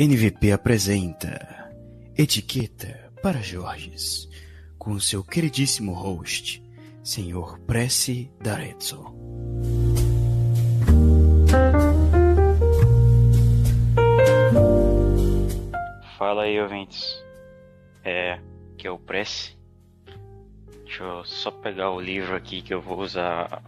[0.00, 1.72] NVP apresenta
[2.16, 4.28] Etiqueta para Jorges,
[4.78, 6.62] com seu queridíssimo host,
[7.02, 9.12] Senhor Prece D'Arezzo.
[16.16, 17.20] Fala aí, ouvintes.
[18.04, 18.38] É,
[18.76, 19.58] que é o Prece.
[20.84, 23.64] Deixa eu só pegar o livro aqui que eu vou usar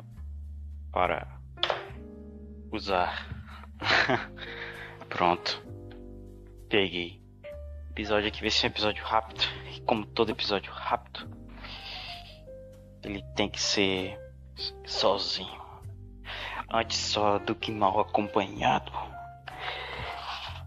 [0.93, 1.27] para
[2.71, 3.27] usar.
[5.11, 5.70] Pronto.
[6.71, 7.21] Peguei.
[7.91, 9.43] Episódio aqui vai ser um episódio rápido.
[9.75, 11.29] E como todo episódio rápido,
[13.03, 14.17] ele tem que ser
[14.87, 15.61] sozinho.
[16.73, 18.93] Antes só do que mal acompanhado.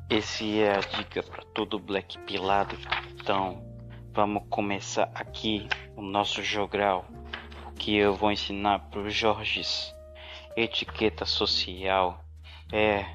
[0.10, 2.78] Esse é a dica para todo black pilado.
[3.14, 3.64] Então,
[4.12, 7.06] vamos começar aqui o nosso jogral.
[7.80, 9.96] Que eu vou ensinar pro Jorges.
[10.58, 12.22] Etiqueta social.
[12.74, 13.06] É,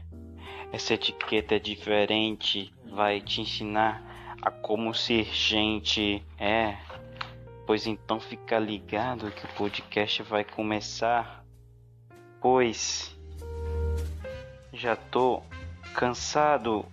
[0.72, 2.72] essa etiqueta é diferente.
[2.90, 6.22] Vai te ensinar a como ser gente.
[6.38, 6.76] É,
[7.66, 11.44] pois então fica ligado que o podcast vai começar.
[12.40, 13.16] Pois
[14.72, 15.42] já tô
[15.94, 16.84] cansado.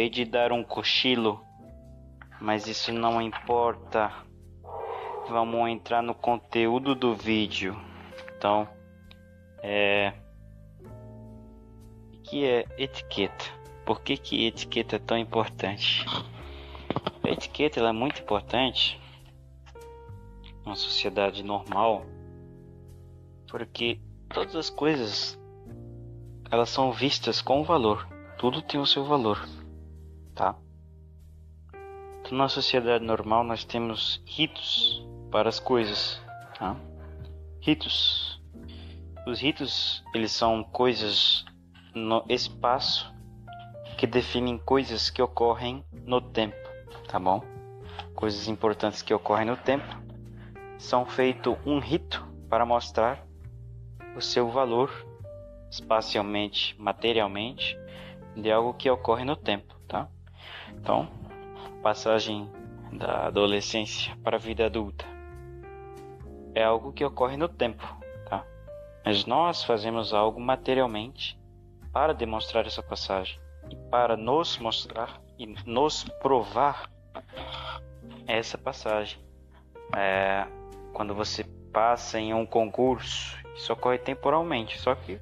[0.00, 1.44] Acabei de dar um cochilo,
[2.40, 4.10] mas isso não importa.
[5.28, 7.76] Vamos entrar no conteúdo do vídeo.
[8.36, 8.66] Então,
[9.62, 10.14] é.
[12.14, 13.44] O que é etiqueta?
[13.84, 16.06] Por que, que etiqueta é tão importante?
[17.22, 18.98] A etiqueta é muito importante
[20.64, 22.06] numa sociedade normal,
[23.48, 24.00] porque
[24.32, 25.38] todas as coisas
[26.50, 28.08] elas são vistas com valor.
[28.38, 29.46] Tudo tem o seu valor,
[30.40, 30.56] tá?
[32.20, 36.20] Então, na sociedade normal nós temos ritos para as coisas,
[36.58, 36.74] tá?
[37.60, 38.40] Ritos.
[39.26, 41.44] Os ritos eles são coisas
[41.94, 43.12] no espaço
[43.98, 46.56] que definem coisas que ocorrem no tempo,
[47.06, 47.44] tá bom?
[48.14, 49.94] Coisas importantes que ocorrem no tempo
[50.78, 53.26] são feito um rito para mostrar
[54.16, 54.90] o seu valor
[55.70, 57.78] espacialmente, materialmente,
[58.34, 59.79] de algo que ocorre no tempo?
[60.80, 61.08] Então,
[61.82, 62.50] passagem
[62.92, 65.04] da adolescência para a vida adulta
[66.54, 67.84] é algo que ocorre no tempo,
[68.28, 68.44] tá?
[69.04, 71.38] Mas nós fazemos algo materialmente
[71.92, 73.38] para demonstrar essa passagem
[73.70, 76.90] e para nos mostrar e nos provar
[78.26, 79.18] essa passagem.
[79.96, 80.46] É,
[80.92, 85.20] quando você passa em um concurso, isso ocorre temporalmente, só que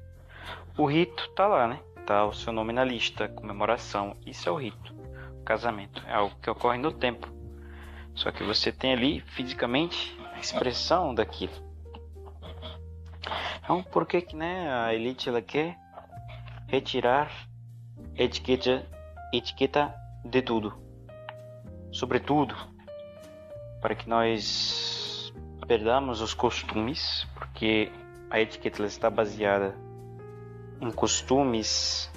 [0.77, 1.79] o rito tá lá, né?
[2.05, 4.15] Tá o seu nome na lista, comemoração.
[4.25, 4.98] Isso é o rito.
[5.45, 7.27] Casamento é algo que ocorre no tempo.
[8.13, 11.53] Só que você tem ali fisicamente a expressão daquilo.
[13.63, 15.77] Então, por que que né, a elite ela quer
[16.67, 17.31] retirar
[18.15, 18.85] etiqueta,
[19.33, 19.93] etiqueta
[20.25, 20.73] de tudo?
[21.91, 22.55] Sobretudo,
[23.81, 25.31] para que nós
[25.67, 27.91] perdamos os costumes, porque
[28.29, 29.75] a etiqueta está baseada
[30.81, 32.11] em costumes,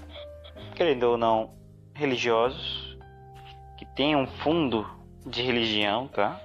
[0.74, 1.54] querendo ou não,
[1.94, 2.81] religiosos,
[3.94, 4.86] tem um fundo
[5.26, 6.40] de religião, tá?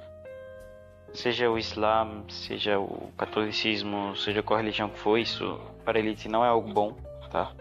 [1.13, 6.27] Seja o Islã, seja o catolicismo, seja qual religião que for, isso para a elite
[6.27, 6.97] não é algo bom,
[7.31, 7.53] tá?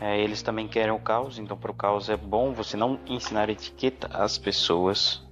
[0.00, 3.48] É, eles também querem o caos, então para o caos é bom você não ensinar
[3.48, 5.22] etiqueta às pessoas.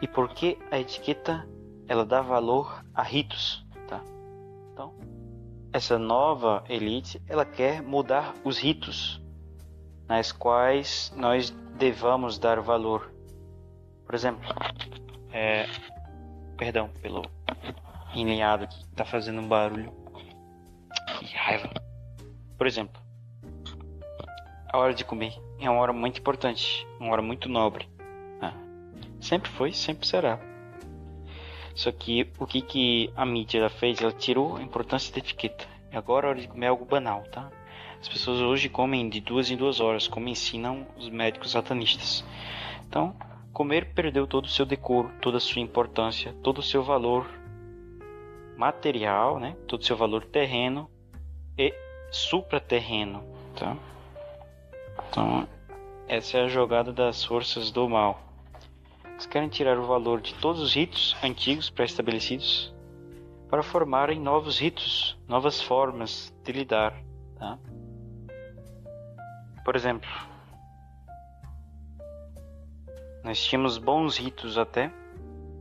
[0.00, 1.48] E por que a etiqueta
[1.88, 4.02] ela dá valor a ritos, tá?
[4.72, 4.94] Então,
[5.72, 9.20] essa nova elite ela quer mudar os ritos
[10.08, 13.12] nas quais nós devamos dar valor.
[14.04, 14.42] Por exemplo,
[15.32, 15.66] é,
[16.56, 17.22] perdão pelo
[18.14, 19.92] enlinhado que está fazendo um barulho.
[21.18, 21.70] Que raiva.
[22.56, 23.00] Por exemplo,
[24.72, 27.88] a hora de comer é uma hora muito importante, uma hora muito nobre.
[28.40, 28.54] Ah,
[29.20, 30.38] sempre foi, sempre será.
[31.74, 34.00] Só que o que, que a mídia fez?
[34.00, 35.66] Ela tirou a importância da etiqueta.
[35.92, 37.50] E agora é hora de comer algo banal, tá?
[38.00, 42.24] As pessoas hoje comem de duas em duas horas, como ensinam os médicos satanistas.
[42.86, 43.16] Então,
[43.52, 47.26] comer perdeu todo o seu decoro, toda a sua importância, todo o seu valor
[48.56, 49.56] material, né?
[49.66, 50.90] todo o seu valor terreno
[51.58, 51.74] e
[52.10, 53.22] supraterreno.
[53.54, 53.76] Tá?
[55.08, 55.48] Então,
[56.08, 58.20] essa é a jogada das forças do mal.
[59.12, 62.74] Eles querem tirar o valor de todos os ritos antigos pré-estabelecidos
[63.48, 67.02] para formarem novos ritos, novas formas de lidar.
[67.38, 67.58] Tá?
[69.66, 70.08] Por exemplo,
[73.24, 74.92] nós tínhamos bons ritos até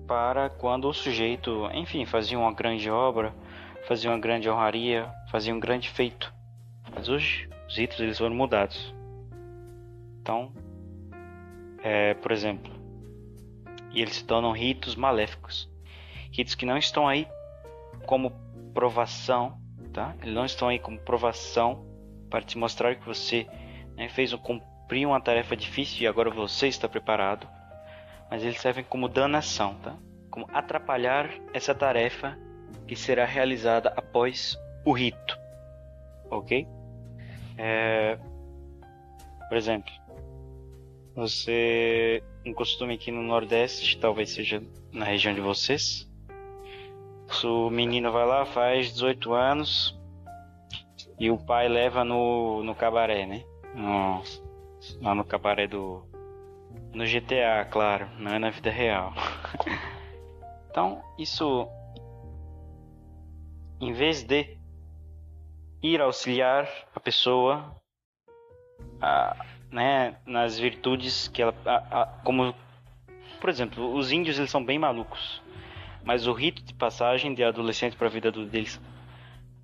[0.05, 3.33] para quando o sujeito, enfim, fazia uma grande obra,
[3.87, 6.31] fazia uma grande honraria, fazia um grande feito.
[6.93, 8.93] Mas hoje os ritos eles foram mudados.
[10.21, 10.53] Então,
[11.83, 12.71] é, por exemplo,
[13.91, 15.67] e eles se tornam ritos maléficos,
[16.31, 17.27] ritos que não estão aí
[18.05, 18.31] como
[18.71, 19.59] provação,
[19.91, 20.13] tá?
[20.21, 21.83] Eles não estão aí como provação
[22.29, 23.47] para te mostrar que você
[23.95, 27.47] né, fez um, cumprir uma tarefa difícil e agora você está preparado,
[28.29, 29.95] mas eles servem como danação, tá?
[30.29, 32.37] Como atrapalhar essa tarefa
[32.87, 35.37] que será realizada após o rito,
[36.29, 36.67] ok?
[37.57, 38.17] É...
[39.47, 39.91] Por exemplo,
[41.15, 44.61] você um costume aqui no Nordeste, talvez seja
[44.91, 46.07] na região de vocês,
[47.43, 49.99] o menino vai lá, faz 18 anos
[51.19, 53.43] e o pai leva no, no cabaré, né?
[53.75, 54.23] No,
[55.01, 56.03] lá no cabaré do.
[56.93, 59.13] No GTA, claro, não é na vida real.
[60.69, 61.67] então, isso.
[63.79, 64.57] Em vez de
[65.83, 67.75] ir auxiliar a pessoa
[69.01, 71.53] a, né, nas virtudes que ela.
[71.65, 72.55] A, a, como.
[73.41, 75.43] Por exemplo, os índios eles são bem malucos
[76.05, 78.79] mas o rito de passagem de adolescente para a vida deles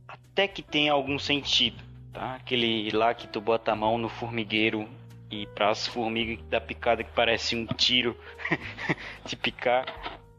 [0.07, 1.81] até que tem algum sentido,
[2.13, 2.35] tá?
[2.35, 4.87] Aquele lá que tu bota a mão no formigueiro
[5.29, 8.17] e para as formigas da picada que parece um tiro
[9.25, 9.85] te picar,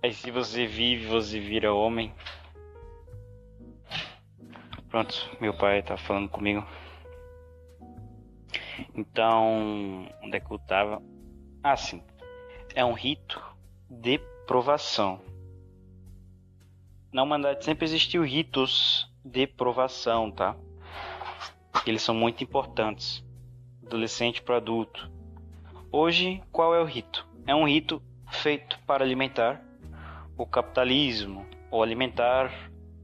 [0.03, 2.13] aí se você vive, você vira homem.
[4.89, 6.67] Pronto, meu pai tá falando comigo.
[8.95, 11.03] Então, onde é que eu tava?
[11.63, 12.03] Ah, sim.
[12.75, 13.41] É um rito
[13.89, 15.21] de provação
[17.13, 20.57] na humanidade sempre existiu ritos de provação, tá?
[21.87, 23.25] Eles são muito importantes,
[23.85, 25.11] adolescente para adulto.
[25.91, 27.27] Hoje, qual é o rito?
[27.47, 29.63] É um rito feito para alimentar
[30.37, 32.53] o capitalismo ou alimentar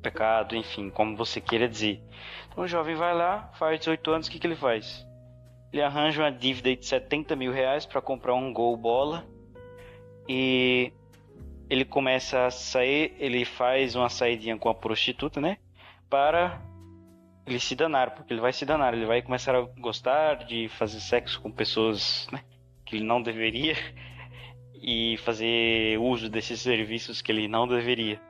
[0.01, 2.03] pecado, enfim, como você queira dizer.
[2.49, 5.07] Então, o jovem vai lá, faz 18 anos, o que, que ele faz?
[5.73, 9.27] Ele arranja uma dívida de 70 mil reais para comprar um gol bola
[10.29, 10.93] e
[11.69, 15.59] ele começa a sair, ele faz uma saidinha com a prostituta, né?
[16.09, 16.63] Para
[17.49, 21.01] ele se danar, porque ele vai se danar, ele vai começar a gostar de fazer
[21.01, 22.43] sexo com pessoas, né?
[22.85, 23.77] Que ele não deveria
[24.75, 28.21] e fazer uso desses serviços que ele não deveria.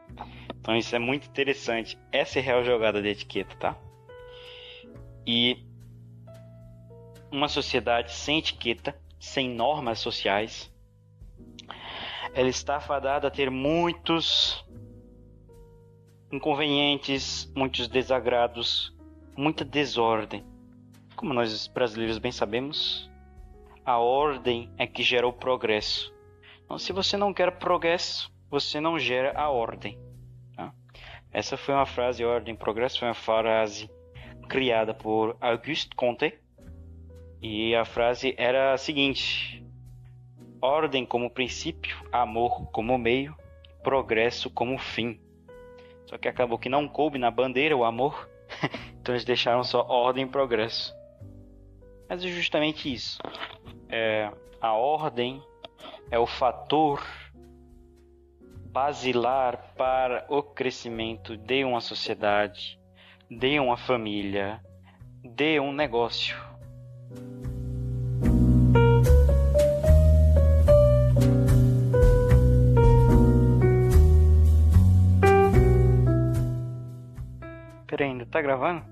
[0.60, 1.98] Então isso é muito interessante.
[2.12, 3.76] Essa é a real jogada de etiqueta, tá?
[5.26, 5.64] E
[7.30, 10.72] uma sociedade sem etiqueta, sem normas sociais,
[12.34, 14.64] ela está fadada a ter muitos
[16.30, 18.94] inconvenientes, muitos desagrados,
[19.38, 20.44] muita desordem.
[21.14, 23.08] Como nós brasileiros bem sabemos,
[23.84, 26.12] a ordem é que gera o progresso.
[26.64, 29.96] Então, se você não quer progresso, você não gera a ordem.
[30.56, 30.72] Tá?
[31.32, 33.88] Essa foi uma frase, ordem progresso, foi uma frase
[34.48, 36.36] criada por Auguste Comte.
[37.40, 39.64] E a frase era a seguinte:
[40.60, 43.36] ordem como princípio, amor como meio,
[43.84, 45.20] progresso como fim.
[46.06, 48.28] Só que acabou que não coube na bandeira o amor,
[49.00, 50.94] então eles deixaram só ordem e progresso.
[52.08, 53.18] Mas é justamente isso.
[53.88, 55.42] É, a ordem
[56.10, 57.02] é o fator
[58.70, 62.78] basilar para o crescimento de uma sociedade,
[63.30, 64.62] de uma família,
[65.22, 66.36] de um negócio.
[78.04, 78.84] Ainda tá gravando?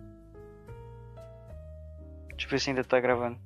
[2.31, 3.39] Deixa eu ver se ainda tá gravando.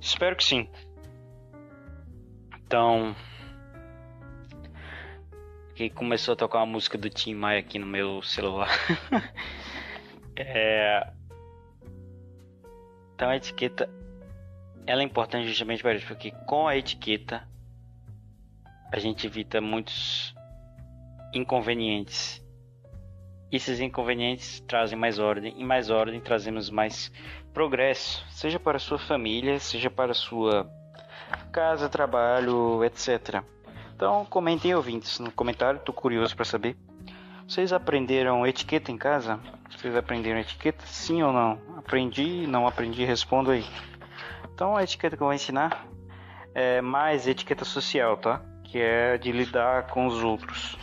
[0.00, 0.68] Espero que sim.
[2.56, 3.14] Então.
[5.74, 8.70] Que começou a tocar uma música do Tim Maia aqui no meu celular.
[10.36, 11.12] é...
[13.14, 13.88] Então a etiqueta
[14.86, 17.46] ela é importante justamente para isso, porque com a etiqueta
[18.92, 20.34] a gente evita muitos
[21.32, 22.42] inconvenientes.
[23.50, 27.10] Esses inconvenientes trazem mais ordem, e mais ordem trazemos mais
[27.52, 30.70] progresso, seja para sua família, seja para sua
[31.52, 33.42] casa, trabalho, etc.
[33.94, 36.76] Então, comentem ouvintes no comentário, estou curioso para saber.
[37.46, 39.40] Vocês aprenderam etiqueta em casa?
[39.68, 40.86] Vocês aprenderam etiqueta?
[40.86, 41.58] Sim ou não?
[41.76, 43.64] Aprendi, não aprendi, respondo aí.
[44.54, 45.86] Então, a etiqueta que eu vou ensinar
[46.54, 48.40] é mais etiqueta social, tá?
[48.62, 50.78] Que é de lidar com os outros.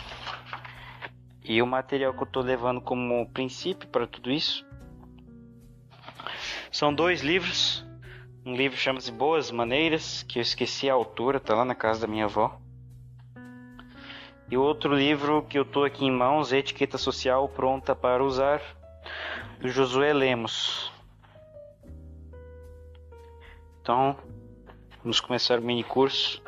[1.47, 4.67] E o material que eu estou levando como princípio para tudo isso
[6.69, 7.87] são dois livros.
[8.45, 12.07] Um livro chama-se Boas Maneiras, que eu esqueci a autora, tá lá na casa da
[12.07, 12.59] minha avó.
[14.51, 18.61] E outro livro que eu tô aqui em mãos, Etiqueta Social Pronta para Usar,
[19.61, 20.91] do Josué Lemos.
[23.81, 24.17] Então,
[25.01, 26.43] vamos começar o mini curso.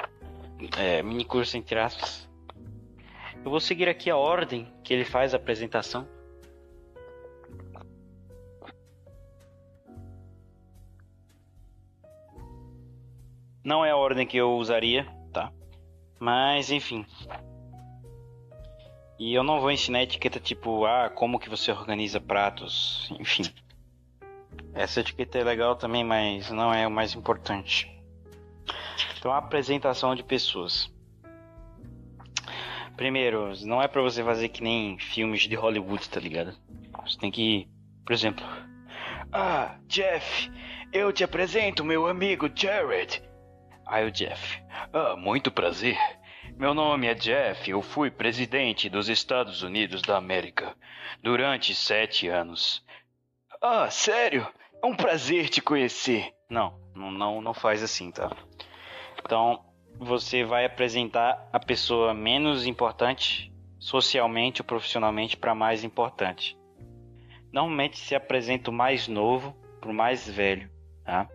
[0.78, 2.29] É, mini curso entre aspas.
[3.44, 6.08] Eu vou seguir aqui a ordem que ele faz a apresentação.
[13.64, 15.52] Não é a ordem que eu usaria, tá?
[16.20, 17.06] Mas enfim.
[19.18, 23.44] E eu não vou ensinar etiqueta tipo, ah, como que você organiza pratos, enfim.
[24.74, 27.94] Essa etiqueta é legal também, mas não é o mais importante.
[29.18, 30.90] Então, a apresentação de pessoas.
[33.00, 36.54] Primeiro, não é para você fazer que nem filmes de Hollywood, tá ligado?
[37.06, 37.66] Você tem que,
[38.06, 38.46] por exemplo,
[39.32, 40.52] ah, Jeff,
[40.92, 43.24] eu te apresento meu amigo Jared.
[43.86, 45.98] Aí o Jeff, ah, muito prazer.
[46.58, 50.76] Meu nome é Jeff, eu fui presidente dos Estados Unidos da América
[51.24, 52.84] durante sete anos.
[53.62, 54.46] Ah, sério?
[54.84, 56.34] É um prazer te conhecer.
[56.50, 58.30] Não, não, não faz assim, tá?
[59.24, 59.64] Então,
[60.00, 66.58] você vai apresentar a pessoa menos importante socialmente ou profissionalmente para mais importante.
[67.52, 70.70] Normalmente se apresenta o mais novo para o mais velho,
[71.04, 71.28] tá?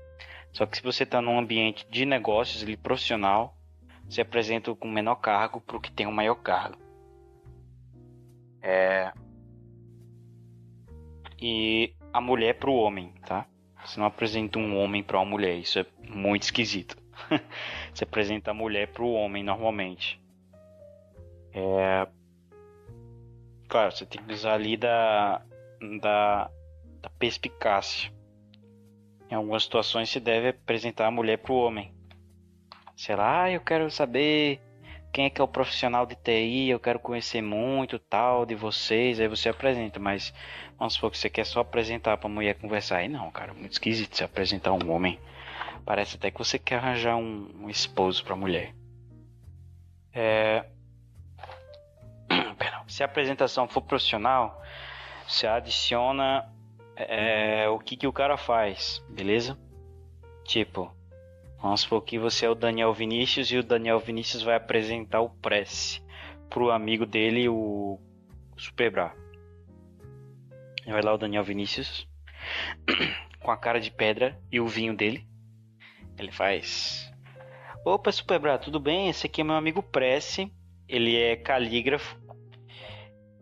[0.50, 3.54] Só que se você está num ambiente de negócios e profissional,
[4.08, 6.78] se apresenta com menor cargo para o que tem o maior cargo.
[8.62, 9.12] É...
[11.38, 13.46] E a mulher para o homem, tá?
[13.84, 17.03] Você não apresenta um homem para uma mulher, isso é muito esquisito.
[17.92, 20.20] Você apresenta a mulher para o homem normalmente.
[21.52, 22.06] É...
[23.68, 25.42] Claro, você tem que usar ali da,
[26.00, 26.50] da,
[27.00, 28.12] da perspicácia.
[29.30, 31.92] Em algumas situações se deve apresentar a mulher para o homem.
[32.96, 34.60] Sei lá, ah, eu quero saber
[35.14, 39.20] quem é que é o profissional de TI, eu quero conhecer muito tal de vocês,
[39.20, 40.34] aí você apresenta, mas
[40.76, 42.98] vamos supor que você quer só apresentar para a mulher conversar.
[42.98, 45.18] Aí não, cara, muito esquisito você apresentar um homem.
[45.84, 48.74] Parece até que você quer arranjar um, um esposo para mulher.
[50.12, 50.64] É...
[52.88, 54.62] Se a apresentação for profissional,
[55.26, 56.50] você adiciona
[56.96, 59.58] é, o que, que o cara faz, beleza?
[60.44, 60.94] Tipo,
[61.60, 65.30] vamos supor que você é o Daniel Vinícius e o Daniel Vinícius vai apresentar o
[65.30, 66.02] Press
[66.48, 67.98] pro amigo dele, o
[68.56, 69.14] Superbra.
[70.86, 72.06] Vai lá o Daniel Vinícius
[73.40, 75.26] com a cara de pedra e o vinho dele.
[76.18, 77.12] Ele faz.
[77.84, 79.08] Opa, Superbra, tudo bem?
[79.08, 80.52] Esse aqui é meu amigo Prece.
[80.88, 82.16] Ele é calígrafo.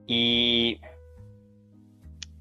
[0.09, 0.81] E.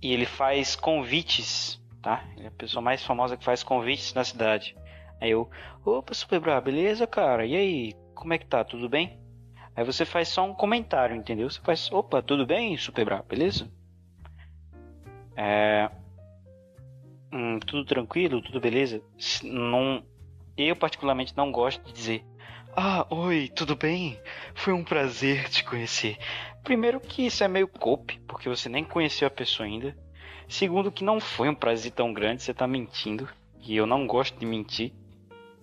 [0.02, 2.24] E ele faz convites, tá?
[2.36, 4.76] Ele é a pessoa mais famosa que faz convites na cidade.
[5.20, 5.48] Aí eu,
[5.86, 7.46] opa, Superbra, beleza, cara?
[7.46, 8.64] E aí, como é que tá?
[8.64, 9.20] Tudo bem?
[9.76, 11.50] Aí você faz só um comentário, entendeu?
[11.50, 13.72] Você faz, opa, tudo bem, Superbra, beleza?
[15.36, 15.90] É.
[17.32, 19.02] Hum, tudo tranquilo, tudo beleza?
[19.44, 20.04] Não,
[20.58, 22.26] eu, particularmente, não gosto de dizer:
[22.76, 24.20] Ah, oi, tudo bem?
[24.54, 26.18] Foi um prazer te conhecer.
[26.64, 29.98] Primeiro, que isso é meio cope, porque você nem conheceu a pessoa ainda.
[30.48, 33.28] Segundo, que não foi um prazer tão grande, você tá mentindo.
[33.60, 34.94] E eu não gosto de mentir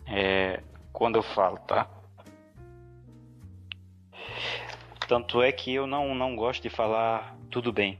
[0.06, 1.88] é, quando eu falo, tá?
[5.06, 7.98] Tanto é que eu não, não gosto de falar tudo bem.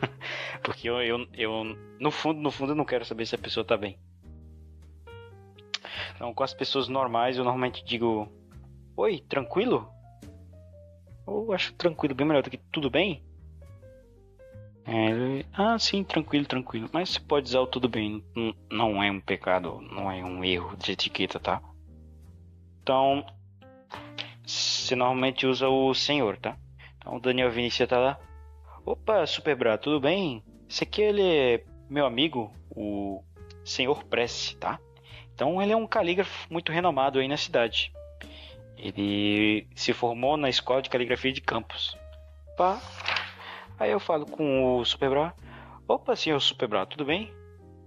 [0.62, 1.64] porque eu, eu, eu,
[2.00, 3.98] no fundo, no fundo, eu não quero saber se a pessoa tá bem.
[6.18, 8.28] Então, com as pessoas normais, eu normalmente digo:
[8.96, 9.88] Oi, tranquilo?
[11.24, 13.22] Ou acho tranquilo bem melhor do que tudo bem?
[14.84, 16.90] É, ah, sim, tranquilo, tranquilo.
[16.92, 18.24] Mas você pode usar o tudo bem,
[18.68, 21.62] não é um pecado, não é um erro de etiqueta, tá?
[22.82, 23.24] Então,
[24.44, 26.58] você normalmente usa o senhor, tá?
[26.96, 28.18] Então, o Daniel Vinícius tá lá.
[28.84, 30.42] Opa, Superbra, tudo bem?
[30.68, 33.22] Esse aqui ele é meu amigo, o
[33.64, 34.80] senhor Prece, tá?
[35.38, 37.92] Então ele é um calígrafo muito renomado aí na cidade.
[38.76, 41.96] Ele se formou na escola de caligrafia de Campos.
[42.56, 42.82] Pá.
[43.78, 45.32] Aí eu falo com o Superbra.
[45.86, 47.32] Opa, senhor Superbra, tudo bem?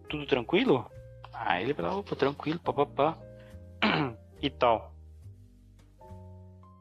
[0.08, 0.90] Tudo tranquilo?
[1.34, 3.18] Aí ele fala, opa, tranquilo, papapá.
[4.42, 4.94] e tal.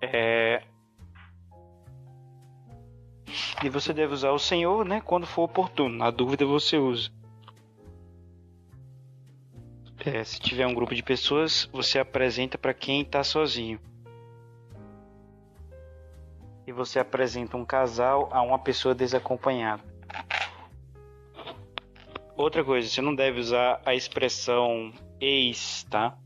[0.00, 0.62] É...
[3.64, 5.00] E você deve usar o senhor, né?
[5.00, 5.96] Quando for oportuno.
[5.96, 7.10] Na dúvida você usa.
[10.04, 13.78] É, se tiver um grupo de pessoas, você apresenta para quem está sozinho.
[16.66, 19.82] E você apresenta um casal a uma pessoa desacompanhada.
[22.34, 24.90] Outra coisa, você não deve usar a expressão
[25.20, 26.16] ex, tá?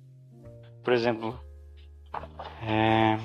[0.85, 1.41] Por exemplo,
[2.63, 3.19] é,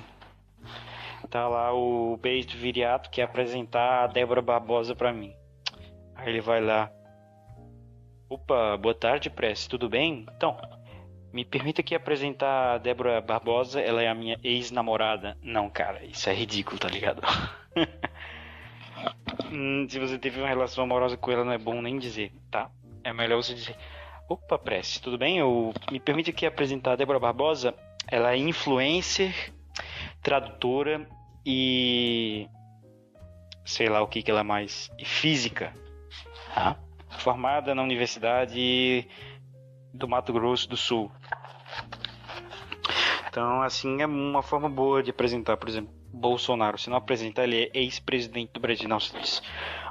[1.30, 5.32] tá lá o beijo Viriato que apresentar a Débora Barbosa para mim.
[6.16, 6.92] Aí ele vai lá.
[8.30, 10.24] Opa, boa tarde, Prece, tudo bem?
[10.38, 10.56] Então,
[11.34, 15.36] me permita aqui apresentar a Débora Barbosa, ela é a minha ex-namorada.
[15.42, 17.22] Não, cara, isso é ridículo, tá ligado?
[19.52, 22.70] Hum, se você teve uma relação amorosa com ela, não é bom nem dizer, tá?
[23.02, 23.76] É melhor você dizer:
[24.28, 25.40] Opa, Prece, tudo bem?
[25.40, 27.74] Eu me permite aqui apresentar a Débora Barbosa.
[28.08, 29.54] Ela é influencer,
[30.22, 31.08] tradutora
[31.46, 32.48] e
[33.66, 35.74] sei lá o que que ela é mais e física
[36.60, 36.76] tá?
[37.20, 39.08] Formada na universidade
[39.94, 41.12] do Mato Grosso do Sul.
[43.30, 46.78] Então assim é uma forma boa de apresentar por exemplo Bolsonaro.
[46.78, 48.90] Se não apresentar ele é ex-presidente do Brasil.
[48.90, 49.44] Não se diz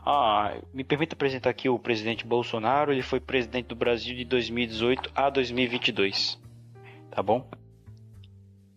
[0.05, 2.93] ah, me permita apresentar aqui o presidente Bolsonaro.
[2.93, 6.49] Ele foi presidente do Brasil de 2018 a 2022
[7.19, 7.51] tá bom?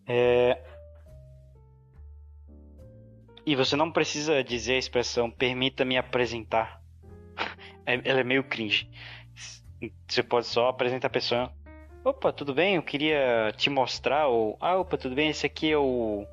[0.08, 0.60] É,
[3.46, 6.81] e você não precisa dizer a expressão permita-me apresentar.
[7.92, 8.90] É, ela é meio cringe.
[10.08, 11.52] Você pode só apresentar a pessoa.
[12.04, 12.76] Opa, tudo bem?
[12.76, 14.58] Eu queria te mostrar o.
[14.60, 15.30] Ah, opa, tudo bem?
[15.30, 16.26] Esse aqui é o.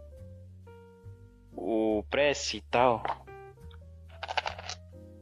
[1.54, 3.02] O Press e tal.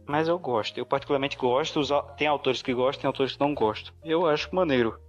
[0.07, 0.79] Mas eu gosto.
[0.79, 1.81] Eu particularmente gosto.
[2.16, 3.94] Tem autores que gostam, tem autores que não gostam.
[4.05, 5.01] Eu acho maneiro.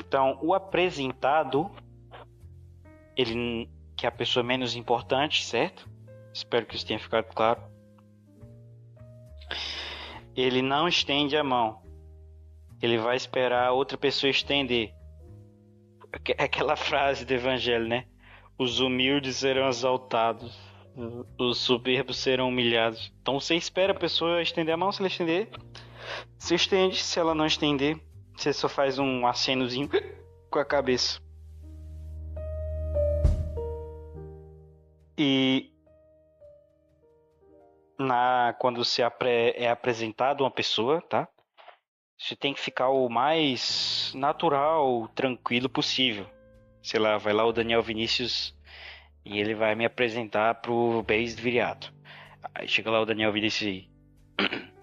[0.00, 1.70] Então, o apresentado.
[3.16, 5.90] Ele que é a pessoa menos importante, certo?
[6.32, 7.60] Espero que isso tenha ficado claro.
[10.36, 11.82] Ele não estende a mão.
[12.80, 14.92] Ele vai esperar outra pessoa estender.
[16.38, 18.06] Aquela frase do evangelho, né?
[18.58, 20.58] Os humildes serão exaltados,
[21.38, 23.12] os soberbos serão humilhados.
[23.20, 25.48] Então você espera a pessoa estender a mão, se ela estender,
[26.38, 28.00] você estende, se ela não estender,
[28.36, 29.88] você só faz um acenozinho
[30.50, 31.20] com a cabeça.
[35.16, 35.72] E
[37.98, 41.28] na quando se apre, é apresentado uma pessoa, tá?
[42.18, 46.26] Você tem que ficar o mais natural, tranquilo possível.
[46.82, 48.56] Sei lá, vai lá o Daniel Vinícius
[49.24, 51.92] e ele vai me apresentar pro Base Viriato.
[52.54, 53.90] Aí chega lá o Daniel Vinícius e.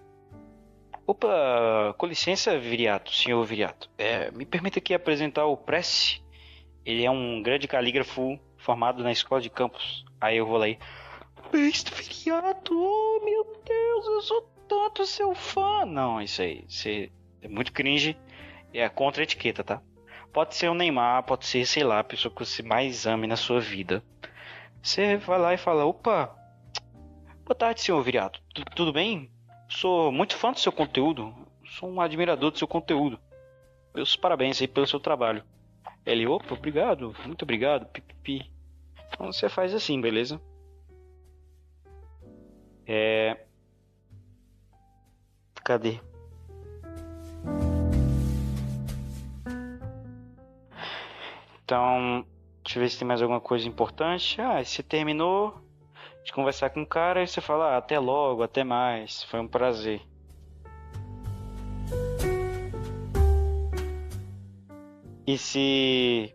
[1.06, 3.90] Opa, com licença, Viriato, senhor Viriato.
[3.96, 6.22] É, me permita aqui apresentar o Prece.
[6.84, 10.04] Ele é um grande calígrafo formado na escola de campus.
[10.20, 10.78] Aí eu vou lá e.
[11.56, 15.86] Besta feriado, oh meu Deus, eu sou tanto seu fã.
[15.86, 18.14] Não, isso aí, isso aí é muito cringe.
[18.74, 19.80] É contra a etiqueta, tá?
[20.34, 23.36] Pode ser o Neymar, pode ser, sei lá, a pessoa que você mais ame na
[23.36, 24.04] sua vida.
[24.82, 26.36] Você vai lá e fala: opa,
[27.42, 28.42] boa tarde, senhor Viriato.
[28.74, 29.30] Tudo bem?
[29.66, 31.34] Sou muito fã do seu conteúdo.
[31.64, 33.18] Sou um admirador do seu conteúdo.
[33.94, 35.42] Meus parabéns aí pelo seu trabalho.
[36.04, 38.52] Ele, opa, obrigado, muito obrigado, pipipi.
[39.08, 40.38] Então você faz assim, beleza?
[42.86, 43.36] É.
[45.64, 46.00] Cadê?
[51.64, 52.24] Então,
[52.62, 54.40] deixa eu ver se tem mais alguma coisa importante.
[54.40, 55.60] Ah, você terminou
[56.24, 59.48] de conversar com o cara e você fala: ah, até logo, até mais, foi um
[59.48, 60.00] prazer.
[65.26, 66.32] E se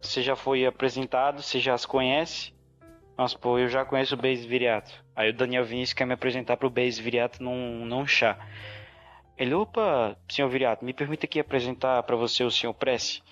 [0.00, 2.54] você já foi apresentado, você já as conhece.
[3.16, 4.92] Mas, pô, eu já conheço o Base Viriato.
[5.14, 8.38] Aí o Daniel Vinícius quer me apresentar pro Base Viriato num, num chá.
[9.36, 13.22] Ele, opa, senhor Viriato, me permita aqui apresentar para você o senhor Prece.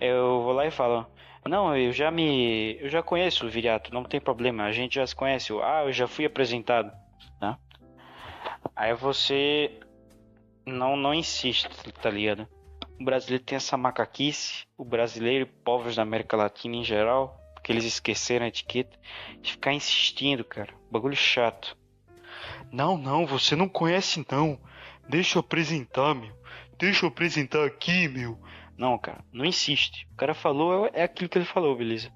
[0.00, 1.06] Eu vou lá e falo,
[1.46, 2.76] não, eu já me.
[2.80, 5.52] Eu já conheço o Viriato, não tem problema, a gente já se conhece.
[5.62, 6.92] Ah, eu já fui apresentado.
[7.40, 7.56] Né?
[8.74, 9.70] Aí você
[10.66, 11.68] não, não insiste,
[12.02, 12.46] tá ligado?
[13.00, 17.72] o brasileiro tem essa macaquice, o brasileiro e povos da América Latina em geral, porque
[17.74, 18.98] eles esqueceram a etiqueta,
[19.42, 20.72] de ficar insistindo, cara.
[20.90, 21.76] Bagulho chato.
[22.72, 24.58] Não, não, você não conhece não.
[25.06, 26.34] Deixa eu apresentar, meu.
[26.78, 28.40] Deixa eu apresentar aqui, meu.
[28.74, 30.08] Não, cara, não insiste.
[30.12, 32.10] O cara falou, é aquilo que ele falou, beleza?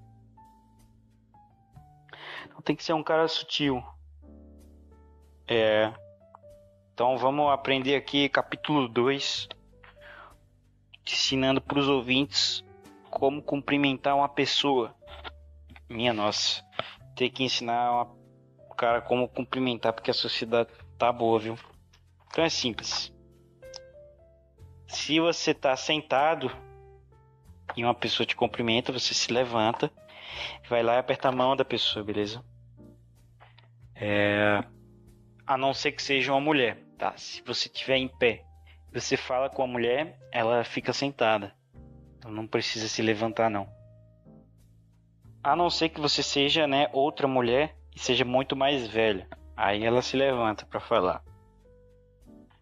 [2.47, 3.85] Então tem que ser um cara sutil.
[5.47, 5.93] É.
[6.95, 9.51] Então vamos aprender aqui capítulo 2,
[11.07, 12.65] ensinando para os ouvintes
[13.11, 14.97] como cumprimentar uma pessoa.
[15.93, 16.65] Minha nossa,
[17.15, 18.05] ter que ensinar
[18.71, 21.59] o cara como cumprimentar porque a sociedade tá boa, viu?
[22.29, 23.13] Então é simples.
[24.87, 26.51] Se você tá sentado
[27.77, 29.93] e uma pessoa te cumprimenta, você se levanta,
[30.67, 32.43] vai lá e aperta a mão da pessoa, beleza?
[33.95, 34.65] É...
[35.47, 37.13] A não ser que seja uma mulher, tá?
[37.19, 38.47] Se você estiver em pé,
[38.91, 41.55] você fala com a mulher, ela fica sentada.
[42.17, 43.82] Então não precisa se levantar não.
[45.43, 49.27] A não ser que você seja, né, outra mulher e seja muito mais velha.
[49.57, 51.23] Aí ela se levanta para falar.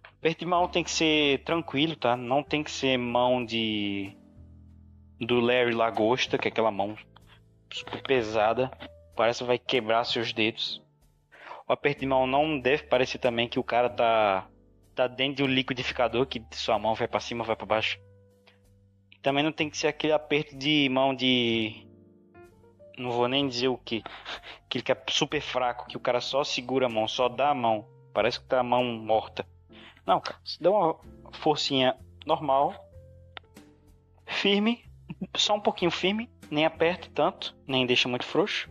[0.02, 2.16] Aperto de mão tem que ser tranquilo, tá?
[2.16, 4.16] Não tem que ser mão de.
[5.18, 6.96] do Larry Lagosta, que é aquela mão
[7.72, 8.70] super pesada.
[9.16, 10.82] Parece que vai quebrar seus dedos.
[11.68, 14.46] O aperto de mão não deve parecer também que o cara tá.
[14.94, 17.98] tá dentro de um liquidificador que sua mão vai para cima, vai para baixo.
[19.22, 21.89] também não tem que ser aquele aperto de mão de.
[22.98, 24.02] Não vou nem dizer o que.
[24.68, 27.86] Que é super fraco, que o cara só segura a mão, só dá a mão.
[28.12, 29.46] Parece que tá a mão morta.
[30.06, 30.96] Não, cara, você dá uma
[31.32, 32.74] forcinha normal,
[34.26, 34.84] firme,
[35.36, 38.68] só um pouquinho firme, nem aperta tanto, nem deixa muito frouxo.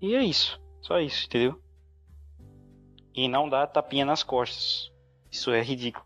[0.00, 1.60] E é isso, só isso, entendeu?
[3.14, 4.92] E não dá tapinha nas costas.
[5.30, 6.04] Isso é ridículo.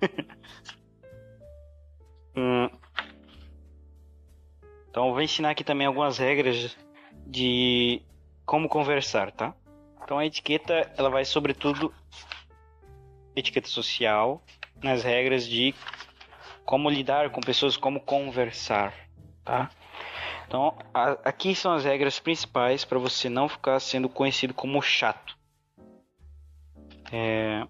[2.36, 2.68] hum.
[4.96, 6.74] Então eu vou ensinar aqui também algumas regras
[7.26, 8.00] de
[8.46, 9.54] como conversar, tá?
[10.02, 11.92] Então a etiqueta ela vai sobretudo
[13.36, 14.42] etiqueta social,
[14.82, 15.74] nas regras de
[16.64, 18.94] como lidar com pessoas, como conversar,
[19.44, 19.68] tá?
[20.46, 25.36] Então, a, aqui são as regras principais para você não ficar sendo conhecido como chato.
[27.12, 27.66] É,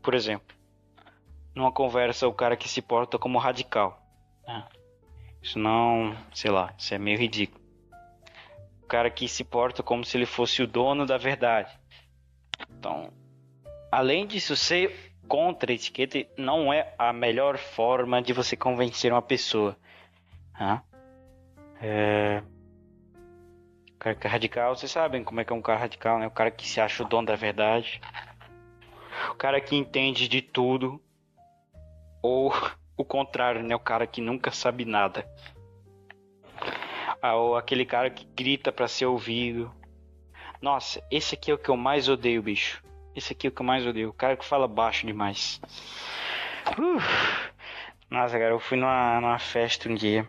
[0.00, 0.54] por exemplo,
[1.52, 4.00] numa conversa, o cara que se porta como radical.
[4.46, 4.64] Né?
[5.42, 7.62] Isso não, sei lá, isso é meio ridículo.
[8.82, 11.70] O cara que se porta como se ele fosse o dono da verdade.
[12.70, 13.10] Então,
[13.92, 19.20] Além disso, ser contra a etiqueta não é a melhor forma de você convencer uma
[19.20, 19.76] pessoa.
[20.56, 20.82] Tá?
[21.82, 22.42] É...
[23.90, 26.26] O cara que é radical, vocês sabem como é que é um cara radical, né?
[26.26, 28.00] O cara que se acha o dono da verdade.
[29.30, 30.98] O cara que entende de tudo.
[32.22, 32.50] Ou
[32.96, 33.74] o contrário, né?
[33.74, 35.26] O cara que nunca sabe nada.
[37.20, 39.72] Ah, ou aquele cara que grita para ser ouvido.
[40.60, 42.82] Nossa, esse aqui é o que eu mais odeio, bicho.
[43.14, 44.10] Esse aqui é o que eu mais odeio.
[44.10, 45.60] O cara que fala baixo demais.
[46.78, 47.00] Uh.
[48.10, 50.28] Nossa, cara, eu fui numa, numa festa um dia.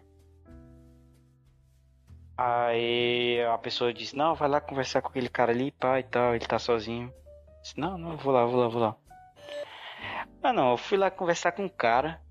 [2.37, 6.33] Aí a pessoa disse, não, vai lá conversar com aquele cara ali, pai e tal,
[6.33, 7.13] ele tá sozinho.
[7.61, 8.95] Disse, não, não, vou lá, vou lá, vou lá.
[10.41, 12.22] Ah não, eu fui lá conversar com o cara.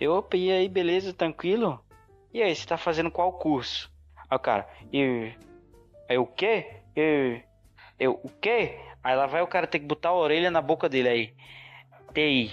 [0.00, 1.80] Eu, opa, e aí, beleza, tranquilo?
[2.32, 3.90] E aí, você tá fazendo qual curso?
[4.30, 5.32] Aí o cara, eu.
[6.08, 6.82] Aí o quê?
[6.94, 7.40] Eu.
[7.98, 8.78] Eu, o quê?
[9.02, 11.34] Aí lá vai o cara ter que botar a orelha na boca dele aí.
[12.14, 12.52] TI.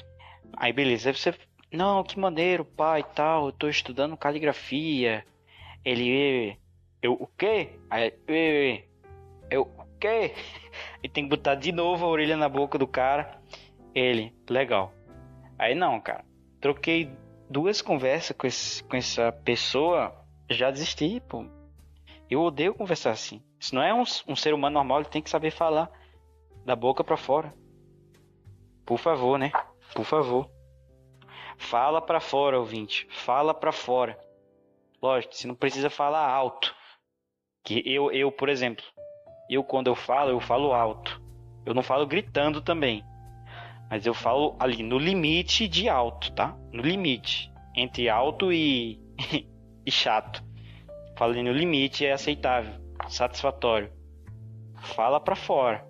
[0.56, 1.10] Aí beleza.
[1.10, 1.34] Aí você.
[1.72, 3.48] Não, que maneiro, pai e tal.
[3.48, 5.26] Eu tô estudando caligrafia.
[5.84, 6.58] Ele.
[7.02, 7.78] Eu o quê?
[7.90, 8.14] Aí.
[8.28, 8.84] Eu,
[9.52, 10.34] eu o quê?
[11.04, 13.40] E tem que botar de novo a orelha na boca do cara.
[13.94, 14.34] Ele.
[14.50, 14.94] Legal.
[15.60, 16.26] Aí não, cara.
[16.60, 17.12] Troquei
[17.50, 20.14] duas conversas com, esse, com essa pessoa.
[20.50, 21.46] Já desisti, pô.
[22.30, 23.42] Eu odeio conversar assim.
[23.60, 25.90] Isso não é um, um ser humano normal, ele tem que saber falar
[26.66, 27.54] da boca para fora.
[28.86, 29.52] Por favor, né?
[29.94, 30.50] Por favor.
[31.58, 33.08] Fala para fora, ouvinte.
[33.10, 34.20] Fala para fora.
[35.02, 36.76] Lógico, você não precisa falar alto.
[37.64, 38.84] Que eu, eu, por exemplo,
[39.50, 41.22] eu quando eu falo, eu falo alto.
[41.66, 43.04] Eu não falo gritando também.
[43.90, 46.58] Mas eu falo ali no limite de alto, tá?
[46.72, 47.52] No limite.
[47.76, 49.00] Entre alto e,
[49.86, 50.44] e chato.
[51.18, 52.74] Falei no limite é aceitável,
[53.08, 53.92] satisfatório.
[54.96, 55.86] Fala para fora.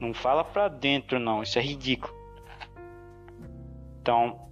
[0.00, 1.42] Não fala pra dentro, não.
[1.42, 2.14] Isso é ridículo.
[4.00, 4.50] Então,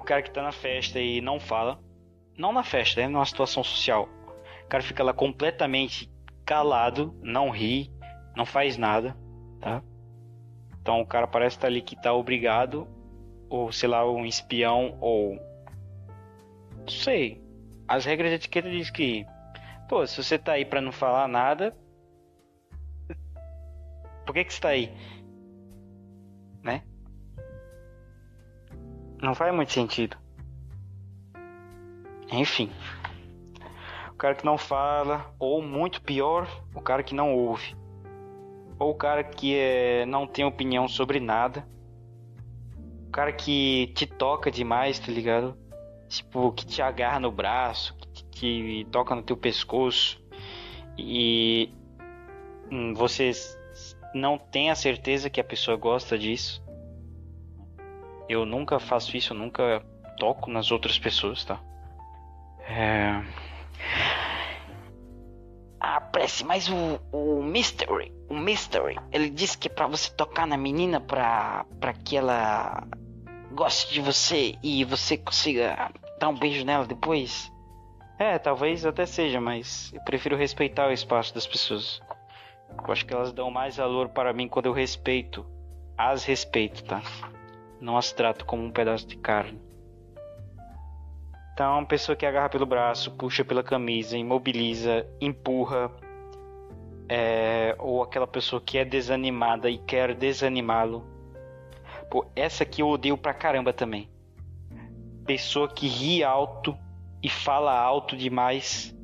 [0.00, 1.78] o cara que tá na festa e não fala,
[2.36, 4.08] não na festa, é numa situação social.
[4.64, 6.10] O cara fica lá completamente
[6.44, 7.92] calado, não ri,
[8.34, 9.16] não faz nada,
[9.60, 9.82] tá?
[10.80, 12.88] Então o cara parece estar tá ali que tá obrigado,
[13.48, 15.34] ou sei lá, um espião, ou.
[16.78, 17.42] Não sei.
[17.86, 19.26] As regras de etiqueta diz que,
[19.88, 21.76] pô, se você tá aí para não falar nada,
[24.24, 24.92] por que que está aí?
[26.62, 26.82] Né?
[29.20, 30.16] Não faz muito sentido.
[32.32, 32.70] Enfim.
[34.12, 37.74] O cara que não fala, ou muito pior, o cara que não ouve.
[38.80, 41.68] Ou o cara que é, não tem opinião sobre nada.
[43.06, 45.54] O cara que te toca demais, tá ligado?
[46.08, 50.18] Tipo, que te agarra no braço, que, que toca no teu pescoço.
[50.96, 51.70] E
[52.72, 53.32] hum, você
[54.14, 56.64] não tem a certeza que a pessoa gosta disso.
[58.30, 59.84] Eu nunca faço isso, eu nunca
[60.18, 61.60] toco nas outras pessoas, tá?
[62.66, 63.22] É...
[65.78, 70.46] Ah, Prece, mas o, o Mystery, o Mystery, ele disse que é pra você tocar
[70.46, 72.86] na menina pra, pra que ela
[73.50, 75.90] goste de você e você consiga
[76.20, 77.52] dar um beijo nela depois.
[78.20, 82.00] É, talvez até seja, mas eu prefiro respeitar o espaço das pessoas.
[82.86, 85.44] Eu acho que elas dão mais valor para mim quando eu respeito.
[85.98, 87.02] As respeito, tá?
[87.80, 89.60] Não as trato como um pedaço de carne.
[91.52, 95.90] Então, pessoa que agarra pelo braço, puxa pela camisa, imobiliza, empurra,
[97.12, 101.04] é, ou aquela pessoa que é desanimada e quer desanimá-lo.
[102.08, 104.08] Pô, essa aqui eu odeio pra caramba também.
[105.26, 106.78] Pessoa que ri alto
[107.20, 108.96] e fala alto demais.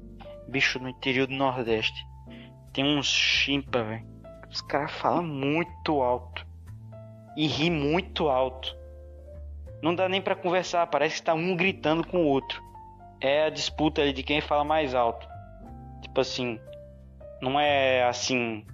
[0.47, 2.07] Bicho, no interior do Nordeste.
[2.73, 4.07] Tem uns chimpa, velho.
[4.49, 6.47] Os caras falam muito alto.
[7.37, 8.77] E ri muito alto.
[9.83, 12.62] Não dá nem para conversar, parece que tá um gritando com o outro.
[13.21, 15.27] É a disputa ali de quem fala mais alto.
[16.03, 16.61] Tipo assim,
[17.50, 18.64] não é assim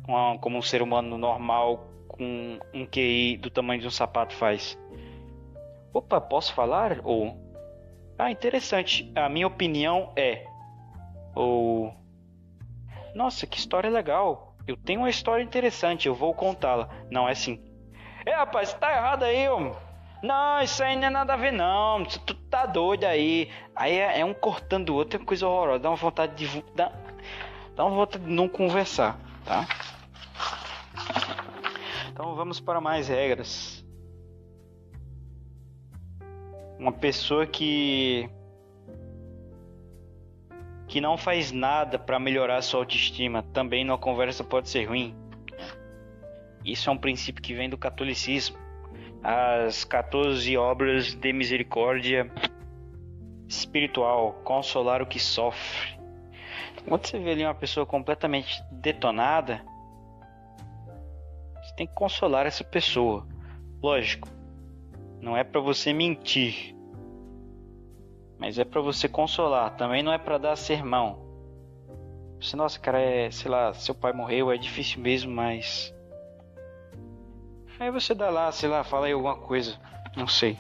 [0.41, 4.79] como um ser humano normal com um QI do tamanho de um sapato faz.
[5.93, 7.01] Opa, posso falar?
[7.05, 7.37] Ou.
[8.19, 9.11] Ah, interessante.
[9.15, 10.47] A minha opinião é.
[11.35, 11.95] Ou.
[13.15, 14.57] Nossa, que história legal.
[14.67, 16.89] Eu tenho uma história interessante, eu vou contá-la.
[17.11, 17.63] Não é assim.
[18.25, 19.75] É, rapaz, tá errado aí, homem.
[20.23, 22.05] Não, isso aí não é nada a ver, não.
[22.05, 23.51] Tu tá doido aí.
[23.75, 25.81] Aí é, é um cortando o outro, é coisa horrorosa.
[25.81, 26.65] Dá uma vontade de.
[26.75, 26.93] Dá,
[27.77, 29.67] vontade de não conversar, tá?
[32.11, 33.85] Então vamos para mais regras.
[36.79, 38.29] Uma pessoa que
[40.89, 45.17] que não faz nada para melhorar sua autoestima, também numa conversa pode ser ruim.
[46.63, 48.59] Isso é um princípio que vem do catolicismo
[49.23, 52.31] as 14 obras de misericórdia
[53.49, 56.02] espiritual, consolar o que sofre.
[56.87, 59.65] Quando você vê ali uma pessoa completamente detonada,
[61.63, 63.27] você tem que consolar essa pessoa.
[63.83, 64.29] Lógico,
[65.21, 66.75] não é para você mentir,
[68.39, 69.77] mas é para você consolar.
[69.77, 71.23] Também não é para dar sermão.
[72.41, 75.95] Você, nossa, cara, é, sei lá, seu pai morreu, é difícil mesmo, mas
[77.83, 79.77] Aí você dá lá, sei lá, fala aí alguma coisa.
[80.17, 80.57] Não sei.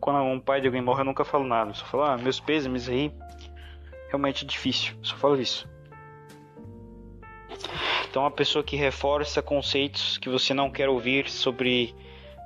[0.00, 1.72] Quando um pai de alguém morre, eu nunca falo nada.
[1.72, 3.12] Eu só falo, ah, meus pêsames aí.
[4.12, 4.94] Realmente difícil.
[5.00, 5.66] Só falo isso.
[8.10, 11.94] Então, uma pessoa que reforça conceitos que você não quer ouvir sobre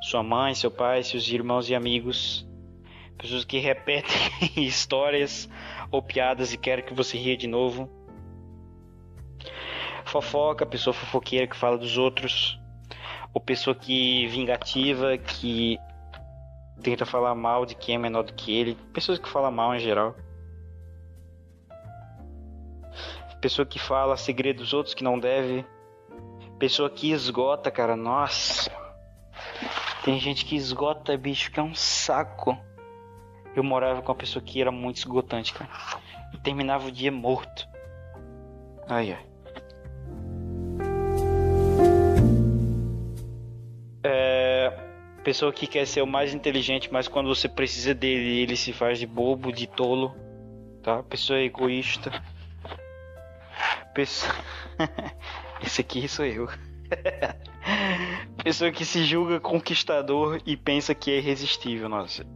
[0.00, 2.46] sua mãe, seu pai, seus irmãos e amigos.
[3.18, 4.16] Pessoas que repetem
[4.64, 5.48] histórias
[5.90, 7.90] ou piadas e querem que você ria de novo.
[10.04, 12.60] Fofoca, pessoa fofoqueira que fala dos outros
[13.34, 15.80] ou pessoa que vingativa, que
[16.80, 19.80] tenta falar mal de quem é menor do que ele, pessoas que falam mal em
[19.80, 20.14] geral.
[23.40, 25.64] Pessoa que fala segredos dos outros que não deve.
[26.58, 28.70] Pessoa que esgota, cara, nossa.
[30.04, 32.56] Tem gente que esgota, bicho, que é um saco.
[33.54, 35.70] Eu morava com uma pessoa que era muito esgotante, cara.
[36.32, 37.68] E terminava o dia morto.
[38.88, 39.26] Ai, ai.
[44.04, 44.72] É,
[45.24, 48.98] pessoa que quer ser o mais inteligente, mas quando você precisa dele, ele se faz
[48.98, 50.14] de bobo, de tolo,
[50.82, 51.02] tá?
[51.02, 52.12] Pessoa egoísta.
[53.96, 54.30] Pessoa...
[55.64, 56.46] Esse aqui sou eu.
[58.44, 62.26] Pessoa que se julga conquistador e pensa que é irresistível, nossa.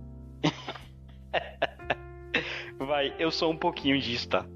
[2.78, 4.46] Vai, eu sou um pouquinho disso, tá?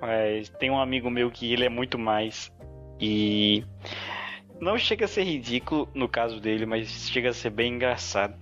[0.00, 2.50] Mas tem um amigo meu que ele é muito mais.
[2.98, 3.62] E
[4.58, 8.34] não chega a ser ridículo no caso dele, mas chega a ser bem engraçado.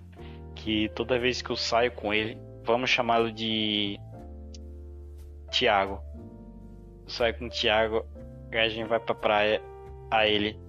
[0.55, 3.99] Que toda vez que eu saio com ele, vamos chamá-lo de
[5.51, 6.08] Tiago.
[7.09, 8.05] Eu saio com o Tiago,
[8.53, 9.63] a gente vai pra praia,
[10.11, 10.61] a ele.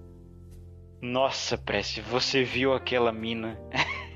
[0.98, 3.60] Nossa, Prece, você viu aquela mina?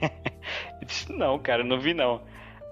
[0.80, 2.22] eu disse, não, cara, não vi não.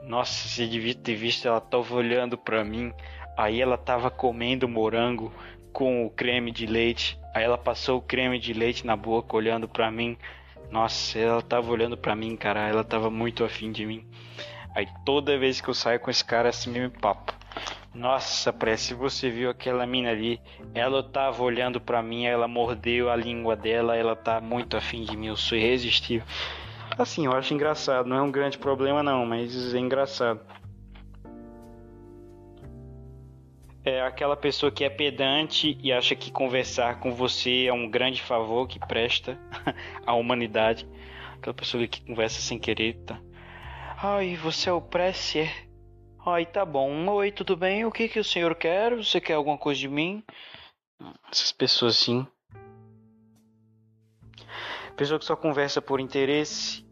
[0.05, 2.95] Nossa, você devia ter visto, ela tava olhando pra mim.
[3.37, 5.31] Aí ela tava comendo morango
[5.71, 7.21] com o creme de leite.
[7.35, 10.17] Aí ela passou o creme de leite na boca, olhando para mim.
[10.71, 12.67] Nossa, ela tava olhando para mim, cara.
[12.67, 14.07] Ela tava muito afim de mim.
[14.75, 17.42] Aí toda vez que eu saio com esse cara, assim mesmo papo.
[17.95, 20.41] Nossa, se você viu aquela mina ali,
[20.75, 25.15] ela tava olhando para mim, ela mordeu a língua dela, ela tá muito afim de
[25.15, 26.27] mim, eu sou irresistível.
[26.97, 30.41] Assim, eu acho engraçado, não é um grande problema não, mas é engraçado.
[33.85, 38.23] É aquela pessoa que é pedante e acha que conversar com você é um grande
[38.23, 39.39] favor que presta
[40.07, 40.89] à humanidade.
[41.35, 43.21] Aquela pessoa que conversa sem querer, tá?
[44.01, 45.72] Ai, você é o Presser.
[46.25, 47.09] Ai, tá bom.
[47.09, 47.85] Oi, tudo bem?
[47.85, 48.95] O que que o senhor quer?
[48.95, 50.23] Você quer alguma coisa de mim?
[51.29, 52.25] Essas pessoas assim.
[54.97, 56.87] Pessoa que só conversa por interesse,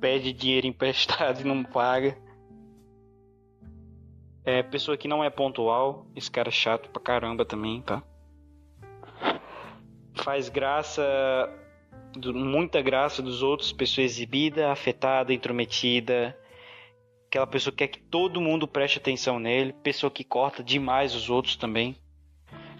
[0.00, 2.16] pede dinheiro emprestado e não paga.
[4.44, 8.00] É pessoa que não é pontual, esse cara é chato pra caramba também, tá?
[10.14, 11.02] Faz graça,
[12.32, 16.38] muita graça dos outros, pessoa exibida, afetada, intrometida,
[17.28, 21.28] aquela pessoa que quer que todo mundo preste atenção nele, pessoa que corta demais os
[21.28, 21.94] outros também,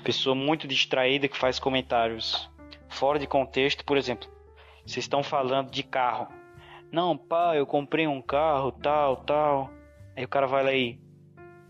[0.03, 2.51] pessoa muito distraída que faz comentários
[2.89, 4.29] fora de contexto, por exemplo,
[4.87, 6.29] vocês estão falando de carro.
[6.91, 9.71] Não, pai, eu comprei um carro, tal, tal.
[10.17, 10.99] Aí o cara vai lá e.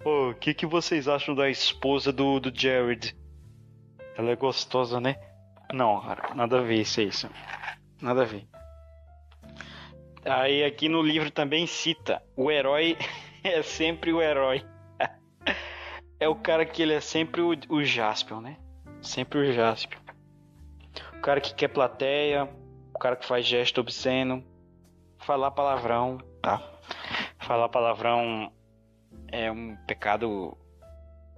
[0.01, 3.17] Pô, o que, que vocês acham da esposa do, do Jared?
[4.17, 5.17] Ela é gostosa, né?
[5.73, 7.29] Não, cara, nada a ver isso, isso.
[8.01, 8.47] Nada a ver.
[10.29, 12.97] Aí aqui no livro também cita: o herói
[13.43, 14.64] é sempre o herói.
[16.21, 18.57] é o cara que ele é sempre o, o Jaspion, né?
[19.01, 20.01] Sempre o Jaspion.
[21.17, 22.49] O cara que quer plateia,
[22.95, 24.45] o cara que faz gesto obsceno,
[25.19, 26.62] falar palavrão, tá?
[27.38, 28.53] Falar palavrão
[29.33, 30.57] é um pecado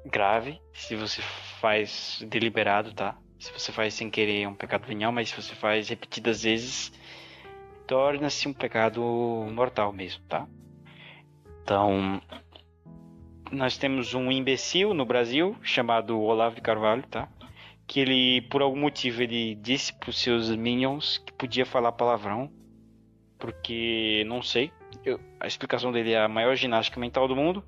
[0.04, 1.22] grave se você
[1.60, 3.16] faz deliberado, tá?
[3.38, 6.92] Se você faz sem querer é um pecado venial, mas se você faz repetidas vezes
[7.90, 9.02] torna-se um pecado
[9.52, 10.46] mortal mesmo, tá?
[11.60, 12.22] Então,
[13.50, 17.28] nós temos um imbecil no Brasil chamado Olavo de Carvalho, tá?
[17.88, 22.48] Que ele, por algum motivo, ele disse para os seus minions que podia falar palavrão,
[23.40, 24.70] porque não sei.
[25.04, 27.64] Eu, a explicação dele é a maior ginástica mental do mundo,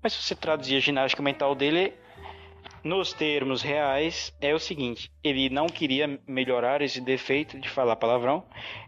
[0.00, 1.94] mas se você traduzir a ginástica mental dele,
[2.84, 8.44] nos termos reais, é o seguinte: ele não queria melhorar esse defeito de falar palavrão.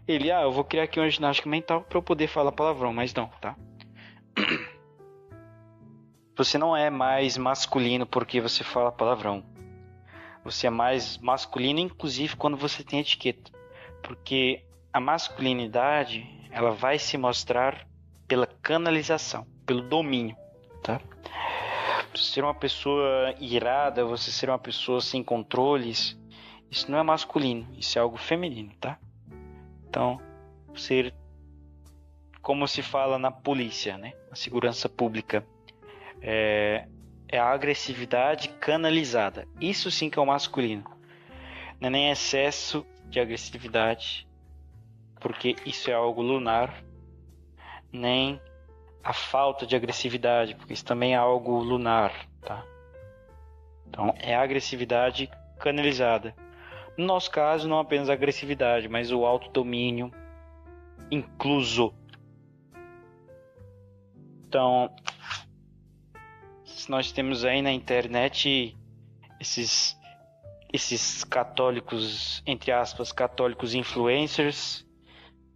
[0.07, 3.13] Ele, ah, eu vou criar aqui uma ginástica mental para eu poder falar palavrão, mas
[3.13, 3.55] não, tá?
[6.37, 9.43] Você não é mais masculino porque você fala palavrão.
[10.43, 13.51] Você é mais masculino, inclusive quando você tem etiqueta.
[14.03, 17.87] Porque a masculinidade ela vai se mostrar
[18.27, 20.37] pela canalização, pelo domínio,
[20.83, 21.01] tá?
[22.17, 26.19] Ser uma pessoa irada, você ser uma pessoa sem controles,
[26.69, 28.99] isso não é masculino, isso é algo feminino, tá?
[29.87, 30.19] Então,
[30.75, 31.13] ser
[32.41, 34.13] como se fala na polícia, né?
[34.29, 35.45] Na segurança pública,
[36.21, 36.87] é,
[37.27, 39.47] é a agressividade canalizada.
[39.59, 40.83] Isso sim que é o masculino.
[41.79, 44.27] Não é nem excesso de agressividade,
[45.19, 46.83] porque isso é algo lunar,
[47.91, 48.41] nem
[49.07, 52.61] a falta de agressividade, porque isso também é algo lunar, tá?
[53.87, 56.35] Então, é a agressividade canalizada.
[56.97, 60.11] No nosso caso, não apenas a agressividade, mas o autodomínio
[61.09, 61.93] incluso.
[64.45, 64.93] Então,
[66.89, 68.77] nós temos aí na internet
[69.39, 69.97] esses
[70.73, 74.85] esses católicos, entre aspas, católicos influencers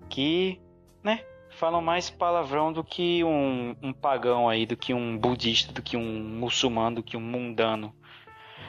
[0.10, 0.62] que,
[1.04, 1.26] né,
[1.62, 5.96] falam mais palavrão do que um, um pagão aí, do que um budista, do que
[5.96, 7.94] um muçulmano, do que um mundano.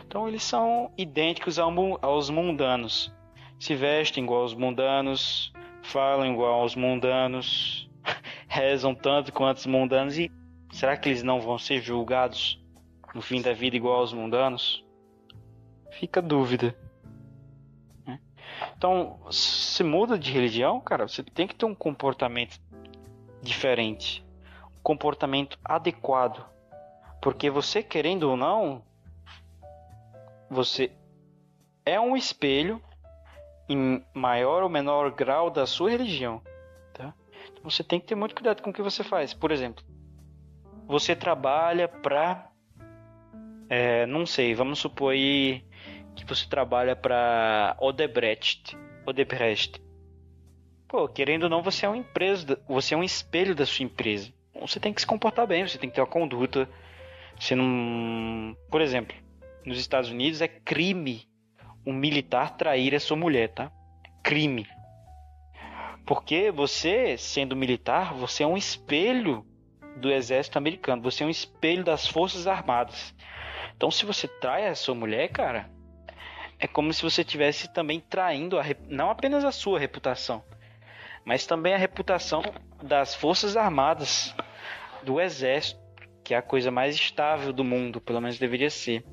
[0.07, 3.11] Então eles são idênticos aos mundanos.
[3.59, 7.89] Se vestem igual aos mundanos, falam igual aos mundanos,
[8.47, 10.31] rezam tanto quanto os mundanos e
[10.71, 12.63] será que eles não vão ser julgados
[13.15, 14.85] no fim da vida igual aos mundanos?
[15.93, 16.77] Fica a dúvida.
[18.07, 18.21] Né?
[18.77, 22.61] Então, se muda de religião, cara, você tem que ter um comportamento
[23.43, 24.25] diferente,
[24.79, 26.47] um comportamento adequado.
[27.21, 28.83] Porque você, querendo ou não,
[30.49, 30.93] você
[31.85, 32.81] é um espelho
[33.69, 36.41] em maior ou menor grau da sua religião.
[36.93, 37.13] Tá?
[37.53, 39.35] Então você tem que ter muito cuidado com o que você faz.
[39.35, 39.85] Por exemplo,
[40.87, 42.51] você trabalha para.
[43.69, 45.65] É, não sei, vamos supor aí
[46.15, 48.77] que você trabalha para Odebrecht.
[49.07, 49.81] Odebrecht.
[50.93, 54.31] Pô, querendo ou não, você é uma empresa, você é um espelho da sua empresa.
[54.61, 56.69] Você tem que se comportar bem, você tem que ter uma conduta.
[57.41, 58.55] Você não.
[58.71, 59.17] Por exemplo,
[59.65, 61.27] nos Estados Unidos é crime
[61.87, 63.73] um militar trair a sua mulher, tá?
[64.23, 64.67] Crime.
[66.05, 69.47] Porque você, sendo militar, você é um espelho
[69.97, 73.15] do exército americano, você é um espelho das forças armadas.
[73.75, 75.71] Então, se você trai a sua mulher, cara,
[76.59, 80.45] é como se você tivesse também traindo a, não apenas a sua reputação,
[81.25, 82.43] mas também a reputação
[82.83, 84.35] das forças armadas,
[85.03, 85.81] do exército,
[86.25, 89.05] que é a coisa mais estável do mundo, pelo menos deveria ser.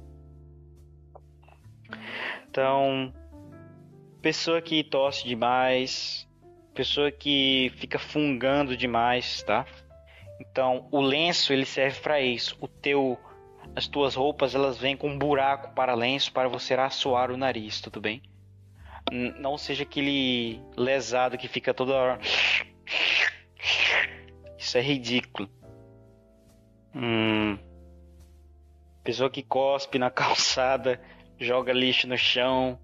[2.50, 3.14] Então,
[4.22, 6.28] pessoa que tosse demais,
[6.74, 9.66] pessoa que fica fungando demais, tá?
[10.40, 12.58] Então, o lenço ele serve para isso.
[12.60, 13.18] O teu
[13.76, 17.80] as tuas roupas elas vêm com um buraco para lenço para você assoar o nariz,
[17.80, 18.22] tudo bem?
[19.12, 22.20] Não seja aquele lesado que fica toda hora.
[24.58, 25.50] Isso é ridículo.
[26.94, 27.58] Hum.
[29.04, 31.02] Pessoa que cospe na calçada,
[31.40, 32.80] joga lixo no chão.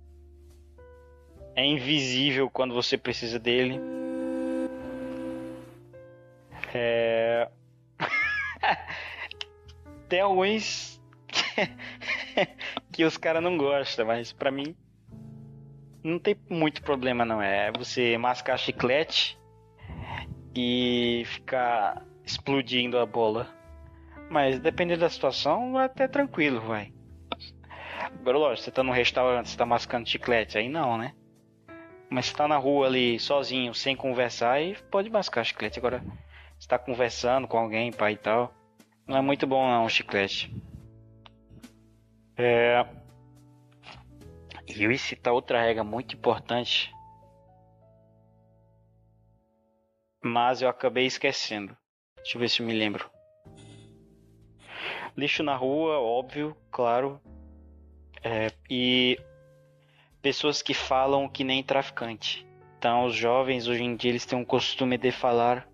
[1.56, 3.80] É invisível quando você precisa dele.
[6.74, 7.50] É.
[10.10, 11.02] Tem alguns
[12.92, 14.76] que os caras não gostam, mas para mim
[16.06, 17.42] não tem muito problema não.
[17.42, 19.38] É você mascar chiclete
[20.56, 23.48] e ficar explodindo a bola.
[24.30, 26.94] Mas dependendo da situação, é até tranquilo, vai.
[28.20, 31.14] Agora, lógico, você tá num restaurante, você tá mascando chiclete, aí não, né?
[32.10, 35.80] Mas você tá na rua ali sozinho, sem conversar, aí pode mascar chiclete.
[35.80, 36.04] Agora,
[36.58, 38.54] você tá conversando com alguém, pai e tal.
[39.08, 40.56] Não é muito bom não, o chiclete.
[42.38, 42.86] É...
[44.68, 46.92] E eu ia citar outra regra muito importante.
[50.24, 51.78] Mas eu acabei esquecendo.
[52.18, 53.10] Deixa eu ver se eu me lembro.
[55.16, 57.22] Lixo na rua, óbvio, claro.
[58.24, 59.20] É, e
[60.22, 62.46] pessoas que falam que nem traficante.
[62.78, 65.68] Então, os jovens hoje em dia eles têm um costume de falar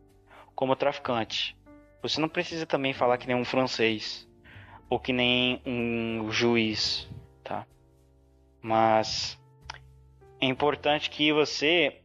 [0.54, 1.58] como traficante.
[2.02, 4.28] Você não precisa também falar que nem um francês
[4.90, 7.10] ou que nem um juiz?
[8.62, 9.40] Mas
[10.40, 12.02] é importante que você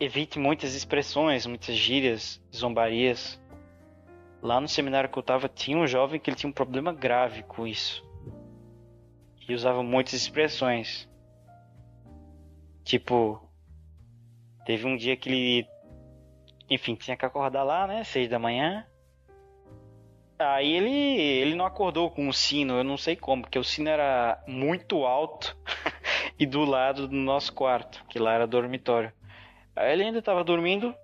[0.00, 3.40] evite muitas expressões, muitas gírias, zombarias.
[4.40, 7.42] Lá no seminário que eu tava, tinha um jovem que ele tinha um problema grave
[7.42, 8.06] com isso.
[9.48, 11.08] E usava muitas expressões.
[12.84, 13.42] Tipo,
[14.64, 15.68] teve um dia que ele,
[16.70, 18.86] enfim, tinha que acordar lá, né, seis da manhã.
[20.38, 23.88] Aí ele, ele não acordou com o sino, eu não sei como, porque o sino
[23.88, 25.56] era muito alto
[26.38, 29.12] e do lado do nosso quarto, que lá era dormitório.
[29.74, 30.94] Aí ele ainda estava dormindo,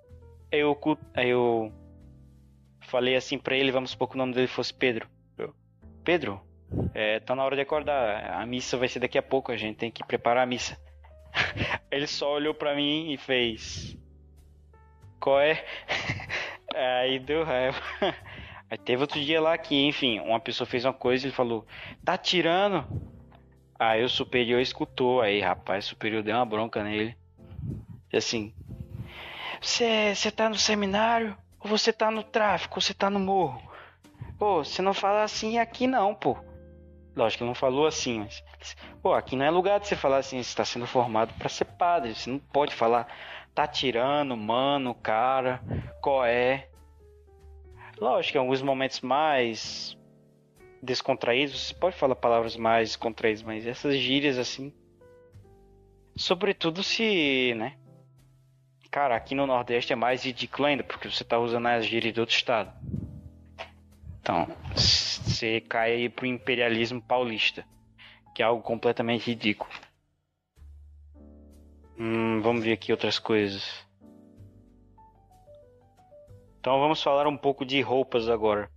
[0.49, 0.79] aí eu,
[1.13, 1.69] aí eu
[2.79, 5.09] falei assim para ele, vamos supor que o nome dele fosse Pedro.
[5.37, 5.53] Eu,
[6.05, 6.41] Pedro,
[6.93, 9.75] é, tá na hora de acordar, a missa vai ser daqui a pouco, a gente
[9.75, 10.79] tem que preparar a missa.
[11.91, 13.97] ele só olhou para mim e fez:
[15.19, 15.61] Qual é?
[16.73, 17.81] aí deu raiva.
[18.69, 21.65] Aí teve outro dia lá que, enfim, uma pessoa fez uma coisa e ele falou:
[22.03, 22.85] Tá tirando?
[23.77, 27.15] Aí o superior escutou, aí rapaz, o superior deu uma bronca nele.
[28.11, 28.53] E assim:
[29.61, 31.37] Você tá no seminário?
[31.59, 32.77] Ou você tá no tráfico?
[32.77, 33.61] Ou você tá no morro?
[34.37, 36.37] Pô, você não fala assim aqui não, pô.
[37.15, 38.43] Lógico que não falou assim, mas.
[39.01, 41.65] Pô, aqui não é lugar de você falar assim, você está sendo formado para ser
[41.65, 42.13] padre.
[42.13, 43.07] Você não pode falar,
[43.53, 45.61] tá tirando, mano, cara,
[46.01, 46.67] qual é.
[47.99, 49.97] Lógico em alguns momentos mais
[50.81, 54.73] descontraídos, você pode falar palavras mais descontraídas, mas essas gírias assim.
[56.15, 57.77] Sobretudo se, né?
[58.91, 62.19] Cara, aqui no Nordeste é mais ridículo ainda, porque você tá usando as gírias de
[62.19, 62.71] outro estado.
[64.21, 67.65] Então, você cai aí pro imperialismo paulista,
[68.33, 69.69] que é algo completamente ridículo.
[71.99, 73.84] Hum, vamos ver aqui outras coisas.
[76.65, 78.67] Então vamos falar um pouco de roupas agora.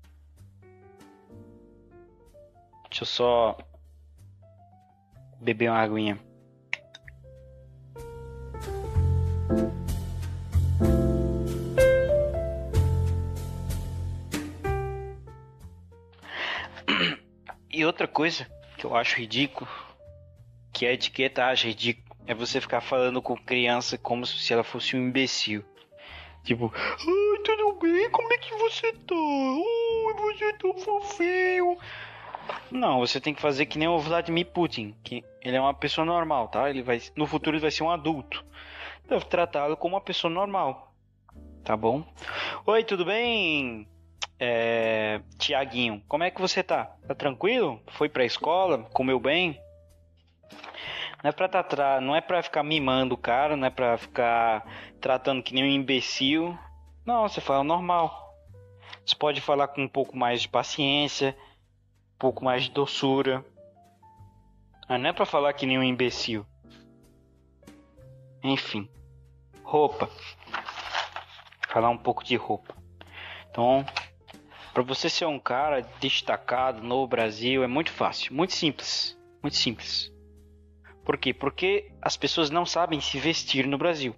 [2.90, 3.56] Deixa eu só
[5.40, 6.18] beber uma aguinha.
[17.70, 19.66] E outra coisa que eu acho ridículo,
[20.74, 24.94] que a etiqueta acha ridículo, é você ficar falando com criança como se ela fosse
[24.94, 25.64] um imbecil.
[26.48, 28.08] Tipo, ai, tudo bem?
[28.08, 29.14] Como é que você tá?
[29.14, 31.76] Ai, você tão fofinho.
[32.70, 36.06] Não, você tem que fazer que nem o Vladimir Putin, que ele é uma pessoa
[36.06, 36.70] normal, tá?
[36.70, 38.42] Ele vai, no futuro ele vai ser um adulto.
[39.06, 40.94] Deve tratá-lo como uma pessoa normal,
[41.62, 42.02] tá bom?
[42.64, 43.86] Oi, tudo bem?
[44.40, 46.86] É, Tiaguinho, como é que você tá?
[47.06, 47.78] Tá tranquilo?
[47.88, 48.88] Foi pra escola?
[48.94, 49.60] Comeu bem?
[51.22, 54.64] Não é pra tá não é para ficar mimando o cara, não é pra ficar
[55.00, 56.56] tratando que nem um imbecil.
[57.04, 58.36] Não, você fala normal.
[59.04, 61.36] Você pode falar com um pouco mais de paciência,
[62.14, 63.44] um pouco mais de doçura.
[64.88, 66.46] Mas não é pra falar que nem um imbecil.
[68.42, 68.88] Enfim.
[69.64, 70.08] Roupa.
[71.68, 72.74] Falar um pouco de roupa.
[73.50, 73.84] Então,
[74.72, 80.12] para você ser um cara destacado no Brasil é muito fácil, muito simples, muito simples.
[81.08, 81.32] Por quê?
[81.32, 84.14] Porque as pessoas não sabem se vestir no Brasil.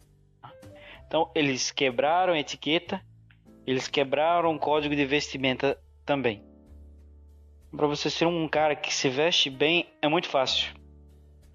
[1.07, 3.01] Então eles quebraram a etiqueta,
[3.65, 6.45] eles quebraram o código de vestimenta também.
[7.71, 10.75] Para você ser um cara que se veste bem é muito fácil.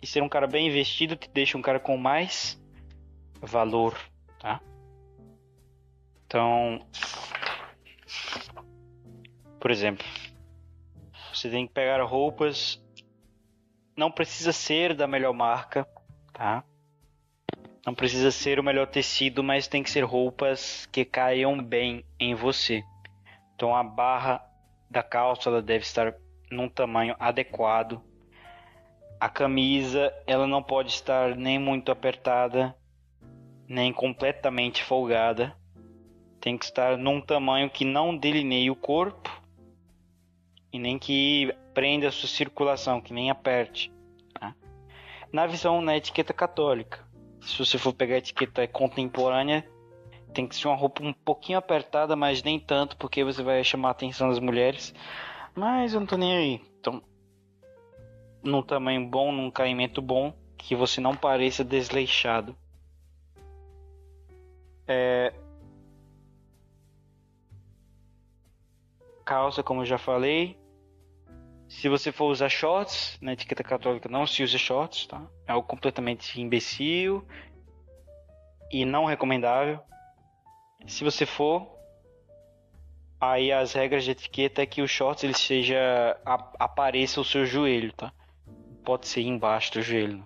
[0.01, 2.57] E ser um cara bem vestido te deixa um cara com mais
[3.41, 3.99] valor,
[4.39, 4.61] tá?
[6.25, 6.79] Então,
[9.59, 10.05] por exemplo,
[11.33, 12.81] você tem que pegar roupas.
[13.95, 15.87] Não precisa ser da melhor marca,
[16.33, 16.63] tá?
[17.85, 22.35] Não precisa ser o melhor tecido, mas tem que ser roupas que caiam bem em
[22.35, 22.83] você.
[23.53, 24.43] Então a barra
[24.89, 26.13] da calça ela deve estar
[26.51, 28.01] num tamanho adequado.
[29.19, 32.75] A camisa ela não pode estar nem muito apertada,
[33.67, 35.55] nem completamente folgada.
[36.41, 39.31] Tem que estar num tamanho que não delineie o corpo
[40.71, 43.93] e nem que prenda a sua circulação, que nem aperte.
[44.34, 44.55] Tá?
[45.32, 47.05] Na visão na etiqueta católica,
[47.41, 49.67] se você for pegar a etiqueta contemporânea,
[50.34, 53.89] tem que ser uma roupa um pouquinho apertada, mas nem tanto, porque você vai chamar
[53.89, 54.95] a atenção das mulheres.
[55.53, 56.61] Mas eu não tô nem aí.
[56.80, 57.03] Então,
[58.41, 62.55] num tamanho bom, num caimento bom, que você não pareça desleixado.
[64.88, 65.34] É...
[69.26, 70.57] Calça, como eu já falei.
[71.68, 75.22] Se você for usar shorts, na etiqueta católica não se usa shorts, tá?
[75.47, 77.26] É algo completamente imbecil
[78.72, 79.80] e não recomendável.
[80.88, 81.68] Se você for,
[83.20, 86.18] aí as regras de etiqueta é que o shorts ele seja
[86.59, 88.13] apareça o seu joelho, tá?
[88.84, 90.26] Pode ser embaixo do joelho.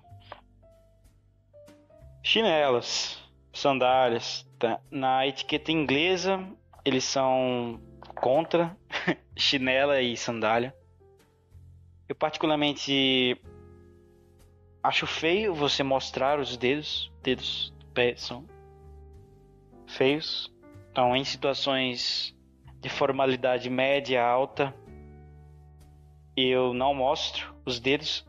[2.21, 3.17] Chinelas,
[3.53, 4.79] sandálias, tá?
[4.91, 6.45] Na etiqueta inglesa
[6.83, 7.79] eles são
[8.15, 8.75] contra
[9.35, 10.75] chinela e sandália.
[12.09, 13.39] Eu particularmente
[14.81, 18.47] acho feio você mostrar os dedos, dedos do pé são
[19.85, 20.51] feios.
[20.89, 22.35] Então, em situações
[22.81, 24.73] de formalidade média alta,
[26.35, 28.27] eu não mostro os dedos.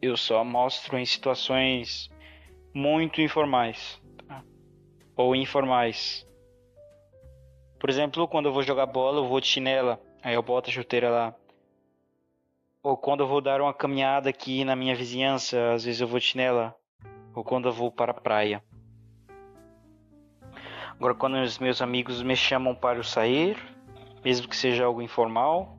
[0.00, 2.08] Eu só mostro em situações
[2.72, 4.44] muito informais tá?
[5.16, 6.24] ou informais.
[7.80, 10.72] Por exemplo, quando eu vou jogar bola, eu vou de chinela, aí eu boto a
[10.72, 11.34] chuteira lá
[12.82, 16.18] ou quando eu vou dar uma caminhada aqui na minha vizinhança, às vezes eu vou
[16.18, 16.74] de chinela.
[17.34, 18.62] Ou quando eu vou para a praia.
[20.90, 23.56] Agora, quando os meus amigos me chamam para eu sair,
[24.24, 25.78] mesmo que seja algo informal,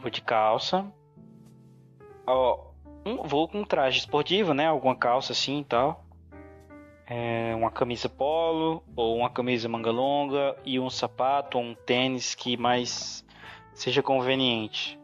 [0.00, 0.86] vou de calça.
[2.26, 4.66] Um, vou com traje esportivo, né?
[4.66, 6.04] Alguma calça assim e tal.
[7.06, 12.34] É, uma camisa polo ou uma camisa manga longa e um sapato ou um tênis
[12.34, 13.24] que mais
[13.74, 14.98] seja conveniente.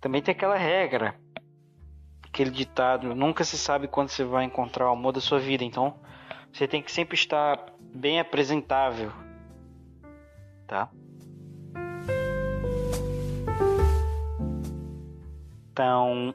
[0.00, 1.14] Também tem aquela regra,
[2.22, 5.64] aquele ditado: nunca se sabe quando você vai encontrar o amor da sua vida.
[5.64, 5.98] Então,
[6.52, 9.12] você tem que sempre estar bem apresentável,
[10.66, 10.90] tá?
[15.72, 16.34] Então,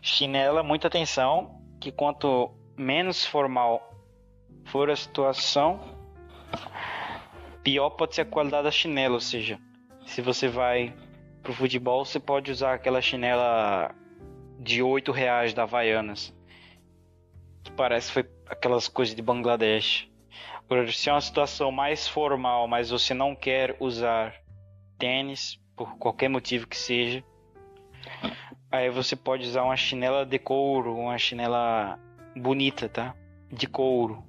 [0.00, 3.94] chinela, muita atenção, que quanto menos formal
[4.64, 5.80] for a situação,
[7.62, 9.58] pior pode ser a qualidade da chinela, ou seja,
[10.10, 10.92] se você vai
[11.40, 13.94] pro futebol, você pode usar aquela chinela
[14.58, 16.34] de 8 reais da Havaianas.
[17.62, 20.10] Que parece foi aquelas coisas de Bangladesh.
[20.64, 24.34] Agora, se é uma situação mais formal, mas você não quer usar
[24.98, 27.22] tênis, por qualquer motivo que seja,
[28.70, 32.00] aí você pode usar uma chinela de couro, uma chinela
[32.34, 33.14] bonita, tá?
[33.48, 34.24] De couro.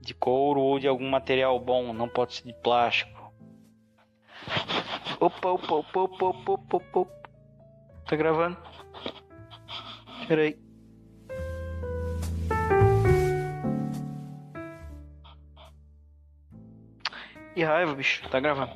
[0.00, 3.19] De couro ou de algum material bom, não pode ser de plástico.
[5.20, 7.30] Opa, opa, opa, opa, opa, opa, opa.
[8.06, 8.56] Tá gravando?
[10.26, 10.58] Pera aí.
[17.54, 18.28] Que raiva, bicho.
[18.30, 18.72] Tá gravando.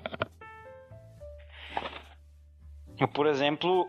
[3.00, 3.88] Eu, por exemplo,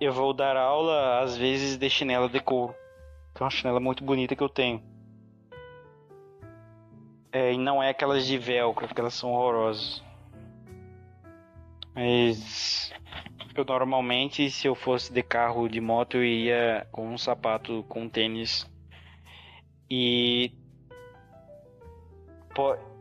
[0.00, 2.74] eu vou dar aula às vezes de chinela de couro.
[3.34, 4.82] Que é uma chinela muito bonita que eu tenho.
[7.30, 10.02] É, e não é aquelas de velcro, porque elas são horrorosas.
[11.98, 12.92] Mas
[13.56, 18.08] eu normalmente, se eu fosse de carro de moto, eu ia com um sapato com
[18.08, 18.70] tênis.
[19.90, 20.52] E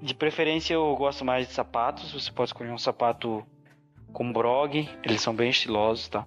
[0.01, 2.11] de preferência eu gosto mais de sapatos.
[2.11, 3.45] Você pode escolher um sapato
[4.11, 6.25] com brog, eles são bem estilosos, tá?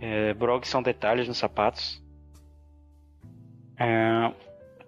[0.00, 2.02] É, brog são detalhes nos sapatos.
[3.78, 4.32] É,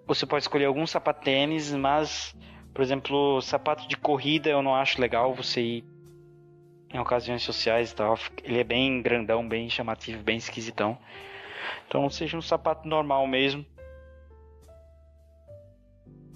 [0.07, 2.35] você pode escolher algum sapatênis, mas,
[2.73, 5.88] por exemplo, sapato de corrida eu não acho legal você ir
[6.91, 8.17] em ocasiões sociais e tal.
[8.43, 10.97] Ele é bem grandão, bem chamativo, bem esquisitão.
[11.87, 13.65] Então seja um sapato normal mesmo.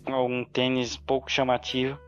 [0.07, 1.99] Um tênis pouco chamativo.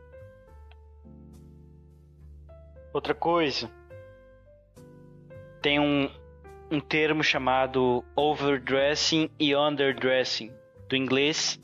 [2.92, 3.70] Outra coisa.
[5.60, 6.10] Tem um,
[6.70, 10.52] um termo chamado overdressing e underdressing.
[10.88, 11.60] Do inglês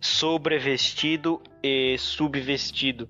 [0.00, 3.08] sobrevestido e subvestido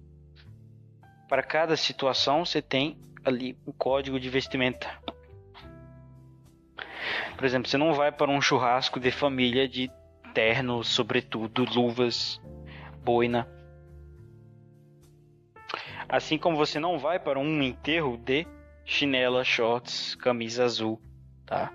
[1.31, 4.91] para cada situação você tem ali o código de vestimenta.
[7.37, 9.89] Por exemplo, você não vai para um churrasco de família de
[10.35, 12.43] terno, sobretudo, luvas,
[13.05, 13.49] boina.
[16.09, 18.45] Assim como você não vai para um enterro de
[18.85, 21.01] chinela, shorts, camisa azul,
[21.47, 21.72] tá?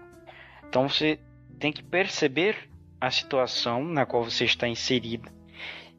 [0.68, 1.18] Então você
[1.58, 5.32] tem que perceber a situação na qual você está inserido,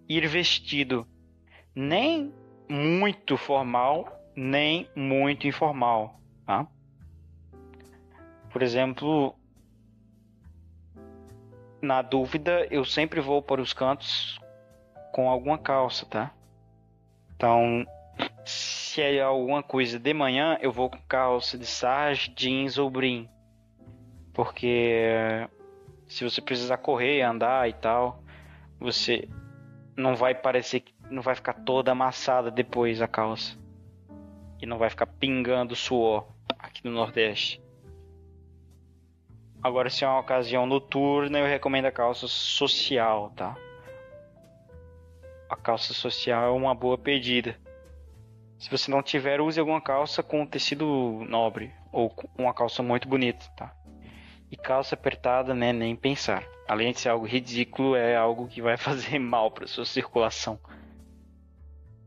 [0.06, 1.08] ir vestido
[1.74, 2.34] nem
[2.68, 6.66] muito formal nem muito informal, tá?
[8.50, 9.34] Por exemplo,
[11.80, 14.38] na dúvida, eu sempre vou para os cantos
[15.12, 16.34] com alguma calça, tá?
[17.34, 17.86] Então,
[18.44, 23.28] se é alguma coisa de manhã, eu vou com calça de sarge, jeans ou brim.
[24.32, 25.48] Porque
[26.06, 28.22] se você precisar correr, andar e tal,
[28.78, 29.28] você
[29.96, 33.56] não vai parecer que não vai ficar toda amassada depois a calça.
[34.60, 36.26] E não vai ficar pingando suor
[36.58, 37.62] aqui no Nordeste.
[39.62, 43.56] Agora, se é uma ocasião noturna, eu recomendo a calça social, tá?
[45.48, 47.56] A calça social é uma boa pedida.
[48.58, 50.86] Se você não tiver, use alguma calça com tecido
[51.28, 53.74] nobre ou uma calça muito bonita, tá?
[54.50, 56.44] E calça apertada, né, nem pensar.
[56.68, 60.58] Além de ser algo ridículo, é algo que vai fazer mal para sua circulação.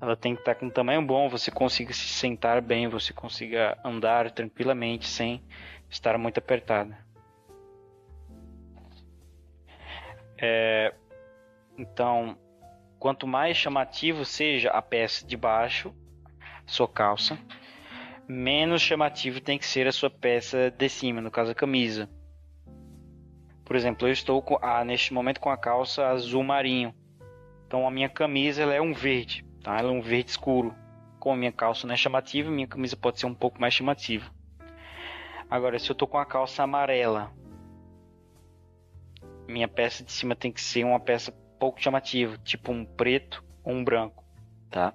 [0.02, 3.78] Ela tem que estar com um tamanho bom, você consiga se sentar bem, você consiga
[3.84, 5.44] andar tranquilamente sem
[5.90, 6.98] estar muito apertada.
[10.38, 10.94] É,
[11.78, 12.38] então,
[12.98, 15.94] quanto mais chamativo seja a peça de baixo,
[16.66, 17.38] sua calça,
[18.28, 22.10] menos chamativo tem que ser a sua peça de cima, no caso a camisa.
[23.66, 26.94] Por exemplo, eu estou com, ah, neste momento com a calça azul marinho.
[27.68, 29.46] Então a minha camisa é um verde.
[29.64, 29.78] Tá?
[29.78, 30.74] Ela é um verde escuro.
[31.20, 34.30] Como a minha calça não é chamativa, minha camisa pode ser um pouco mais chamativa.
[35.50, 37.32] Agora, se eu tô com a calça amarela,
[39.48, 43.74] minha peça de cima tem que ser uma peça pouco chamativa, tipo um preto ou
[43.74, 44.24] um branco,
[44.72, 44.94] tá?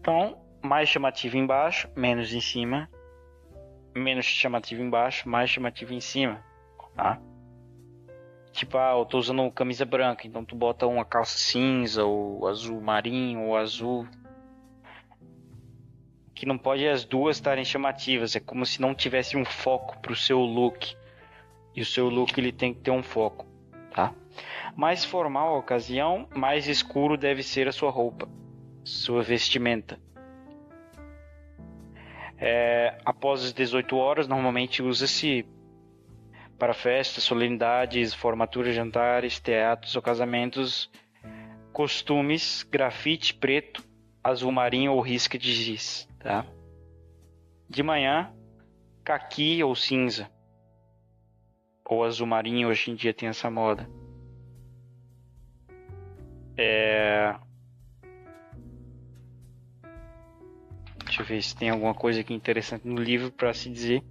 [0.00, 2.88] Então, mais chamativo embaixo, menos em cima,
[3.94, 6.42] menos chamativo embaixo, mais chamativo em cima,
[6.94, 7.20] tá?
[8.52, 12.80] Tipo, ah, eu tô usando camisa branca, então tu bota uma calça cinza, ou azul
[12.80, 14.06] marinho, ou azul.
[16.34, 20.16] Que não pode as duas estarem chamativas, é como se não tivesse um foco pro
[20.16, 20.96] seu look.
[21.74, 23.46] E o seu look ele tem que ter um foco,
[23.94, 24.12] tá?
[24.74, 28.28] Mais formal a ocasião, mais escuro deve ser a sua roupa,
[28.82, 29.98] sua vestimenta.
[32.36, 35.46] É, após as 18 horas, normalmente usa-se
[36.60, 40.90] para festas, solenidades, formaturas, jantares, teatros ou casamentos,
[41.72, 43.82] costumes, grafite preto,
[44.22, 46.44] azul marinho ou risca de giz, tá?
[47.66, 48.30] De manhã,
[49.02, 50.30] caqui ou cinza,
[51.82, 53.88] ou azul marinho, hoje em dia tem essa moda.
[56.58, 57.34] É...
[61.06, 64.04] Deixa eu ver se tem alguma coisa aqui interessante no livro para se dizer.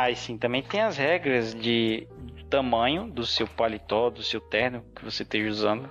[0.00, 2.06] Ah, e sim, também tem as regras de
[2.48, 5.90] tamanho do seu paletó, do seu terno que você esteja usando.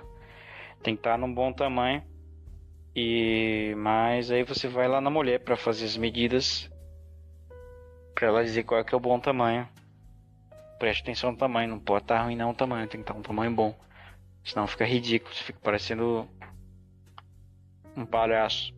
[0.82, 2.02] Tem que estar num bom tamanho.
[2.96, 6.70] E mas aí você vai lá na mulher para fazer as medidas
[8.14, 9.68] para ela dizer qual é que é o bom tamanho.
[10.78, 13.22] Preste atenção no tamanho, não pode estar ruim não o tamanho, tem que estar um
[13.22, 13.78] tamanho bom.
[14.42, 16.26] Senão fica ridículo, você fica parecendo
[17.94, 18.72] um palhaço.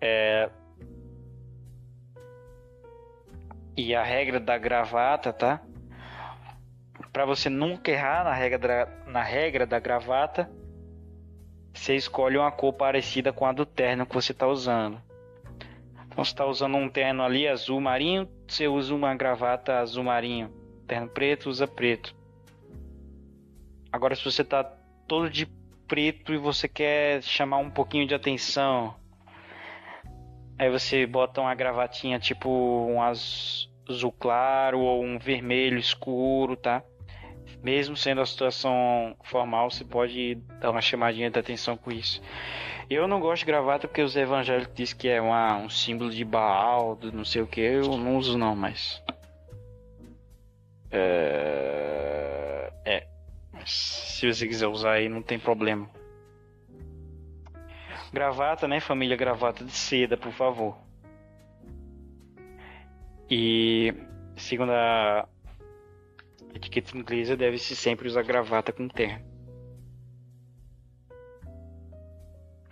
[0.00, 0.50] É,
[3.76, 5.60] E a regra da gravata, tá?
[7.12, 10.50] para você nunca errar na regra, da, na regra da gravata,
[11.74, 15.00] você escolhe uma cor parecida com a do terno que você está usando.
[16.06, 20.50] Então, você está usando um terno ali azul marinho, você usa uma gravata azul marinho.
[20.86, 22.14] Terno preto, usa preto.
[23.90, 24.64] Agora, se você está
[25.06, 25.46] todo de
[25.86, 28.94] preto e você quer chamar um pouquinho de atenção,
[30.62, 36.82] aí você bota uma gravatinha tipo um azul claro ou um vermelho escuro, tá?
[37.62, 42.22] Mesmo sendo a situação formal, você pode dar uma chamadinha de atenção com isso.
[42.88, 46.24] Eu não gosto de gravata porque os evangélicos dizem que é uma, um símbolo de
[46.24, 47.60] Baal, do não sei o que.
[47.60, 49.02] Eu não uso não, mas.
[50.90, 52.72] É...
[52.84, 53.06] é.
[53.52, 55.88] Mas se você quiser usar aí, não tem problema.
[58.12, 59.16] Gravata, né, família?
[59.16, 60.76] Gravata de seda, por favor.
[63.30, 63.94] E
[64.36, 65.26] segundo a
[66.54, 69.24] etiqueta inglesa, deve-se sempre usar gravata com terno.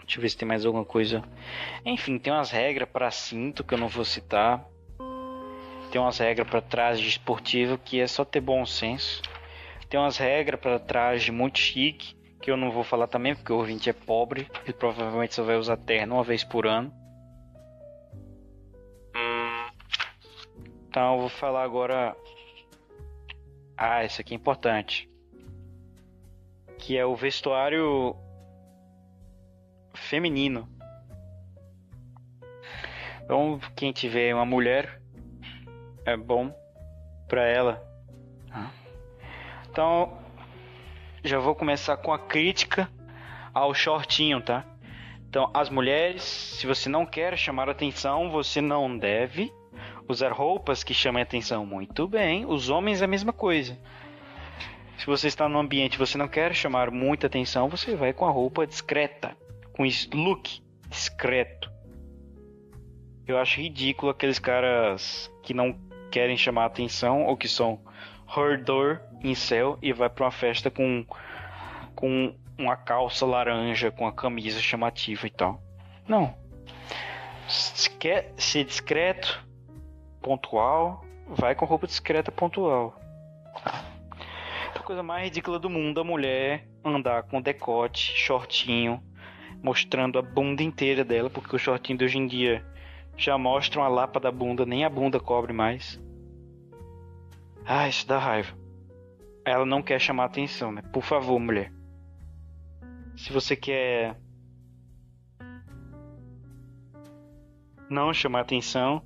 [0.00, 1.24] Deixa eu ver se tem mais alguma coisa.
[1.86, 4.68] Enfim, tem umas regras para cinto que eu não vou citar.
[5.90, 9.22] Tem umas regras para traje esportivo que é só ter bom senso.
[9.88, 13.58] Tem umas regras para traje muito chique que eu não vou falar também porque o
[13.58, 16.92] ouvinte é pobre e provavelmente só vai usar terno uma vez por ano.
[20.88, 22.16] Então eu vou falar agora.
[23.76, 25.08] Ah, isso aqui é importante.
[26.78, 28.16] Que é o vestuário
[29.94, 30.68] feminino.
[33.22, 35.00] Então, quem tiver uma mulher,
[36.04, 36.52] é bom
[37.28, 37.80] para ela.
[39.70, 40.19] Então,
[41.22, 42.90] já vou começar com a crítica
[43.52, 44.64] ao shortinho, tá?
[45.28, 49.52] Então, as mulheres, se você não quer chamar atenção, você não deve
[50.08, 51.64] usar roupas que chamem atenção.
[51.64, 52.44] Muito bem.
[52.44, 53.78] Os homens é a mesma coisa.
[54.98, 58.26] Se você está num ambiente e você não quer chamar muita atenção, você vai com
[58.26, 59.36] a roupa discreta
[59.80, 61.70] com look discreto.
[63.26, 65.78] Eu acho ridículo aqueles caras que não
[66.10, 67.80] querem chamar atenção ou que são
[68.26, 71.04] hordor em céu e vai para uma festa com
[71.94, 75.62] com uma calça laranja com a camisa chamativa e tal.
[76.06, 76.34] Não.
[77.48, 79.44] Se quer ser discreto,
[80.20, 82.98] pontual, vai com roupa discreta pontual.
[84.74, 89.02] A coisa mais ridícula do mundo a mulher andar com decote, shortinho,
[89.62, 92.64] mostrando a bunda inteira dela, porque o shortinho de hoje em dia
[93.16, 96.00] já mostra uma lapa da bunda, nem a bunda cobre mais.
[97.64, 98.56] Ah, isso dá raiva.
[99.50, 100.82] Ela não quer chamar atenção, né?
[100.92, 101.72] Por favor, mulher.
[103.16, 104.16] Se você quer
[107.88, 109.02] não chamar atenção,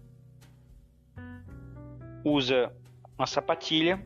[2.24, 2.72] usa
[3.18, 4.04] uma sapatilha,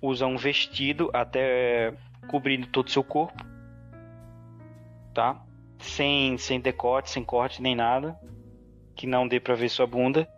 [0.00, 1.94] usa um vestido até
[2.28, 3.54] cobrindo todo o seu corpo
[5.14, 5.40] tá?
[5.78, 8.18] Sem, sem decote, sem corte nem nada,
[8.96, 10.28] que não dê para ver sua bunda.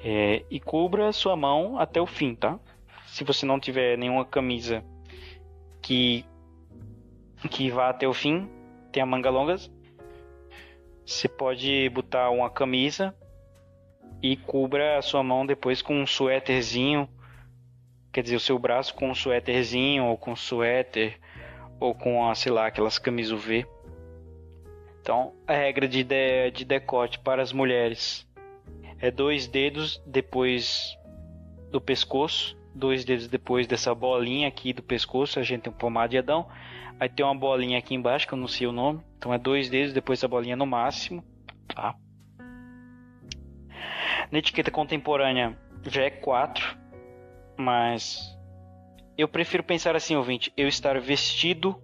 [0.00, 2.58] É, e cubra sua mão até o fim, tá?
[3.14, 4.84] Se você não tiver nenhuma camisa
[5.80, 6.24] que
[7.48, 8.50] que vá até o fim,
[8.90, 9.54] tem a manga longa,
[11.06, 13.14] você pode botar uma camisa
[14.20, 17.08] e cubra a sua mão depois com um suéterzinho,
[18.12, 21.16] quer dizer, o seu braço com um suéterzinho ou com suéter
[21.78, 23.64] ou com, a, sei lá, aquelas camisas UV.
[25.00, 28.26] Então, a regra de, de, de decote para as mulheres
[28.98, 30.98] é dois dedos depois
[31.70, 36.08] do pescoço, dois dedos depois dessa bolinha aqui do pescoço, a gente tem um pomar
[36.08, 36.48] de Adão.
[36.98, 39.00] Aí tem uma bolinha aqui embaixo que eu não sei o nome.
[39.16, 41.24] Então é dois dedos depois da bolinha no máximo,
[41.68, 41.94] tá?
[44.30, 46.76] Na etiqueta contemporânea já é quatro,
[47.56, 48.36] mas
[49.16, 51.80] eu prefiro pensar assim, ouvinte, eu estar vestido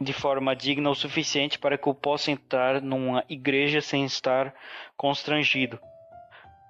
[0.00, 4.54] de forma digna o suficiente para que eu possa entrar numa igreja sem estar
[4.96, 5.78] constrangido.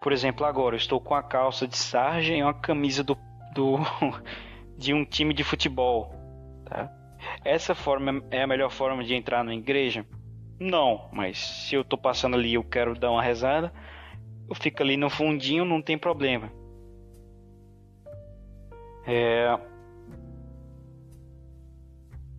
[0.05, 3.17] Por exemplo, agora eu estou com a calça de sarja e uma camisa do,
[3.55, 3.79] do
[4.77, 6.15] de um time de futebol.
[6.67, 6.93] Tá?
[7.43, 10.05] Essa forma é a melhor forma de entrar na igreja?
[10.61, 13.73] Não, mas se eu estou passando ali e eu quero dar uma rezada,
[14.47, 16.53] eu fico ali no fundinho, não tem problema.
[19.07, 19.59] É,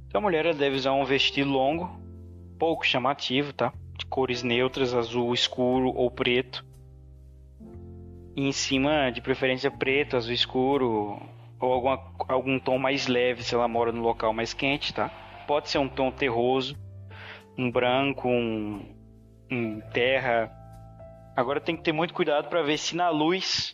[0.07, 1.99] então a mulher deve usar um vestido longo,
[2.59, 3.73] pouco chamativo, tá?
[3.97, 6.63] De cores neutras, azul escuro ou preto.
[8.35, 11.21] E em cima, de preferência, preto, azul escuro
[11.59, 15.09] ou alguma, algum tom mais leve se ela mora no local mais quente, tá?
[15.47, 16.77] Pode ser um tom terroso,
[17.57, 18.93] um branco, um,
[19.49, 20.51] um terra.
[21.35, 23.73] Agora tem que ter muito cuidado para ver se na luz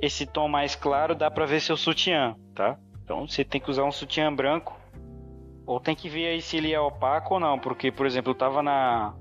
[0.00, 2.78] esse tom mais claro dá pra ver seu sutiã, tá?
[3.02, 4.78] Então você tem que usar um sutiã branco.
[5.64, 7.58] Ou tem que ver aí se ele é opaco ou não.
[7.58, 9.14] Porque, por exemplo, eu tava na.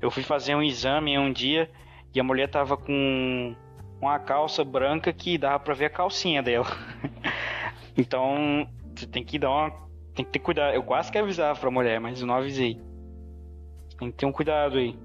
[0.00, 1.70] Eu fui fazer um exame um dia
[2.14, 3.54] e a mulher tava com
[4.00, 6.66] uma calça branca que dava pra ver a calcinha dela.
[7.96, 9.70] então você tem que dar uma.
[10.14, 10.74] Tem que ter cuidado.
[10.74, 12.80] Eu quase que avisava pra mulher, mas não avisei.
[13.98, 14.98] Tem que ter um cuidado aí.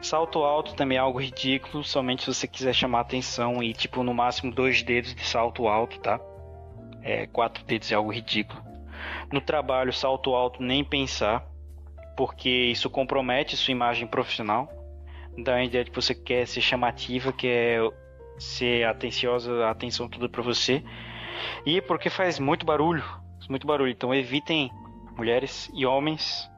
[0.00, 4.12] Salto alto também é algo ridículo, somente se você quiser chamar atenção e tipo no
[4.12, 6.20] máximo dois dedos de salto alto, tá?
[7.02, 8.60] É, quatro dedos é algo ridículo.
[9.32, 11.46] No trabalho, salto alto nem pensar,
[12.16, 14.68] porque isso compromete sua imagem profissional.
[15.38, 17.80] Dá a ideia de que você quer ser chamativa, quer
[18.38, 20.82] ser atenciosa, a atenção toda para você.
[21.64, 23.04] E porque faz muito barulho,
[23.48, 23.90] muito barulho.
[23.90, 24.70] Então evitem
[25.16, 26.50] mulheres e homens,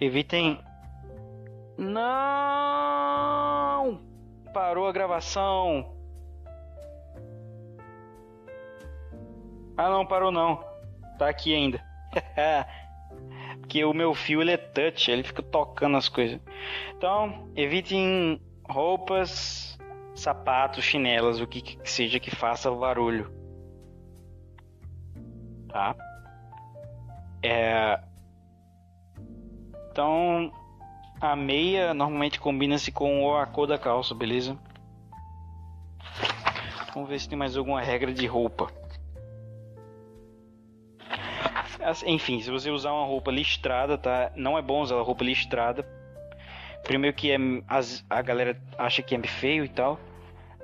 [0.00, 0.60] evitem
[1.78, 2.08] não!
[4.52, 5.94] Parou a gravação.
[9.76, 10.64] Ah, não, parou não.
[11.16, 11.80] Tá aqui ainda.
[13.68, 16.40] Porque o meu fio ele é touch, ele fica tocando as coisas.
[16.96, 19.78] Então, evitem roupas,
[20.14, 23.30] sapatos, chinelas, o que, que seja que faça barulho.
[25.68, 25.94] Tá?
[27.42, 28.00] É...
[29.90, 30.50] Então,
[31.20, 34.58] a meia normalmente combina-se com a cor da calça, beleza?
[36.94, 38.77] Vamos ver se tem mais alguma regra de roupa.
[42.06, 44.32] Enfim, se você usar uma roupa listrada, tá?
[44.34, 45.86] Não é bom usar roupa listrada.
[46.82, 47.36] Primeiro que é,
[47.68, 49.98] as, a galera acha que é feio e tal.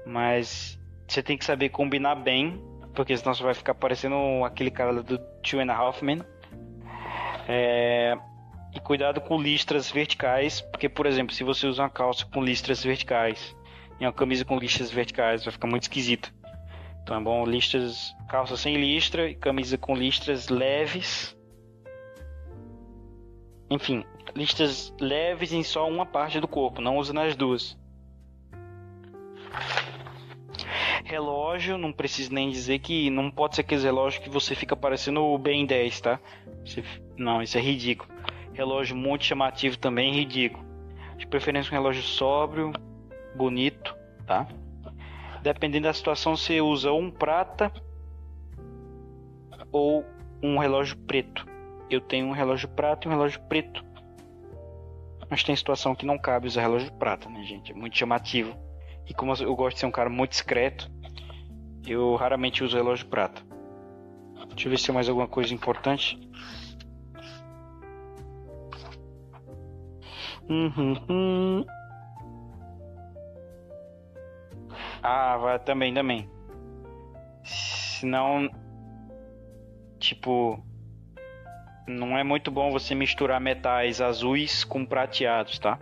[0.06, 2.60] Mas você tem que saber combinar bem.
[2.94, 6.22] Porque senão você vai ficar parecendo aquele cara do Two and a Half Men.
[7.48, 8.16] É,
[8.74, 12.82] e cuidado com listras verticais, porque, por exemplo, se você usa uma calça com listras
[12.82, 13.54] verticais
[14.00, 16.32] e uma camisa com listras verticais, vai ficar muito esquisito.
[17.04, 21.36] Então é bom listras, calça sem listra e camisa com listras leves.
[23.70, 24.02] Enfim,
[24.34, 27.78] listras leves em só uma parte do corpo, não usa nas duas.
[31.04, 35.22] Relógio, não preciso nem dizer que não pode ser aqueles relógios que você fica parecendo
[35.22, 36.18] o Ben 10, tá?
[37.18, 38.10] Não, isso é ridículo.
[38.54, 40.64] Relógio muito chamativo também, ridículo.
[41.18, 42.72] De preferência um relógio sóbrio,
[43.36, 43.94] bonito,
[44.26, 44.48] tá?
[45.44, 47.70] Dependendo da situação, você usa um prata
[49.70, 50.02] ou
[50.42, 51.46] um relógio preto.
[51.90, 53.84] Eu tenho um relógio prata e um relógio preto.
[55.28, 57.72] Mas tem situação que não cabe usar relógio prata, né, gente?
[57.72, 58.56] É muito chamativo.
[59.06, 60.90] E como eu gosto de ser um cara muito discreto,
[61.86, 63.42] eu raramente uso relógio prata.
[64.48, 66.18] Deixa eu ver se tem mais alguma coisa importante.
[70.48, 71.66] Uhum.
[75.06, 76.30] Ah, vai também, também.
[77.44, 78.48] Senão,
[79.98, 80.64] tipo,
[81.86, 85.78] não é muito bom você misturar metais azuis com prateados, tá?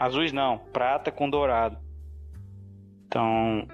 [0.00, 1.78] Azuis não, prata com dourado.
[3.06, 3.68] Então,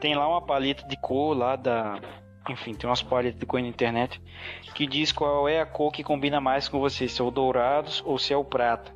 [0.00, 2.00] tem lá uma paleta de cor lá da
[2.48, 4.20] enfim, tem umas paletas de cor na internet
[4.74, 7.90] que diz qual é a cor que combina mais com você, se é o dourado
[8.06, 8.90] ou se é o prata.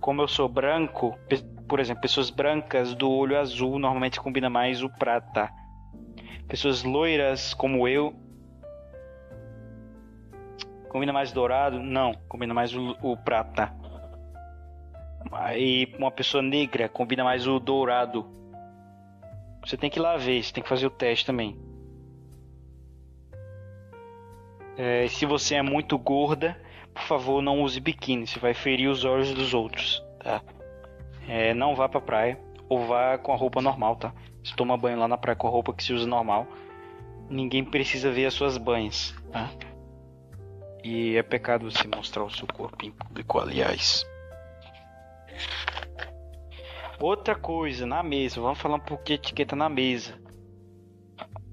[0.00, 1.18] Como eu sou branco,
[1.74, 5.50] por exemplo, pessoas brancas do olho azul normalmente combina mais o prata.
[6.46, 8.14] Pessoas loiras como eu
[10.88, 11.80] combina mais dourado?
[11.82, 13.74] Não, combina mais o, o prata.
[15.56, 18.24] E uma pessoa negra combina mais o dourado.
[19.66, 21.58] Você tem que ir lá ver, você tem que fazer o teste também.
[24.76, 26.56] É, se você é muito gorda,
[26.94, 28.28] por favor, não use biquíni.
[28.28, 30.40] Você vai ferir os olhos dos outros, tá?
[31.28, 34.12] É, não vá pra praia ou vá com a roupa normal, tá?
[34.42, 36.46] Se toma banho lá na praia com a roupa que se usa normal,
[37.28, 39.50] ninguém precisa ver as suas banhas, tá?
[40.82, 44.06] E é pecado você mostrar o seu corpo em público, aliás.
[47.00, 50.20] Outra coisa, na mesa, vamos falar um pouco de etiqueta na mesa,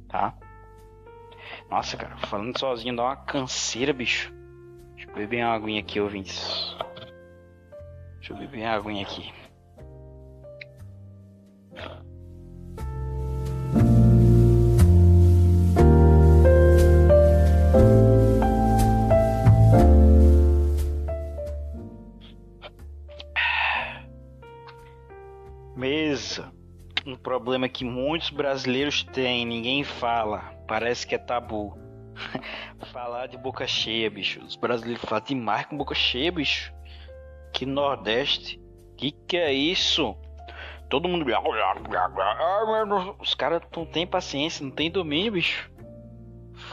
[0.09, 0.37] tá?
[1.69, 4.33] Nossa, cara, falando sozinho dá uma canseira, bicho.
[4.95, 6.75] Deixa eu beber uma aguinha aqui, ouvintes.
[8.17, 9.33] Deixa eu beber uma aguinha aqui.
[27.31, 31.77] Problema que muitos brasileiros têm, ninguém fala Parece que é tabu.
[32.91, 34.41] Falar de boca cheia, bicho.
[34.41, 36.73] Os brasileiros falam demais com boca cheia, bicho.
[37.53, 38.59] Que Nordeste.
[38.97, 40.15] Que que é isso?
[40.91, 41.25] todo mundo.
[43.19, 45.71] Os caras não tem paciência, não tem domínio, bicho.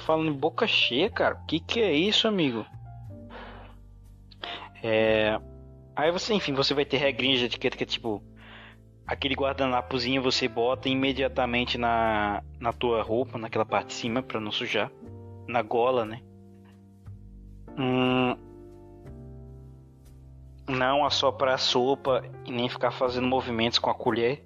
[0.04, 1.36] Falando em boca cheia, cara.
[1.46, 2.66] Que que é isso, amigo?
[4.82, 5.40] É.
[5.94, 8.22] Aí você, enfim, você vai ter regrinhas de etiqueta que é tipo.
[9.08, 14.52] Aquele guardanapozinho você bota imediatamente na, na tua roupa, naquela parte de cima, pra não
[14.52, 14.92] sujar.
[15.46, 16.20] Na gola, né?
[17.78, 18.36] Hum,
[20.68, 24.44] não assoprar a sopa e nem ficar fazendo movimentos com a colher.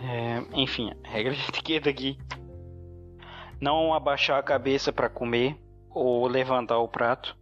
[0.00, 2.16] É, enfim, regra de etiqueta aqui.
[3.60, 5.58] Não abaixar a cabeça para comer
[5.90, 7.36] ou levantar o prato.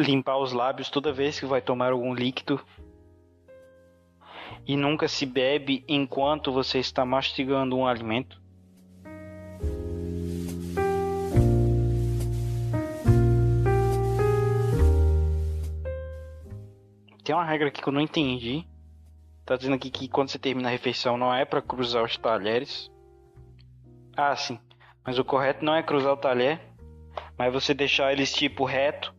[0.00, 2.60] Limpar os lábios toda vez que vai tomar algum líquido.
[4.66, 8.40] E nunca se bebe enquanto você está mastigando um alimento.
[17.22, 18.64] Tem uma regra aqui que eu não entendi.
[19.44, 22.90] Tá dizendo aqui que quando você termina a refeição não é para cruzar os talheres.
[24.16, 24.60] Ah, sim.
[25.04, 26.60] Mas o correto não é cruzar o talher,
[27.38, 29.15] mas você deixar eles tipo reto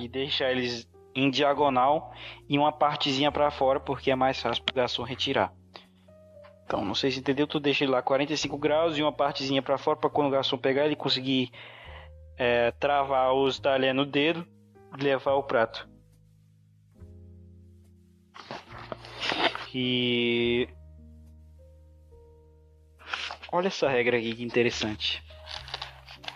[0.00, 2.12] e deixar eles em diagonal
[2.48, 5.52] e uma partezinha para fora porque é mais fácil pro garçom retirar.
[6.64, 9.76] Então, não sei se entendeu, tu deixa ele lá 45 graus e uma partezinha para
[9.76, 11.50] fora para quando o garçom pegar ele conseguir
[12.36, 14.46] é, travar os talheres no dedo
[14.96, 15.90] e levar o prato.
[19.70, 20.68] que.
[23.52, 25.22] Olha essa regra aqui que interessante.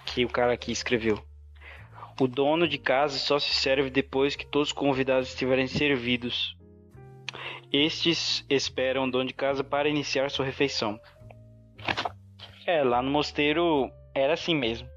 [0.07, 1.23] Que o cara aqui escreveu.
[2.21, 6.57] O dono de casa só se serve depois que todos os convidados estiverem servidos.
[7.73, 11.01] Estes esperam o dono de casa para iniciar sua refeição.
[12.67, 14.89] É, lá no mosteiro era assim mesmo.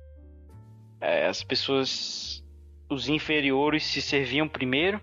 [1.01, 2.45] É, as pessoas,
[2.87, 5.01] os inferiores se serviam primeiro,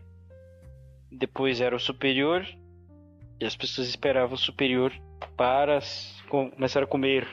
[1.11, 2.47] depois era o superior
[3.41, 4.93] e as pessoas esperavam o superior
[5.37, 5.81] para
[6.29, 7.27] começar a comer.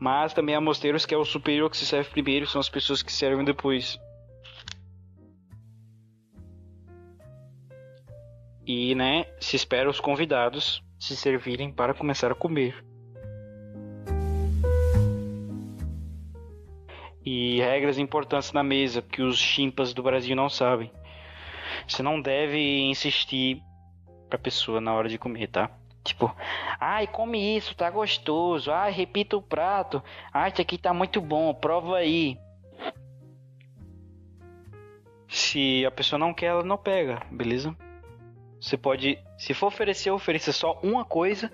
[0.00, 3.02] Mas também há mosteiros que é o superior que se serve primeiro, são as pessoas
[3.02, 4.00] que servem depois.
[8.66, 12.82] E, né, se espera os convidados se servirem para começar a comer.
[17.24, 20.90] E regras importantes na mesa que os chimpas do Brasil não sabem.
[21.86, 23.62] Você não deve insistir
[24.30, 25.79] pra pessoa na hora de comer, tá?
[26.02, 26.34] Tipo,
[26.78, 28.72] ai, come isso, tá gostoso.
[28.72, 30.02] Ai, repita o prato.
[30.32, 32.38] Ai, isso aqui tá muito bom, prova aí.
[35.28, 37.76] Se a pessoa não quer, ela não pega, beleza?
[38.60, 41.50] Você pode, se for oferecer, ofereça só uma coisa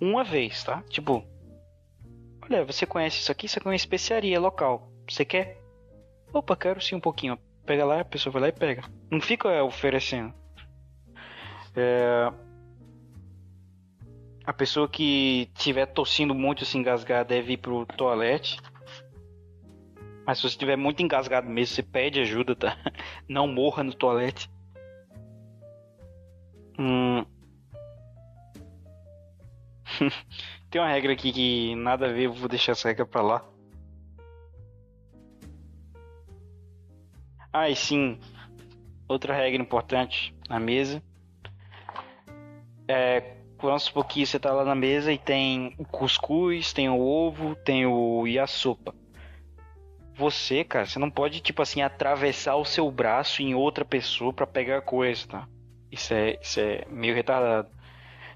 [0.00, 0.82] uma vez, tá?
[0.88, 1.24] Tipo,
[2.42, 3.46] olha, você conhece isso aqui?
[3.46, 4.90] Isso aqui é uma especiaria local.
[5.08, 5.58] Você quer?
[6.32, 7.38] Opa, quero sim um pouquinho.
[7.64, 8.82] Pega lá, a pessoa vai lá e pega.
[9.10, 10.34] Não fica oferecendo.
[11.76, 12.32] É...
[14.44, 18.60] A pessoa que estiver tossindo muito, se engasgar, deve ir pro toalete.
[20.26, 22.76] Mas se você estiver muito engasgado mesmo, você pede ajuda, tá?
[23.28, 24.50] Não morra no toalete.
[26.78, 27.24] Hum...
[30.70, 33.44] Tem uma regra aqui que nada a ver, vou deixar essa regra pra lá.
[37.52, 38.18] Ah, e sim,
[39.06, 41.02] outra regra importante na mesa
[42.88, 43.36] é,
[43.68, 47.54] vamos supor que você tá lá na mesa e tem o cuscuz, tem o ovo,
[47.54, 48.94] tem o e a sopa.
[50.14, 54.46] Você, cara, você não pode, tipo assim, atravessar o seu braço em outra pessoa para
[54.46, 55.48] pegar coisa, tá?
[55.90, 57.68] Isso é, isso é meio retardado.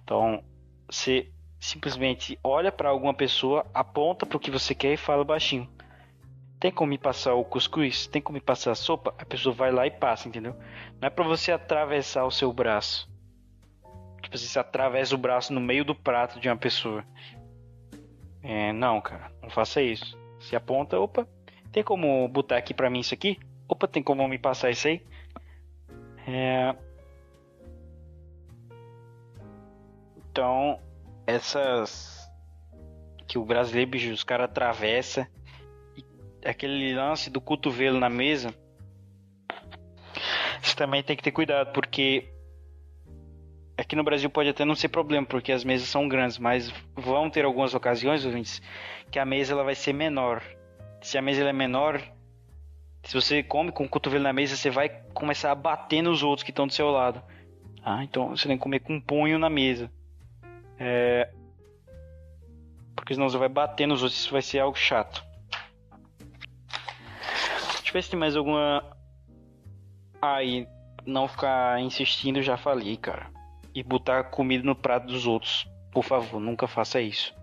[0.03, 0.43] Então,
[0.89, 5.69] você simplesmente olha para alguma pessoa, aponta pro que você quer e fala baixinho.
[6.59, 8.07] Tem como me passar o cuscuz?
[8.07, 9.15] Tem como me passar a sopa?
[9.19, 10.57] A pessoa vai lá e passa, entendeu?
[11.01, 13.09] Não é para você atravessar o seu braço.
[14.27, 17.05] Tipo assim, você atravessa o braço no meio do prato de uma pessoa.
[18.43, 20.19] É, não, cara, não faça isso.
[20.41, 21.29] Se aponta, opa,
[21.71, 23.39] tem como botar aqui pra mim isso aqui?
[23.69, 25.01] Opa, tem como me passar isso aí?
[26.27, 26.75] É...
[30.17, 30.81] Então,
[31.25, 32.29] essas
[33.29, 35.29] que o brasileiro, bicho, os caras atravessa
[36.45, 38.53] aquele lance do cotovelo na mesa.
[40.61, 42.29] Você também tem que ter cuidado, porque
[43.79, 47.29] Aqui no Brasil pode até não ser problema, porque as mesas são grandes, mas vão
[47.29, 48.63] ter algumas ocasiões, ouvintes,
[49.11, 50.43] que a mesa ela vai ser menor.
[51.03, 52.01] Se a mesa é menor,
[53.03, 56.43] se você come com o cotovelo na mesa, você vai começar a bater nos outros
[56.43, 57.23] que estão do seu lado.
[57.85, 59.91] Ah, então você tem que comer com um punho na mesa.
[60.79, 61.31] É...
[62.95, 65.23] Porque senão você vai bater nos outros, isso vai ser algo chato.
[67.77, 68.97] Deixa eu ver se tem mais alguma
[70.21, 70.67] Aí,
[71.05, 73.31] não ficar insistindo, já falei, cara.
[73.77, 75.69] E botar comida no prato dos outros.
[75.93, 77.35] Por favor, nunca faça isso.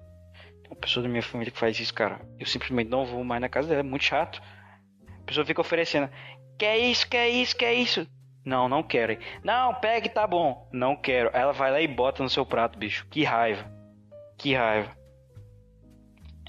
[0.64, 2.20] Tem uma pessoa da minha família que faz isso, cara.
[2.40, 4.42] Eu simplesmente não vou mais na casa dela, é muito chato.
[5.22, 6.10] A pessoa fica oferecendo:
[6.58, 8.08] Quer isso, quer isso, quer isso.
[8.44, 9.16] Não, não quero.
[9.44, 10.68] Não, pegue, tá bom.
[10.74, 11.30] Não quero.
[11.34, 13.06] Ela vai lá e bota no seu prato, bicho.
[13.12, 13.72] Que raiva.
[14.36, 14.92] Que raiva.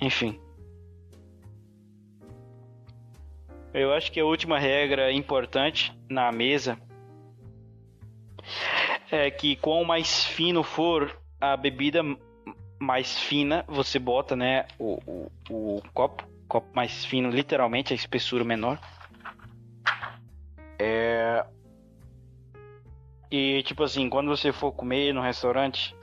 [0.00, 0.40] Enfim.
[3.74, 6.78] Eu acho que a última regra importante na mesa
[9.10, 12.02] é que quanto mais fino for a bebida,
[12.78, 18.44] mais fina você bota, né, o, o, o copo, copo mais fino, literalmente a espessura
[18.44, 18.78] menor.
[20.78, 21.44] É...
[23.30, 25.94] E tipo assim, quando você for comer no restaurante,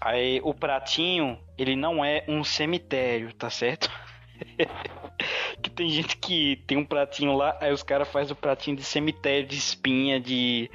[0.00, 3.90] aí o pratinho, ele não é um cemitério, tá certo?
[5.62, 8.84] que tem gente que tem um pratinho lá, aí os caras fazem o pratinho de
[8.84, 10.70] cemitério, de espinha, de,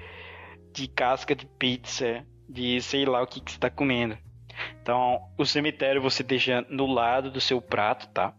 [0.74, 4.18] de casca de pizza, de sei lá o que, que você tá comendo.
[4.82, 8.34] Então, o cemitério você deixa no lado do seu prato, tá?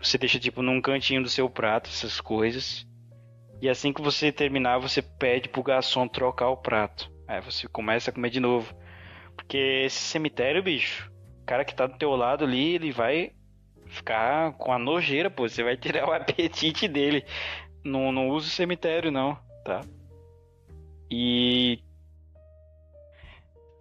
[0.00, 2.86] Você deixa tipo num cantinho do seu prato essas coisas.
[3.60, 7.10] E assim que você terminar, você pede pro garçom trocar o prato.
[7.26, 8.72] Aí você começa a comer de novo.
[9.34, 11.10] Porque esse cemitério, bicho,
[11.42, 13.32] o cara que tá do teu lado ali, ele vai
[13.86, 15.48] ficar com a nojeira, pô.
[15.48, 17.24] Você vai tirar o apetite dele.
[17.84, 19.80] Não, não usa o cemitério, não, tá?
[21.10, 21.82] E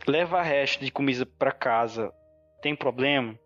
[0.07, 2.13] levar resto de comida para casa
[2.61, 3.37] tem problema?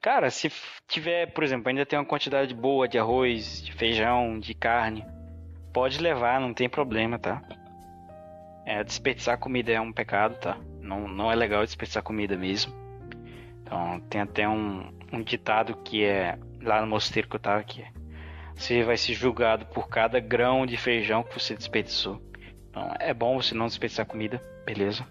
[0.00, 0.52] Cara, se
[0.86, 5.04] tiver, por exemplo, ainda tem uma quantidade boa de arroz, de feijão, de carne,
[5.72, 7.42] pode levar, não tem problema, tá?
[8.66, 10.58] É, desperdiçar comida é um pecado, tá?
[10.80, 12.72] Não, não é legal desperdiçar comida mesmo.
[13.62, 17.84] Então tem até um, um ditado que é lá no mosteiro que eu tava aqui.
[18.56, 22.22] Você vai ser julgado por cada grão de feijão que você desperdiçou.
[22.70, 25.06] Então é bom você não desperdiçar comida, beleza?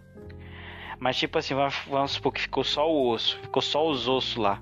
[1.00, 1.54] Mas tipo assim,
[1.90, 4.62] vamos supor que ficou só o osso, ficou só os ossos lá.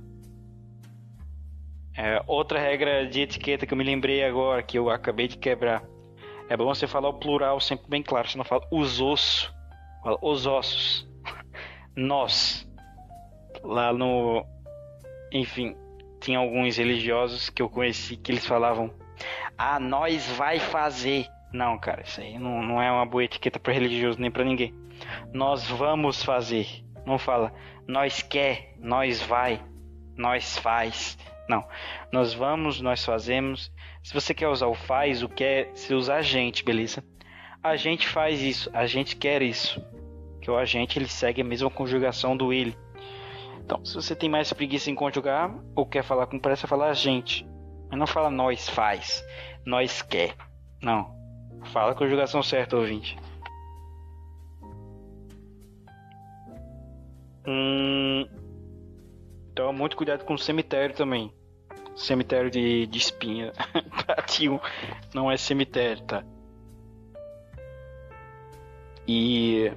[1.95, 5.83] É, outra regra de etiqueta que eu me lembrei agora, que eu acabei de quebrar.
[6.49, 9.53] É bom você falar o plural sempre bem claro, você não fala os ossos,
[10.03, 11.07] fala os ossos.
[11.95, 12.67] Nós
[13.63, 14.45] lá no.
[15.31, 15.75] Enfim,
[16.21, 18.93] tinha alguns religiosos que eu conheci que eles falavam:
[19.57, 21.27] Ah, nós vai fazer.
[21.51, 24.73] Não, cara, isso aí não, não é uma boa etiqueta para religioso nem para ninguém.
[25.33, 26.67] Nós vamos fazer.
[27.05, 27.51] Não fala
[27.87, 29.61] nós quer, nós vai,
[30.15, 31.17] nós faz.
[31.47, 31.67] Não.
[32.11, 33.71] Nós vamos, nós fazemos.
[34.01, 37.03] Se você quer usar o faz, o quer, se usar a gente, beleza?
[37.61, 39.83] A gente faz isso, a gente quer isso.
[40.41, 42.75] Que o agente ele segue a mesma conjugação do ele.
[43.71, 46.93] Então, se você tem mais preguiça em conjugar ou quer falar com pressa, fala a
[46.93, 47.47] gente.
[47.89, 49.23] Mas não fala nós faz,
[49.65, 50.35] nós quer.
[50.81, 51.15] Não.
[51.71, 53.17] Fala a conjugação certa, ouvinte.
[57.47, 58.27] Hum,
[59.53, 61.33] então, muito cuidado com o cemitério também.
[61.95, 63.53] Cemitério de, de espinha.
[64.05, 64.59] Pratinho
[65.13, 66.25] não é cemitério, tá?
[69.07, 69.71] E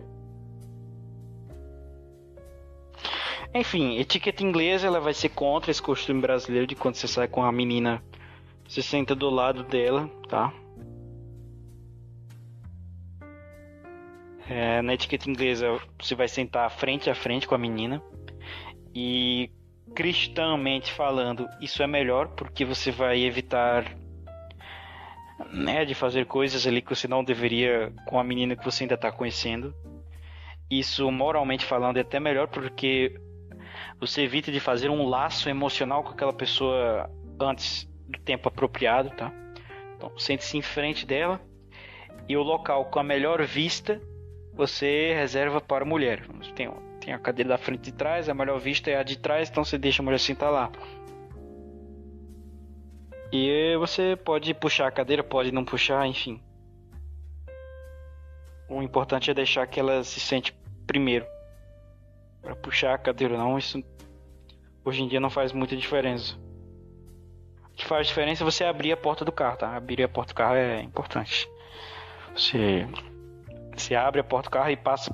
[3.55, 7.44] Enfim, etiqueta inglesa ela vai ser contra esse costume brasileiro de quando você sai com
[7.44, 8.02] a menina,
[8.66, 10.52] você senta do lado dela, tá?
[14.48, 18.02] É, na etiqueta inglesa você vai sentar frente a frente com a menina
[18.94, 19.51] e
[19.94, 23.97] cristãmente falando isso é melhor porque você vai evitar
[25.52, 28.97] né, de fazer coisas ali que você não deveria com a menina que você ainda
[28.97, 29.72] está conhecendo.
[30.68, 33.14] Isso moralmente falando é até melhor porque
[34.01, 39.32] você evita de fazer um laço emocional com aquela pessoa antes do tempo apropriado, tá?
[39.97, 41.40] Então, sente-se em frente dela
[42.28, 44.01] e o local com a melhor vista
[44.55, 46.27] você reserva para a mulher.
[46.55, 46.70] Tem,
[47.01, 49.51] tem a cadeira da frente e de trás, a melhor vista é a de trás,
[49.51, 50.70] então você deixa a mulher sentar lá.
[53.32, 56.40] E você pode puxar a cadeira, pode não puxar, enfim.
[58.69, 60.56] O importante é deixar que ela se sente
[60.86, 61.27] primeiro
[62.45, 63.59] para puxar a cadeira, não.
[63.59, 63.83] Isso
[64.85, 66.37] hoje em dia não faz muita diferença.
[67.71, 69.75] O que faz diferença é você abrir a porta do carro, tá?
[69.75, 71.49] Abrir a porta do carro é importante.
[72.37, 72.87] Você,
[73.75, 75.12] você abre a porta do carro e passa.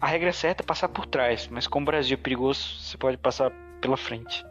[0.00, 3.16] A regra certa é passar por trás, mas como o Brasil é perigoso, você pode
[3.16, 3.50] passar
[3.80, 4.44] pela frente.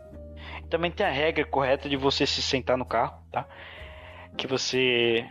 [0.70, 3.48] Também tem a regra correta de você se sentar no carro, tá?
[4.36, 5.26] Que você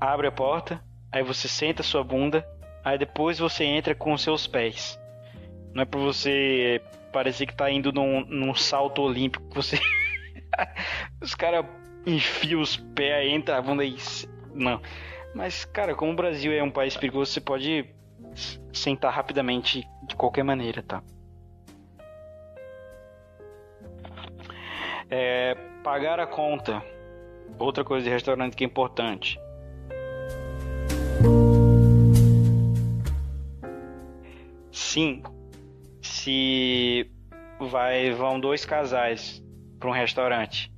[0.00, 2.46] abre a porta, aí você senta sua bunda,
[2.84, 5.01] aí depois você entra com os seus pés.
[5.74, 6.80] Não é pra você
[7.12, 9.44] parecer que tá indo num, num salto olímpico.
[9.54, 9.78] Você.
[11.20, 11.64] Os caras
[12.06, 13.96] enfia os pés, entra bunda e.
[14.54, 14.80] Não.
[15.34, 17.86] Mas, cara, como o Brasil é um país perigoso, você pode
[18.72, 21.02] sentar rapidamente de qualquer maneira, tá?
[25.08, 26.82] É, pagar a conta.
[27.58, 29.38] Outra coisa de restaurante que é importante.
[34.70, 35.22] Sim,
[36.22, 37.10] se
[37.58, 39.42] vai vão dois casais
[39.80, 40.72] para um restaurante,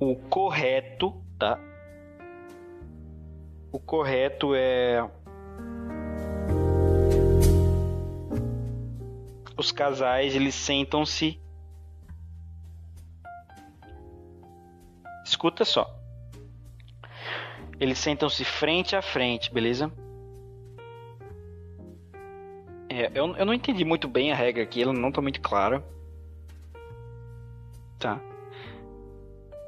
[0.00, 1.60] o correto, tá?
[3.70, 5.06] O correto é
[9.56, 11.40] os casais eles sentam-se
[15.26, 15.86] Escuta só.
[17.80, 19.90] Eles sentam-se frente a frente, beleza?
[22.96, 25.84] É, eu, eu não entendi muito bem a regra aqui, ela não tá muito clara.
[27.98, 28.20] Tá.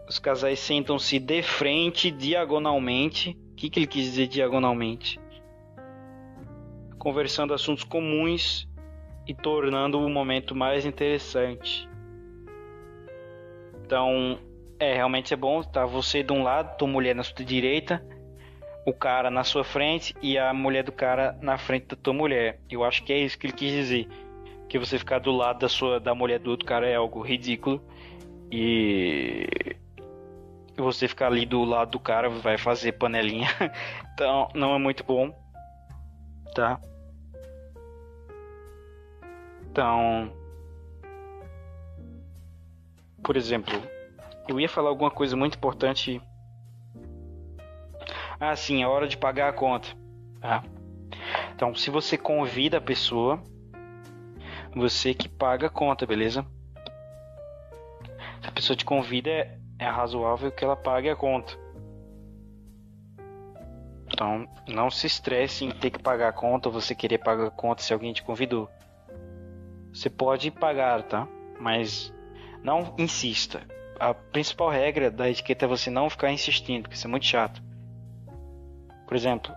[0.08, 3.36] Os casais sentam-se de frente, diagonalmente.
[3.50, 5.18] O que, que ele quis dizer diagonalmente?
[7.00, 8.68] Conversando assuntos comuns
[9.26, 11.88] e tornando o momento mais interessante.
[13.84, 14.38] Então,
[14.78, 15.64] é, realmente é bom.
[15.64, 18.06] Tá você de um lado, tua mulher na sua direita,
[18.86, 22.60] o cara na sua frente e a mulher do cara na frente da tua mulher.
[22.70, 24.08] Eu acho que é isso que ele quis dizer.
[24.68, 27.84] Que você ficar do lado da sua da mulher do outro cara é algo ridículo.
[28.50, 29.44] E
[30.76, 33.48] você ficar ali do lado do cara vai fazer panelinha.
[34.14, 35.34] então não é muito bom.
[36.54, 36.80] Tá?
[39.68, 40.32] Então,
[43.22, 43.74] por exemplo,
[44.46, 46.22] eu ia falar alguma coisa muito importante.
[48.38, 49.88] Ah, sim, é hora de pagar a conta.
[50.42, 50.62] Ah.
[51.54, 53.42] Então, se você convida a pessoa,
[54.74, 56.44] você que paga a conta, beleza?
[58.42, 61.54] Se a pessoa te convida, é, é razoável que ela pague a conta.
[64.12, 67.82] Então, não se estresse em ter que pagar a conta você querer pagar a conta
[67.82, 68.70] se alguém te convidou.
[69.92, 71.26] Você pode pagar, tá?
[71.58, 72.12] Mas
[72.62, 73.62] não insista
[73.98, 77.62] a principal regra da etiqueta é você não ficar insistindo, porque isso é muito chato.
[79.06, 79.54] Por exemplo,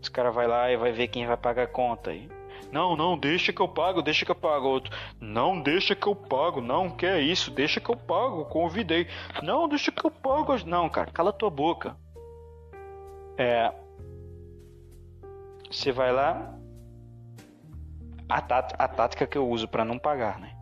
[0.00, 2.28] os cara vai lá e vai ver quem vai pagar a conta aí.
[2.70, 4.66] Não, não, deixa que eu pago, deixa que eu pago.
[4.66, 6.60] Outro, não, deixa que eu pago.
[6.60, 8.44] Não, que é isso, deixa que eu pago.
[8.46, 9.06] Convidei.
[9.42, 10.54] Não, deixa que eu pago.
[10.66, 11.96] Não, cara, cala tua boca.
[13.36, 13.72] É.
[15.70, 16.54] Você vai lá.
[18.28, 20.54] A, a tática que eu uso para não pagar, né?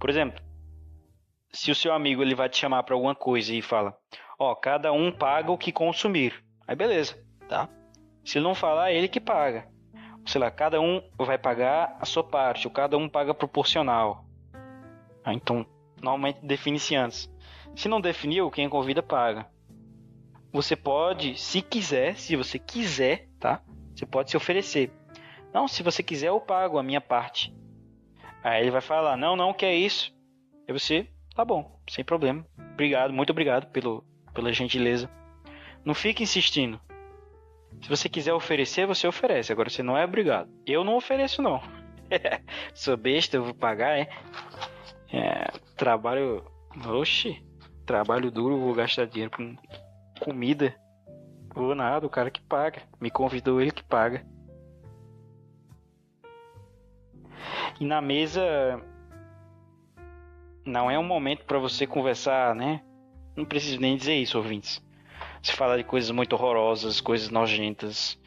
[0.00, 0.45] Por exemplo,
[1.56, 3.96] se o seu amigo ele vai te chamar para alguma coisa e fala:
[4.38, 6.44] "Ó, oh, cada um paga o que consumir".
[6.68, 7.16] Aí beleza,
[7.48, 7.68] tá?
[8.24, 9.68] Se não falar, é ele que paga.
[10.26, 14.24] Sei lá, cada um vai pagar a sua parte, ou cada um paga proporcional.
[15.24, 15.64] Ah, então,
[16.02, 17.32] normalmente define-se antes.
[17.76, 19.48] Se não definiu, quem convida paga.
[20.52, 23.62] Você pode, se quiser, se você quiser, tá?
[23.94, 24.90] Você pode se oferecer.
[25.54, 27.54] Não, se você quiser, eu pago a minha parte.
[28.42, 30.12] Aí ele vai falar: Não, não, que é isso.
[30.68, 32.44] E você, tá bom, sem problema.
[32.72, 34.02] Obrigado, muito obrigado pelo,
[34.34, 35.08] pela gentileza.
[35.84, 36.80] Não fique insistindo.
[37.82, 39.52] Se você quiser oferecer, você oferece.
[39.52, 40.48] Agora você não é obrigado.
[40.66, 41.60] Eu não ofereço, não.
[42.74, 44.08] Sou besta, eu vou pagar, é?
[45.12, 46.42] é trabalho.
[46.86, 47.44] Oxi,
[47.84, 49.56] trabalho duro, vou gastar dinheiro com
[50.20, 50.74] comida.
[51.54, 52.82] Vou nada, o cara que paga.
[53.00, 54.26] Me convidou ele que paga.
[57.78, 58.82] E na mesa
[60.66, 62.82] não é um momento para você conversar, né?
[63.36, 64.84] Não preciso nem dizer isso, ouvintes.
[65.42, 68.18] Se fala de coisas muito horrorosas, coisas nojentas.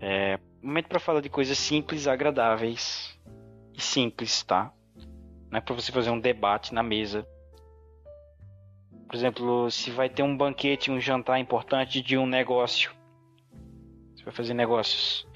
[0.00, 3.18] É momento para falar de coisas simples, agradáveis
[3.74, 4.72] e simples, tá?
[5.50, 7.26] Não é para você fazer um debate na mesa.
[9.06, 12.92] Por exemplo, se vai ter um banquete, um jantar importante de um negócio.
[14.16, 15.28] Você vai fazer negócios.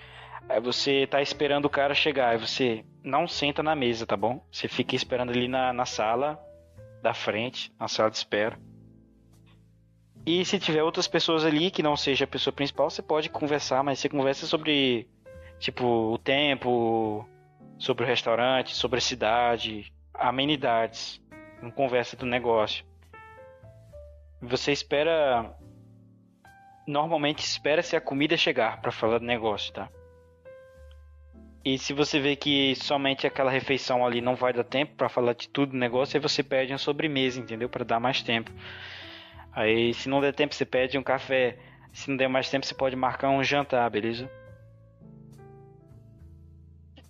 [0.49, 4.43] Aí você tá esperando o cara chegar, aí você não senta na mesa, tá bom?
[4.51, 6.43] Você fica esperando ali na, na sala
[7.03, 8.59] da frente, na sala de espera.
[10.27, 13.83] E se tiver outras pessoas ali que não seja a pessoa principal, você pode conversar,
[13.83, 15.09] mas você conversa sobre
[15.59, 17.27] tipo o tempo,
[17.79, 21.21] sobre o restaurante, sobre a cidade, amenidades.
[21.63, 22.85] Não conversa do negócio.
[24.41, 25.57] Você espera
[26.87, 29.91] normalmente espera-se a comida chegar para falar do negócio, tá?
[31.65, 35.35] E se você vê que somente aquela refeição ali não vai dar tempo para falar
[35.35, 37.69] de tudo do negócio, aí você pede uma sobremesa, entendeu?
[37.69, 38.51] Para dar mais tempo.
[39.53, 41.59] Aí, se não der tempo, você pede um café.
[41.93, 44.31] Se não der mais tempo, você pode marcar um jantar, beleza?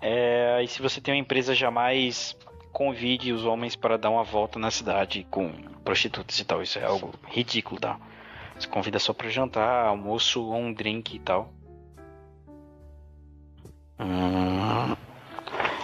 [0.00, 2.36] É, e se você tem uma empresa já mais
[2.72, 5.50] convide os homens para dar uma volta na cidade com
[5.84, 6.62] prostitutas e tal.
[6.62, 7.98] Isso é algo ridículo, tá?
[8.58, 11.52] Você convida só para jantar, almoço ou um drink e tal.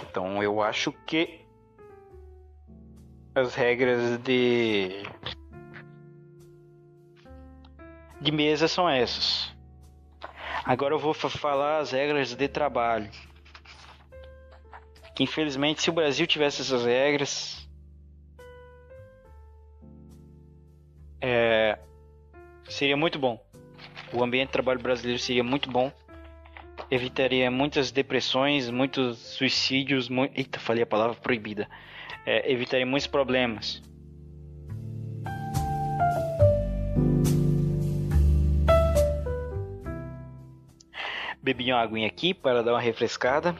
[0.09, 1.45] Então eu acho que
[3.35, 5.03] as regras de
[8.21, 9.53] de mesa são essas.
[10.63, 13.11] Agora eu vou falar as regras de trabalho.
[15.13, 17.65] Que infelizmente se o Brasil tivesse essas regras
[21.21, 21.77] é,
[22.69, 23.43] seria muito bom.
[24.13, 25.91] O ambiente de trabalho brasileiro seria muito bom.
[26.89, 30.07] Evitaria muitas depressões, muitos suicídios.
[30.09, 31.67] Mu Eita, falei a palavra proibida.
[32.25, 33.81] É, evitaria muitos problemas.
[41.41, 43.55] Bebi uma aguinha aqui para dar uma refrescada.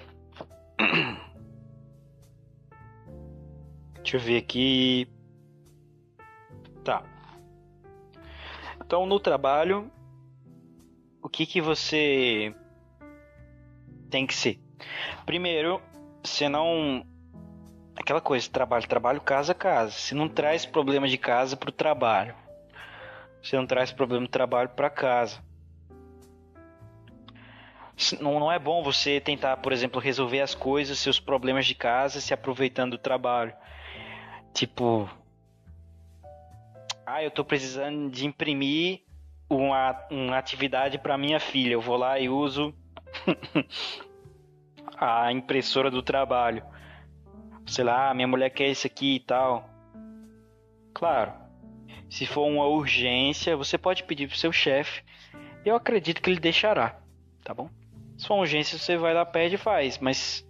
[3.97, 5.07] Deixa eu ver aqui.
[6.83, 7.03] Tá.
[8.83, 9.91] Então, no trabalho,
[11.21, 12.55] o que que você
[14.15, 14.59] tem que ser?
[15.25, 15.81] Primeiro,
[16.23, 17.05] você não
[17.95, 19.91] aquela coisa, trabalho, trabalho, casa, casa.
[19.91, 22.33] Você não traz problema de casa para o trabalho.
[23.43, 25.43] Você não traz problema de trabalho para casa
[28.19, 32.19] não, não é bom você tentar, por exemplo, resolver as coisas, seus problemas de casa,
[32.19, 33.53] se aproveitando do trabalho.
[34.53, 35.09] Tipo,
[37.05, 39.01] ah, eu tô precisando de imprimir
[39.49, 41.73] uma, uma atividade para minha filha.
[41.73, 42.73] Eu vou lá e uso
[44.97, 46.63] a impressora do trabalho.
[47.65, 49.69] Sei lá, minha mulher quer isso aqui e tal.
[50.93, 51.33] Claro,
[52.09, 55.03] se for uma urgência, você pode pedir pro seu chefe.
[55.65, 56.99] Eu acredito que ele deixará,
[57.43, 57.69] tá bom?
[58.17, 59.97] Se for urgência, você vai lá, pede e faz.
[59.97, 60.47] Mas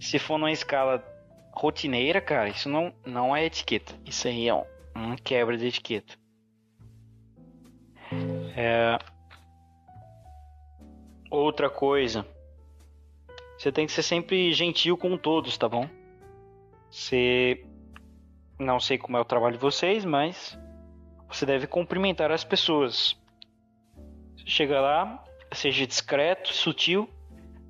[0.00, 1.04] se for numa escala
[1.52, 3.94] rotineira, cara, isso não, não é etiqueta.
[4.06, 4.64] Isso aí é um,
[4.96, 6.14] um quebra de etiqueta.
[8.56, 8.98] É...
[11.32, 12.26] Outra coisa.
[13.56, 15.88] Você tem que ser sempre gentil com todos, tá bom?
[16.90, 17.64] Você.
[18.58, 20.58] Não sei como é o trabalho de vocês, mas.
[21.30, 23.18] Você deve cumprimentar as pessoas.
[24.44, 27.08] Chega lá, seja discreto, sutil,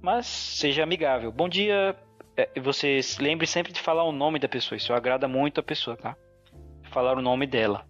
[0.01, 1.31] mas seja amigável.
[1.31, 1.97] Bom dia.
[2.37, 4.77] É, você lembre sempre de falar o nome da pessoa.
[4.77, 6.17] Isso agrada muito a pessoa, tá?
[6.91, 7.87] Falar o nome dela.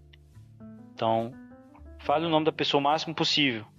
[0.93, 1.32] Então,
[1.99, 3.72] fale o nome da pessoa o máximo possível.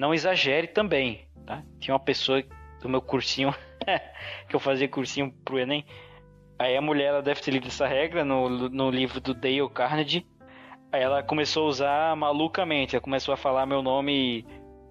[0.00, 1.62] Não exagere também, tá?
[1.78, 2.42] Tinha uma pessoa
[2.80, 3.54] do meu cursinho
[4.48, 5.84] que eu fazia cursinho pro Enem.
[6.58, 10.26] Aí a mulher ela deve ter lido essa regra no, no livro do Dale Carnegie.
[10.90, 12.96] Aí ela começou a usar malucamente.
[12.96, 14.44] Ela começou a falar meu nome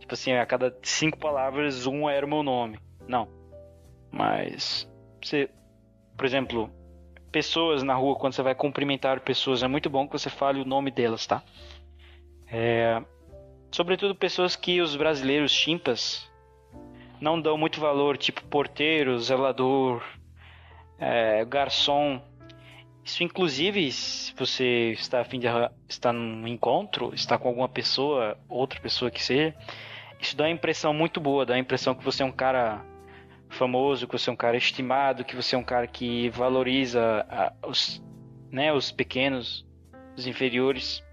[0.10, 2.80] Tipo assim, a cada cinco palavras, um era o meu nome.
[3.08, 3.28] Não.
[4.12, 4.92] Mas,
[5.22, 5.50] você,
[6.18, 6.72] por exemplo,
[7.32, 10.66] pessoas na rua, quando você vai cumprimentar pessoas, é muito bom que você fale o
[10.66, 11.44] nome delas, tá?
[12.48, 13.04] É,
[13.72, 16.30] sobretudo pessoas que os brasileiros chimpas
[17.20, 20.04] não dão muito valor, tipo porteiro, zelador,
[20.98, 22.22] é, garçom.
[23.04, 25.48] Isso, inclusive, se você está a fim de
[25.88, 29.56] estar num encontro, está com alguma pessoa, outra pessoa que seja,
[30.20, 32.86] isso dá uma impressão muito boa, dá a impressão que você é um cara
[33.50, 37.54] famoso, que você é um cara estimado, que você é um cara que valoriza a,
[37.68, 38.04] os,
[38.52, 39.66] né, os pequenos,
[40.16, 41.04] os inferiores.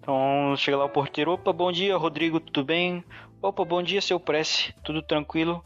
[0.00, 3.04] Então chega lá o porteiro, opa, bom dia, Rodrigo, tudo bem?
[3.42, 5.62] Opa, bom dia, seu Prece, tudo tranquilo?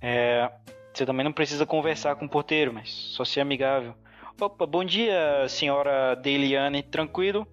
[0.00, 0.50] É,
[0.92, 3.94] você também não precisa conversar com o porteiro, mas só ser amigável.
[4.40, 7.46] Opa, bom dia, senhora Deliane, tranquilo?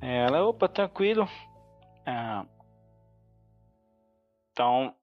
[0.00, 1.28] É, ela, opa, tranquilo.
[2.06, 2.46] É...
[4.52, 4.94] Então,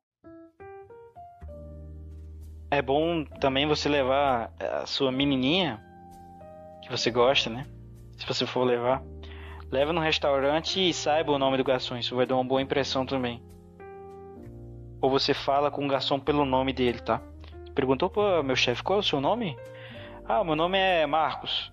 [2.72, 5.80] é bom também você levar a sua menininha
[6.81, 7.68] que você gosta, né?
[8.18, 9.03] Se você for levar,
[9.72, 11.98] leva no restaurante e saiba o nome do garçom.
[11.98, 13.41] Isso vai dar uma boa impressão também.
[15.02, 17.22] Ou você fala com o garçom pelo nome dele, tá?
[17.76, 19.56] Perguntou, pô, meu chefe, qual é o seu nome?
[20.26, 21.72] Ah, meu nome é Marcos.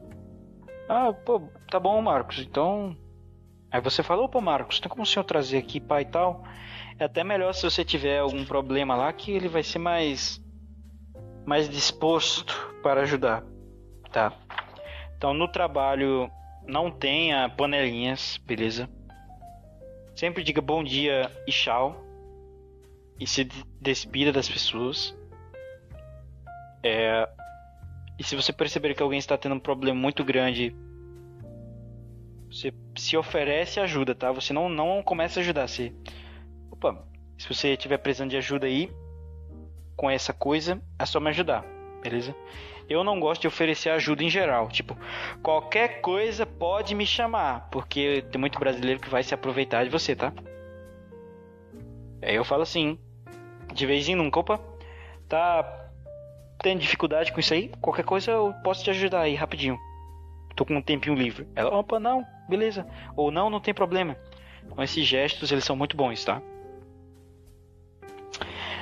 [0.89, 1.41] Ah, pô,
[1.71, 2.41] tá bom, Marcos.
[2.41, 2.97] Então,
[3.75, 6.45] Aí você fala, opa Marcos, tem como o senhor trazer aqui pai e tal?
[6.97, 10.41] É até melhor se você tiver algum problema lá que ele vai ser mais
[11.45, 12.55] mais disposto
[12.85, 13.43] para ajudar,
[14.13, 14.33] tá?
[15.17, 16.31] Então no trabalho
[16.67, 18.89] não tenha panelinhas, beleza?
[20.15, 22.03] Sempre diga bom dia e tchau
[23.19, 23.45] e se
[23.81, 25.17] despida das pessoas.
[26.83, 27.29] É...
[28.19, 30.75] E se você perceber que alguém está tendo um problema muito grande
[32.55, 34.31] você se oferece ajuda, tá?
[34.31, 35.67] Você não, não começa a ajudar.
[35.67, 35.93] Você,
[36.71, 37.05] opa,
[37.37, 38.93] se você estiver precisando de ajuda aí
[39.97, 41.65] com essa coisa, é só me ajudar,
[42.01, 42.33] beleza?
[42.89, 44.69] Eu não gosto de oferecer ajuda em geral.
[44.69, 44.97] Tipo,
[45.43, 50.15] qualquer coisa pode me chamar, porque tem muito brasileiro que vai se aproveitar de você,
[50.15, 50.33] tá?
[52.23, 52.99] Aí eu falo assim,
[53.73, 54.61] de vez em nunca, opa,
[55.29, 55.91] tá
[56.63, 57.71] tendo dificuldade com isso aí?
[57.81, 59.79] Qualquer coisa eu posso te ajudar aí rapidinho.
[60.55, 61.49] Tô com um tempinho livre.
[61.55, 62.87] Ela, opa, não, beleza.
[63.17, 64.17] Ou não, não tem problema.
[64.65, 66.41] Então esses gestos, eles são muito bons, tá?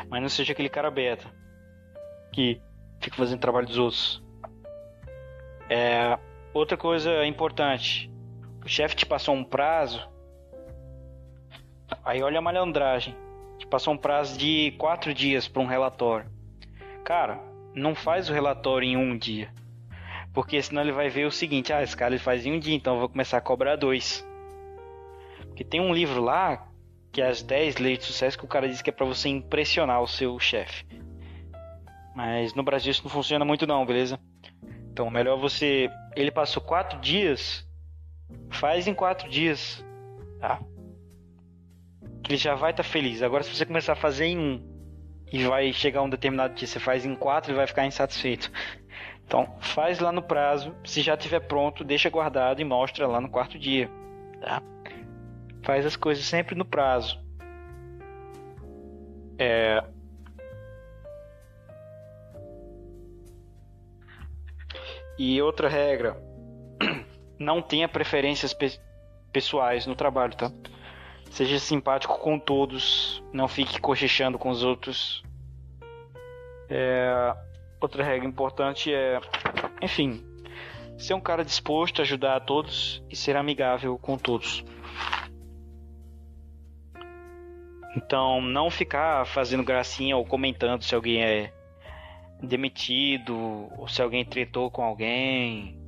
[0.09, 1.27] Mas não seja aquele cara beta
[2.33, 2.61] que
[3.03, 4.23] fica fazendo trabalho dos outros.
[5.69, 6.19] É,
[6.55, 8.11] outra coisa importante.
[8.65, 10.09] O chefe te passou um prazo.
[12.05, 13.15] Aí olha a malandragem.
[13.59, 16.31] Te passou um prazo de quatro dias para um relatório.
[17.05, 17.41] Cara,
[17.75, 19.53] não faz o relatório em um dia.
[20.33, 22.75] Porque senão ele vai ver o seguinte: ah, esse cara ele faz em um dia,
[22.75, 24.27] então eu vou começar a cobrar dois.
[25.49, 26.69] Porque tem um livro lá
[27.11, 29.29] que é as 10 leis de sucesso que o cara diz que é para você
[29.29, 30.87] impressionar o seu chefe.
[32.15, 34.19] Mas no Brasil isso não funciona muito não, beleza?
[34.93, 35.91] Então melhor você.
[36.15, 37.67] Ele passou quatro dias.
[38.51, 39.85] Faz em quatro dias.
[40.41, 40.61] Tá?
[42.23, 43.23] Que ele já vai estar tá feliz.
[43.23, 44.73] Agora se você começar a fazer em um
[45.33, 48.53] e vai chegar um determinado dia, você faz em quatro e vai ficar insatisfeito.
[49.27, 50.77] Então faz lá no prazo.
[50.85, 53.91] Se já tiver pronto, deixa guardado e mostra lá no quarto dia.
[54.41, 54.63] Tá?
[55.63, 57.19] Faz as coisas sempre no prazo.
[59.39, 59.83] É,
[65.25, 66.21] E outra regra,
[67.39, 68.73] não tenha preferências pe
[69.33, 70.51] pessoais no trabalho, tá?
[71.31, 75.23] Seja simpático com todos, não fique cochichando com os outros.
[76.69, 77.37] É...
[77.81, 79.21] Outra regra importante é,
[79.81, 80.27] enfim,
[80.99, 84.65] ser um cara disposto a ajudar a todos e ser amigável com todos.
[87.97, 91.53] Então, não ficar fazendo gracinha ou comentando se alguém é
[92.43, 95.81] demitido, ou se alguém tretou com alguém,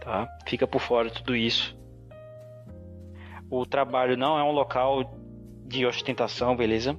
[0.00, 0.28] tá?
[0.46, 1.76] Fica por fora de tudo isso.
[3.48, 5.14] O trabalho não é um local
[5.64, 6.98] de ostentação, beleza?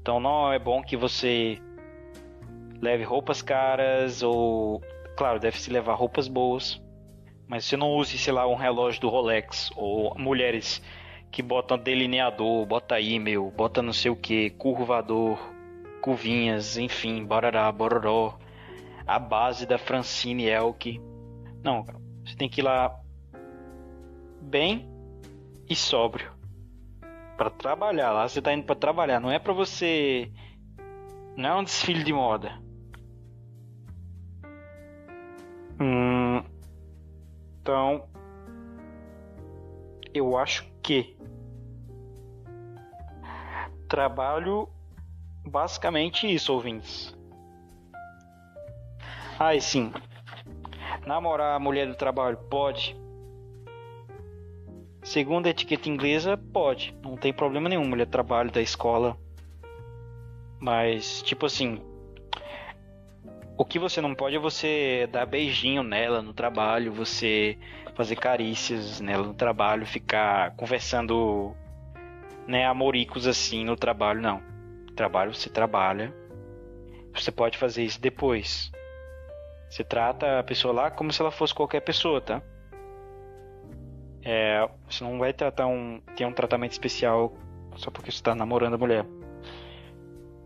[0.00, 1.58] Então não é bom que você
[2.80, 4.82] leve roupas caras ou,
[5.16, 6.82] claro, deve se levar roupas boas,
[7.46, 10.82] mas você não use, sei lá, um relógio do Rolex ou mulheres
[11.30, 15.38] que botam delineador, bota e-mail, bota não sei o que, curvador,
[16.04, 18.36] curvinhas, enfim, borará, bororó,
[19.06, 21.00] a base da Francine Elk.
[21.62, 21.82] Não,
[22.22, 22.94] você tem que ir lá
[24.42, 24.86] bem
[25.66, 26.30] e sóbrio
[27.38, 28.12] para trabalhar.
[28.12, 30.30] Lá você tá indo para trabalhar, não é para você
[31.38, 32.52] não é um desfile de moda.
[35.80, 36.44] Hum,
[37.62, 38.06] então,
[40.12, 41.16] eu acho que
[43.88, 44.68] trabalho
[45.44, 47.16] basicamente isso, ouvintes.
[49.54, 49.92] E sim.
[51.06, 52.96] Namorar a mulher do trabalho pode.
[55.02, 56.96] Segundo a etiqueta inglesa, pode.
[57.02, 59.18] Não tem problema nenhum, mulher do trabalho, da escola.
[60.58, 61.80] Mas, tipo assim.
[63.56, 67.56] O que você não pode é você dar beijinho nela no trabalho, você
[67.94, 71.54] fazer carícias nela no trabalho, ficar conversando,
[72.48, 74.53] né, amoricos assim no trabalho, não
[74.94, 76.14] trabalho você trabalha.
[77.12, 78.70] Você pode fazer isso depois.
[79.68, 82.42] Você trata a pessoa lá como se ela fosse qualquer pessoa, tá?
[84.22, 87.34] É, você não vai tratar um ter um tratamento especial
[87.76, 89.04] só porque você está namorando a mulher.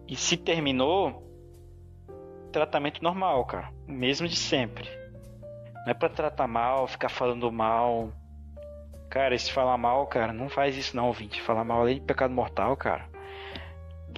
[0.08, 1.22] E se terminou,
[2.50, 4.88] tratamento normal, cara, mesmo de sempre.
[5.84, 8.10] Não é para tratar mal, ficar falando mal.
[9.10, 11.40] Cara, se falar mal, cara, não faz isso não, ouvinte.
[11.40, 13.17] Falar mal além de pecado mortal, cara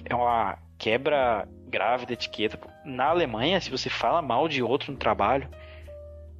[0.05, 2.59] é uma quebra grave da etiqueta.
[2.83, 5.49] Na Alemanha, se você fala mal de outro no trabalho,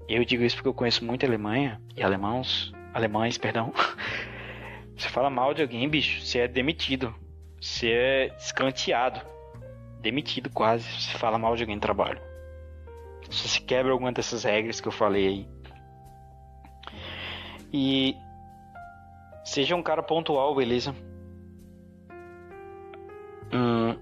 [0.07, 3.73] eu digo isso porque eu conheço muito Alemanha e alemãos, alemães, perdão.
[4.97, 7.15] Você fala mal de alguém, bicho, você é demitido.
[7.59, 9.19] Você é escanteado.
[9.99, 10.83] Demitido quase.
[10.83, 12.21] Se fala mal de alguém no trabalho.
[13.31, 15.47] Se você quebra alguma dessas regras que eu falei aí.
[17.73, 18.15] E
[19.43, 20.93] seja um cara pontual, beleza?
[23.53, 23.97] Hum.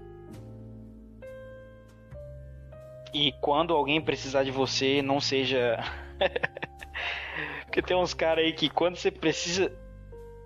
[3.12, 5.78] E quando alguém precisar de você, não seja.
[7.66, 9.72] Porque tem uns caras aí que quando você precisa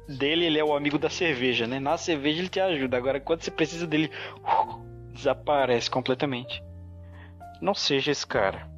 [0.09, 1.79] dele, ele é o amigo da cerveja, né?
[1.79, 2.97] Na cerveja ele te ajuda.
[2.97, 4.81] Agora, quando você precisa dele, uh,
[5.13, 6.63] desaparece completamente.
[7.61, 8.69] Não seja esse cara,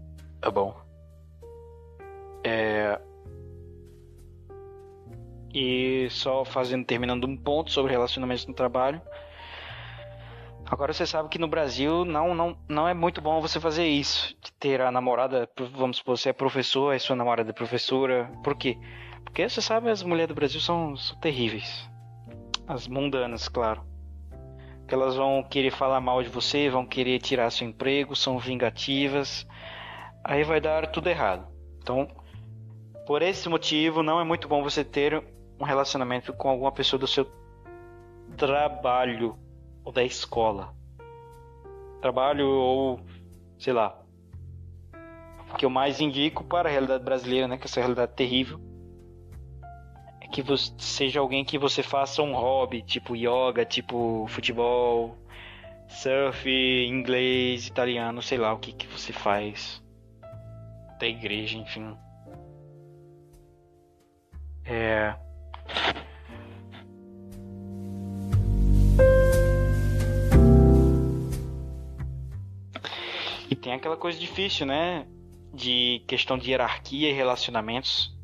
[0.40, 0.76] tá bom?
[2.44, 3.00] É.
[5.52, 9.00] E só fazendo, terminando um ponto sobre relacionamentos no trabalho.
[10.68, 14.36] Agora você sabe que no Brasil não, não, não é muito bom você fazer isso.
[14.42, 18.30] De ter a namorada, vamos supor, você é professor, é sua namorada é professora.
[18.42, 18.76] Por quê?
[19.24, 21.88] Porque você sabe, as mulheres do Brasil são, são terríveis.
[22.66, 23.84] As mundanas, claro.
[24.88, 29.46] Que elas vão querer falar mal de você, vão querer tirar seu emprego, são vingativas.
[30.24, 31.46] Aí vai dar tudo errado.
[31.80, 32.08] Então,
[33.06, 35.22] por esse motivo, não é muito bom você ter
[35.60, 37.24] um relacionamento com alguma pessoa do seu
[38.36, 39.38] trabalho
[39.86, 40.74] ou da escola.
[42.02, 43.00] Trabalho ou,
[43.56, 43.96] sei lá.
[45.48, 48.60] O que eu mais indico para a realidade brasileira, né, que essa realidade terrível,
[50.20, 55.16] é que você seja alguém que você faça um hobby, tipo yoga, tipo futebol,
[55.88, 59.80] surf, inglês, italiano, sei lá o que, que você faz.
[60.98, 61.96] Da igreja, enfim.
[64.64, 65.14] É.
[73.50, 75.06] E tem aquela coisa difícil, né?
[75.52, 78.14] De questão de hierarquia e relacionamentos.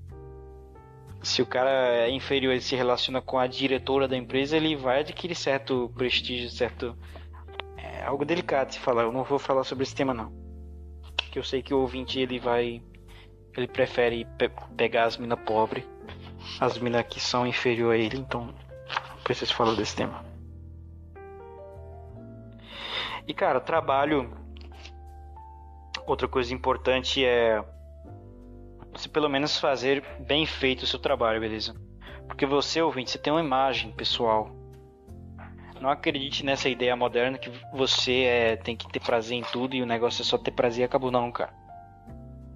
[1.23, 5.01] Se o cara é inferior e se relaciona com a diretora da empresa, ele vai
[5.01, 6.97] adquirir certo prestígio, certo.
[7.77, 9.05] É algo delicado se falar.
[9.05, 10.33] Eu não vou falar sobre esse tema, não.
[11.31, 12.83] Que eu sei que o ouvinte ele vai.
[13.57, 15.85] Ele prefere pe pegar as minas pobres,
[16.59, 18.53] as minas que são inferior a ele, então
[19.23, 20.25] preciso falar desse tema.
[23.27, 24.42] E cara, trabalho
[26.13, 27.65] Outra coisa importante é
[28.93, 31.75] você pelo menos fazer bem feito o seu trabalho, beleza?
[32.27, 34.51] Porque você, ouvinte, você tem uma imagem pessoal.
[35.81, 39.81] Não acredite nessa ideia moderna que você é, tem que ter prazer em tudo e
[39.81, 41.55] o negócio é só ter prazer e acabou, não, cara.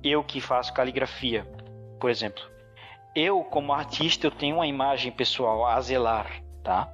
[0.04, 1.50] Eu que faço caligrafia,
[1.98, 2.42] por exemplo.
[3.14, 6.92] Eu, como artista, eu tenho uma imagem pessoal a zelar, tá?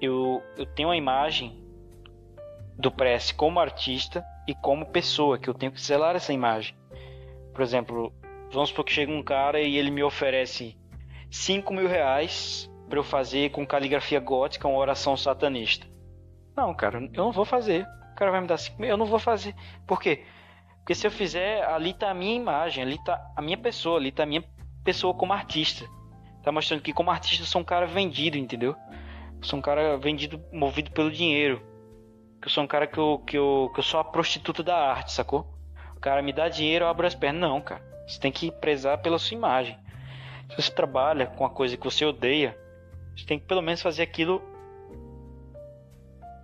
[0.00, 1.62] Eu, eu tenho uma imagem
[2.78, 6.76] do Press como artista e como pessoa, que eu tenho que zelar essa imagem.
[7.52, 8.12] Por exemplo,
[8.52, 10.78] vamos supor que chega um cara e ele me oferece
[11.30, 15.86] 5 mil reais para eu fazer com caligrafia gótica uma oração satanista.
[16.56, 17.86] Não, cara, eu não vou fazer.
[18.12, 19.54] O cara vai me dar 5 mil, eu não vou fazer.
[19.86, 20.24] Por quê?
[20.78, 24.12] Porque se eu fizer, ali tá a minha imagem, ali tá a minha pessoa, ali
[24.12, 24.44] tá a minha
[24.84, 25.84] pessoa como artista.
[26.44, 28.76] Tá mostrando que como artista eu sou um cara vendido, entendeu?
[29.36, 31.60] Eu sou um cara vendido, movido pelo dinheiro
[32.46, 34.76] que eu sou um cara que eu, que eu, que eu sou a prostituta da
[34.76, 35.52] arte, sacou?
[35.96, 37.40] O cara me dá dinheiro, eu abro as pernas.
[37.40, 37.82] Não, cara.
[38.06, 39.76] Você tem que prezar pela sua imagem.
[40.50, 42.56] Se você trabalha com uma coisa que você odeia,
[43.16, 44.40] você tem que pelo menos fazer aquilo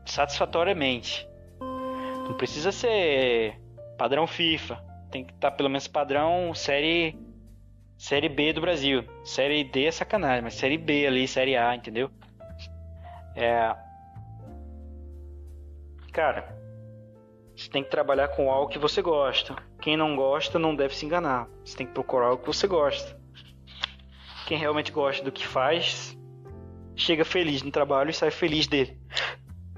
[0.04, 1.24] satisfatoriamente.
[1.60, 3.60] Não precisa ser
[3.96, 4.84] padrão FIFA.
[5.08, 7.16] Tem que estar tá pelo menos padrão série
[7.96, 9.04] série B do Brasil.
[9.22, 12.10] Série D é sacanagem, mas série B ali, série A, entendeu?
[13.36, 13.72] É,
[16.12, 16.54] Cara,
[17.56, 19.56] você tem que trabalhar com algo que você gosta.
[19.80, 21.48] Quem não gosta não deve se enganar.
[21.64, 23.18] Você tem que procurar algo que você gosta.
[24.46, 26.14] Quem realmente gosta do que faz,
[26.94, 29.00] chega feliz no trabalho e sai feliz dele.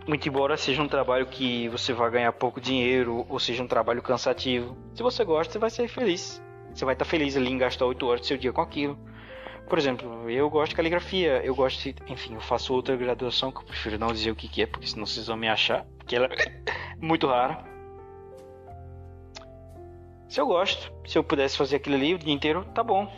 [0.08, 4.02] Muito embora seja um trabalho que você vai ganhar pouco dinheiro ou seja um trabalho
[4.02, 4.76] cansativo.
[4.92, 6.42] Se você gosta, você vai ser feliz.
[6.74, 8.98] Você vai estar feliz ali em gastar 8 horas do seu dia com aquilo.
[9.68, 13.58] Por exemplo, eu gosto de caligrafia, eu gosto de, enfim, eu faço outra graduação que
[13.58, 16.16] eu prefiro não dizer o que, que é, porque senão vocês vão me achar, que
[16.16, 16.62] ela é
[16.98, 17.64] muito rara.
[20.28, 23.10] Se eu gosto, se eu pudesse fazer aquilo ali o dia inteiro, tá bom.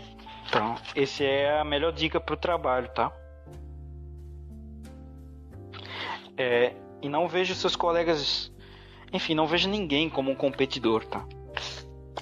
[0.49, 3.13] Então, essa é a melhor dica pro trabalho, tá?
[6.37, 8.53] É, e não vejo seus colegas,
[9.13, 11.27] enfim, não vejo ninguém como um competidor, tá?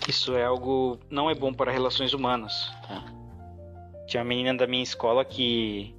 [0.09, 2.71] Isso é algo não é bom para relações humanas.
[2.87, 3.05] Tá?
[4.07, 5.95] Tinha uma menina da minha escola que.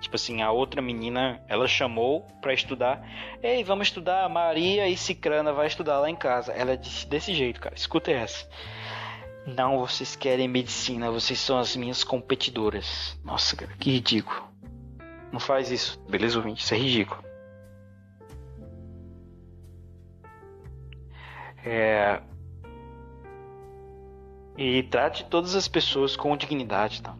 [0.00, 3.02] Tipo assim, a outra menina, ela chamou pra estudar.
[3.42, 4.28] Ei, vamos estudar.
[4.28, 6.52] Maria e Cicrana vai estudar lá em casa.
[6.52, 7.74] Ela disse desse jeito, cara.
[7.74, 8.48] Escuta essa.
[9.46, 13.18] Não, vocês querem medicina, vocês são as minhas competidoras.
[13.24, 14.46] Nossa, cara, que ridículo.
[15.32, 16.62] Não faz isso, beleza, ouvinte?
[16.62, 17.24] Isso é ridículo.
[21.64, 22.20] É...
[24.56, 27.16] E trate todas as pessoas com dignidade, tá?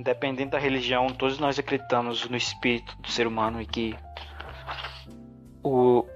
[0.00, 3.94] Independente da religião, todos nós acreditamos no espírito do ser humano e que
[5.62, 6.06] o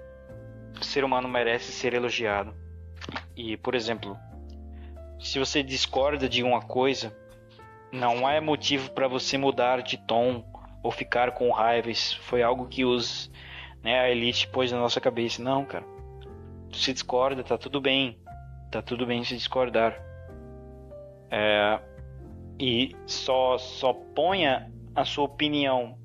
[0.80, 2.54] ser humano merece ser elogiado.
[3.36, 4.16] E, por exemplo,
[5.20, 7.14] se você discorda de uma coisa,
[7.92, 10.42] não é motivo para você mudar de tom
[10.82, 11.90] ou ficar com raiva.
[11.90, 13.30] Isso foi algo que os,
[13.82, 15.42] né, a elite pôs na nossa cabeça.
[15.42, 15.84] Não, cara.
[16.72, 18.18] Se discorda, tá tudo bem.
[18.70, 19.94] Tá tudo bem se discordar.
[21.30, 21.78] É,
[22.58, 25.98] e só, só ponha a sua opinião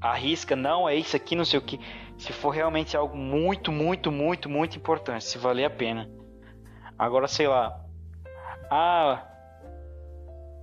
[0.00, 1.80] arrisca, não, é isso aqui, não sei o que.
[2.16, 6.10] Se for realmente algo muito, muito, muito, muito importante, se valer a pena.
[6.98, 7.84] Agora, sei lá.
[8.70, 9.26] Ah,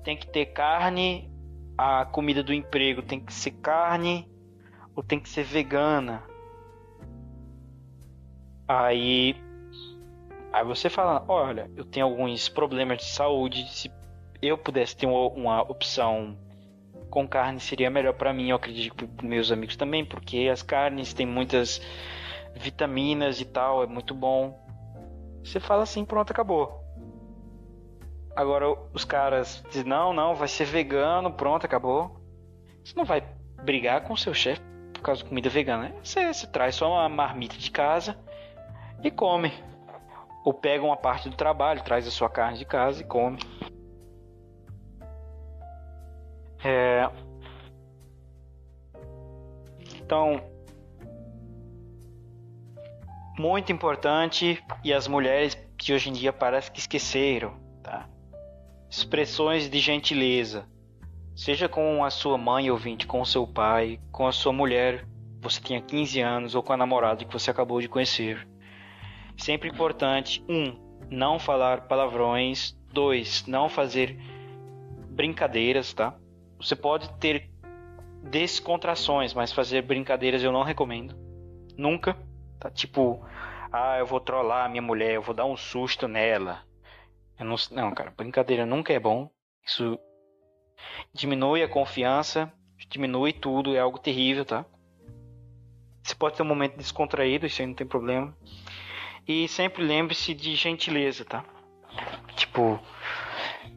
[0.03, 1.31] tem que ter carne,
[1.77, 4.29] a comida do emprego tem que ser carne
[4.95, 6.23] ou tem que ser vegana.
[8.67, 9.35] Aí
[10.51, 13.65] aí você fala, olha, eu tenho alguns problemas de saúde,
[14.47, 16.37] eu pudesse ter uma, uma opção
[17.09, 20.61] com carne seria melhor para mim, eu acredito que para meus amigos também, porque as
[20.61, 21.81] carnes têm muitas
[22.55, 24.59] vitaminas e tal, é muito bom.
[25.43, 26.83] Você fala assim, pronto, acabou.
[28.35, 32.19] Agora os caras dizem, não, não, vai ser vegano, pronto, acabou.
[32.83, 33.23] Você não vai
[33.63, 34.61] brigar com seu chefe
[34.93, 35.83] por causa de comida vegana.
[35.83, 35.95] Né?
[36.03, 38.17] Você, você traz só uma marmita de casa
[39.01, 39.53] e come.
[40.43, 43.39] Ou pega uma parte do trabalho, traz a sua carne de casa e come.
[46.65, 47.07] É...
[50.01, 50.41] Então,
[53.37, 58.09] muito importante e as mulheres que hoje em dia parece que esqueceram, tá?
[58.89, 60.67] Expressões de gentileza.
[61.35, 65.05] Seja com a sua mãe ouvinte, com o seu pai, com a sua mulher,
[65.41, 68.47] você tinha 15 anos, ou com a namorada que você acabou de conhecer.
[69.37, 70.75] Sempre importante: um,
[71.11, 72.75] não falar palavrões.
[72.91, 74.17] Dois, não fazer
[75.09, 76.17] brincadeiras, tá?
[76.59, 77.49] Você pode ter
[78.23, 81.15] descontrações, mas fazer brincadeiras eu não recomendo.
[81.77, 82.17] Nunca.
[82.59, 83.23] Tá tipo,
[83.71, 86.63] ah, eu vou trollar a minha mulher, eu vou dar um susto nela.
[87.37, 89.29] Eu não, não, cara, brincadeira nunca é bom.
[89.65, 89.99] Isso
[91.13, 92.51] diminui a confiança,
[92.89, 94.65] diminui tudo, é algo terrível, tá?
[96.01, 98.35] Você pode ter um momento descontraído, isso aí não tem problema.
[99.27, 101.43] E sempre lembre-se de gentileza, tá?
[102.35, 102.79] Tipo,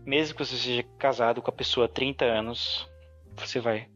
[0.09, 2.89] mesmo que você seja casado com a pessoa há 30 anos,
[3.37, 3.91] você vai.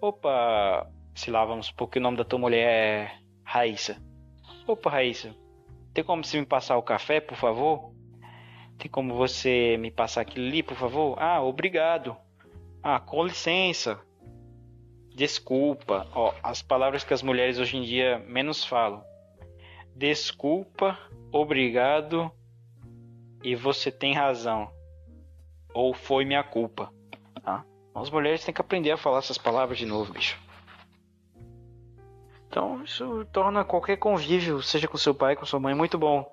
[0.00, 4.02] Opa, sei lá, vamos supor que o nome da tua mulher é Raíssa.
[4.66, 5.36] Opa, Raíssa,
[5.92, 7.92] tem como você me passar o café, por favor?
[8.78, 11.14] Tem como você me passar aquilo ali, por favor?
[11.20, 12.16] Ah, obrigado.
[12.82, 14.00] Ah, com licença.
[15.14, 16.08] Desculpa.
[16.14, 19.04] Ó, as palavras que as mulheres hoje em dia menos falam.
[19.94, 20.98] Desculpa,
[21.30, 22.32] obrigado
[23.44, 24.79] e você tem razão.
[25.74, 26.92] Ou foi minha culpa.
[27.42, 27.64] Tá?
[27.94, 30.38] As mulheres têm que aprender a falar essas palavras de novo, bicho.
[32.48, 36.28] Então isso torna qualquer convívio, seja com seu pai, com sua mãe, muito bom.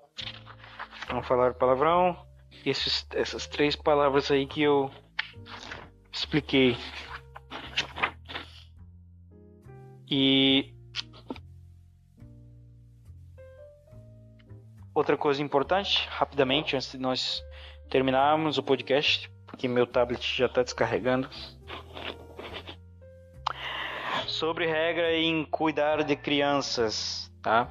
[1.10, 2.18] Não falar palavrão,
[2.66, 4.92] esses, essas três palavras aí que eu
[6.12, 6.76] expliquei.
[10.10, 10.74] E
[14.94, 17.44] outra coisa importante, rapidamente, antes de nós
[17.90, 21.30] terminarmos o podcast, porque meu tablet já está descarregando.
[24.28, 27.70] Sobre regra em cuidar de crianças, tá?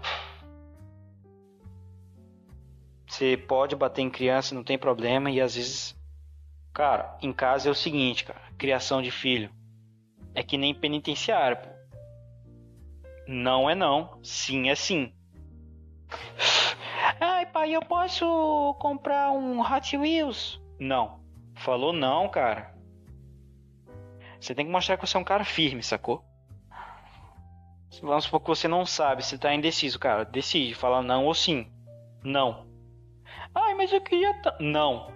[3.06, 5.97] Você pode bater em criança, não tem problema, e às vezes,
[6.72, 9.51] cara, em casa é o seguinte, cara, criação de filho
[10.36, 11.59] é que nem penitenciário.
[13.26, 15.15] Não é não, sim é sim.
[17.56, 20.60] Ai, pai, eu posso comprar um Hot Wheels?
[20.78, 21.20] Não.
[21.54, 22.74] Falou não, cara.
[24.38, 26.22] Você tem que mostrar que você é um cara firme, sacou?
[28.02, 30.26] Vamos supor que você não sabe, você tá indeciso, cara.
[30.26, 31.72] Decide, fala não ou sim.
[32.22, 32.66] Não.
[33.54, 34.38] Ai, mas eu queria.
[34.60, 35.10] Não.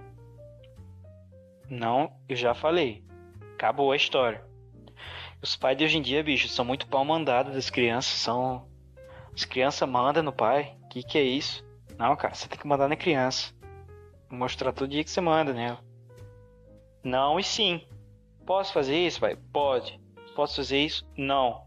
[1.68, 3.04] Não, eu já falei.
[3.52, 4.42] Acabou a história.
[5.42, 8.14] Os pais de hoje em dia, bicho, são muito pau mandado das crianças.
[8.14, 8.66] São.
[9.34, 10.74] As crianças mandam no pai.
[10.88, 11.68] Que que é isso?
[12.00, 13.52] Não, cara, você tem que mandar na criança.
[14.30, 15.76] Mostrar todo dia que você manda, né?
[17.04, 17.86] Não e sim.
[18.46, 19.36] Posso fazer isso, pai?
[19.52, 20.00] Pode.
[20.34, 21.06] Posso fazer isso?
[21.14, 21.66] Não.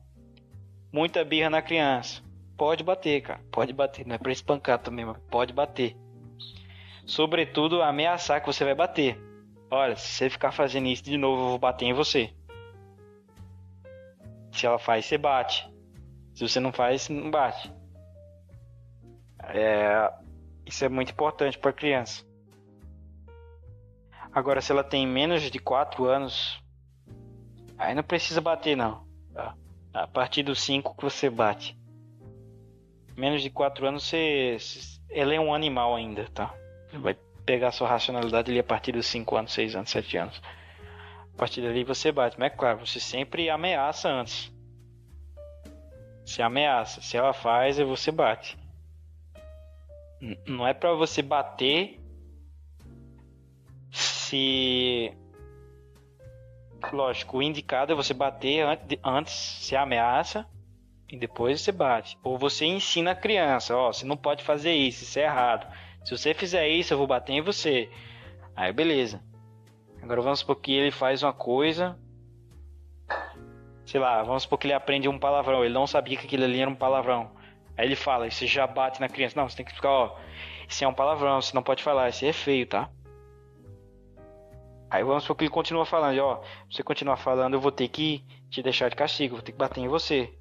[0.91, 2.23] Muita birra na criança.
[2.57, 3.41] Pode bater, cara.
[3.51, 4.07] Pode bater.
[4.07, 5.95] Não é pra espancar também, mas pode bater.
[7.05, 9.21] Sobretudo ameaçar que você vai bater.
[9.69, 12.33] Olha, se você ficar fazendo isso de novo, eu vou bater em você.
[14.51, 15.71] Se ela faz, você bate.
[16.33, 17.71] Se você não faz, não bate.
[19.49, 20.11] É,
[20.73, 22.25] isso é muito importante para criança.
[24.33, 26.59] Agora, se ela tem menos de 4 anos,
[27.77, 29.05] aí não precisa bater, não.
[29.31, 29.55] Tá?
[29.93, 31.77] A partir dos 5 que você bate.
[33.15, 34.57] Menos de 4 anos, você,
[35.11, 36.51] ela é um animal ainda, tá?
[36.91, 40.41] vai pegar sua racionalidade ali a partir dos 5 anos, 6 anos, 7 anos.
[41.35, 42.39] A partir dali você bate.
[42.39, 44.51] Mas é claro, você sempre ameaça antes.
[46.25, 46.99] Se ameaça.
[46.99, 48.62] Se ela faz, você bate.
[50.47, 51.99] Não é para você bater
[53.91, 55.11] se
[56.91, 58.65] lógico, o indicado é você bater
[59.03, 60.47] antes, se ameaça
[61.09, 62.17] e depois você bate.
[62.23, 65.67] Ou você ensina a criança, ó, você não pode fazer isso, isso é errado.
[66.05, 67.89] Se você fizer isso, eu vou bater em você.
[68.55, 69.21] Aí beleza.
[70.01, 71.97] Agora vamos supor que ele faz uma coisa.
[73.85, 75.63] Sei lá, vamos supor que ele aprende um palavrão.
[75.63, 77.31] Ele não sabia que aquilo ali era um palavrão.
[77.77, 79.39] Aí ele fala, você já bate na criança.
[79.39, 80.17] Não, você tem que explicar, ó.
[80.67, 82.89] Isso é um palavrão, você não pode falar, isso é feio, tá?
[84.89, 86.41] Aí vamos supor que ele continua falando, ó.
[86.69, 89.57] Se você continuar falando, eu vou ter que te deixar de castigo, vou ter que
[89.57, 90.31] bater em você.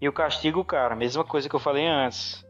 [0.00, 2.44] E o castigo, cara, mesma coisa que eu falei antes.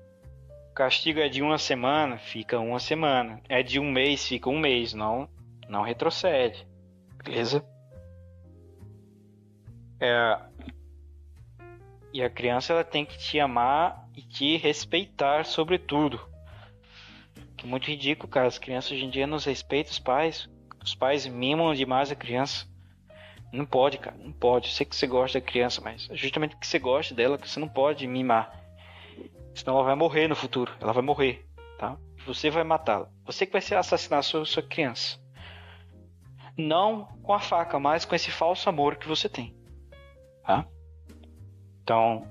[0.74, 3.40] Castigo é de uma semana, fica uma semana.
[3.48, 4.92] É de um mês, fica um mês.
[4.92, 5.28] Não,
[5.68, 6.66] não retrocede.
[7.22, 7.64] Beleza?
[10.00, 10.36] É...
[12.14, 16.20] E a criança ela tem que te amar e te respeitar sobretudo.
[17.56, 18.46] Que é muito ridículo, cara.
[18.46, 20.48] As crianças hoje em dia não respeitam os pais.
[20.80, 22.68] Os pais mimam demais a criança.
[23.52, 24.16] Não pode, cara.
[24.16, 24.68] Não pode.
[24.68, 27.50] Eu sei que você gosta da criança, mas é justamente porque você gosta dela que
[27.50, 28.62] você não pode mimar.
[29.52, 30.72] Senão ela vai morrer no futuro.
[30.80, 31.44] Ela vai morrer,
[31.80, 31.98] tá?
[32.26, 33.08] Você vai matá-la.
[33.24, 35.18] Você que vai assassinar a sua, sua criança.
[36.56, 39.52] Não com a faca, mas com esse falso amor que você tem.
[40.46, 40.64] Tá?
[41.84, 42.26] Então.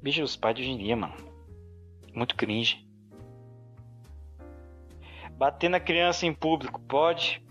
[0.00, 1.14] Bicho, os pais de hoje em dia, mano.
[2.14, 2.86] Muito cringe.
[5.32, 7.44] Bater na criança em público, pode?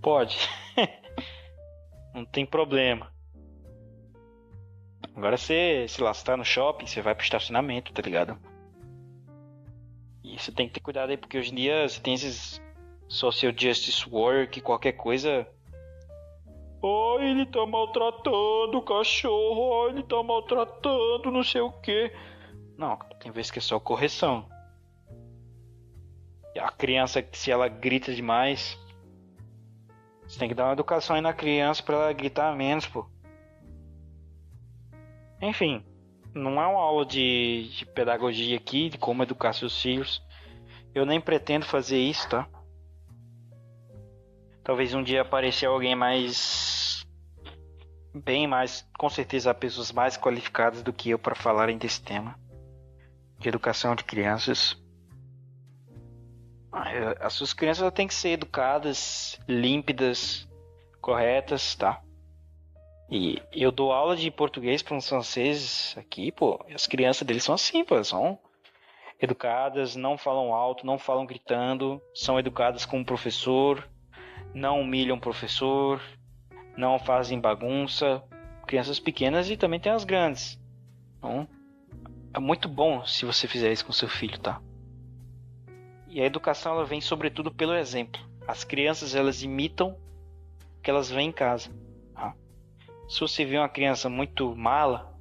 [0.00, 0.38] Pode.
[2.14, 3.12] Não tem problema.
[5.16, 8.38] Agora você, você tá no shopping, você vai pro estacionamento, tá ligado?
[10.22, 12.62] E você tem que ter cuidado aí, porque hoje em dia você tem esses
[13.08, 15.46] social justice work, qualquer coisa.
[16.82, 22.10] Oh, ele tá maltratando o cachorro, oh, ele tá maltratando não sei o que.
[22.78, 24.48] Não, tem vezes que é só correção.
[26.58, 28.78] A criança, se ela grita demais,
[30.26, 33.06] você tem que dar uma educação aí na criança para ela gritar menos, pô.
[35.42, 35.84] Enfim,
[36.34, 40.22] não é uma aula de, de pedagogia aqui, de como educar seus filhos.
[40.94, 42.48] Eu nem pretendo fazer isso, tá?
[44.70, 47.04] Talvez um dia aparecer alguém mais.
[48.14, 48.88] Bem mais.
[48.96, 52.38] Com certeza, pessoas mais qualificadas do que eu para falarem desse tema.
[53.36, 54.80] De educação de crianças.
[56.70, 56.84] Ah,
[57.18, 60.48] as suas crianças têm que ser educadas, límpidas,
[61.00, 62.00] corretas, tá?
[63.10, 66.64] E eu dou aula de português para uns franceses aqui, pô.
[66.72, 68.04] as crianças deles são assim, pô.
[68.04, 68.38] São
[69.20, 73.84] educadas, não falam alto, não falam gritando, são educadas com o professor,
[74.54, 76.00] não humilham o professor,
[76.76, 78.22] não fazem bagunça.
[78.66, 80.60] Crianças pequenas e também tem as grandes.
[81.18, 81.48] Então,
[82.32, 84.62] é muito bom se você fizer isso com seu filho, tá?
[86.08, 88.20] E a educação ela vem sobretudo pelo exemplo.
[88.46, 89.96] As crianças elas imitam
[90.78, 91.70] o que elas veem em casa.
[93.10, 95.12] Se você vê uma criança muito mala,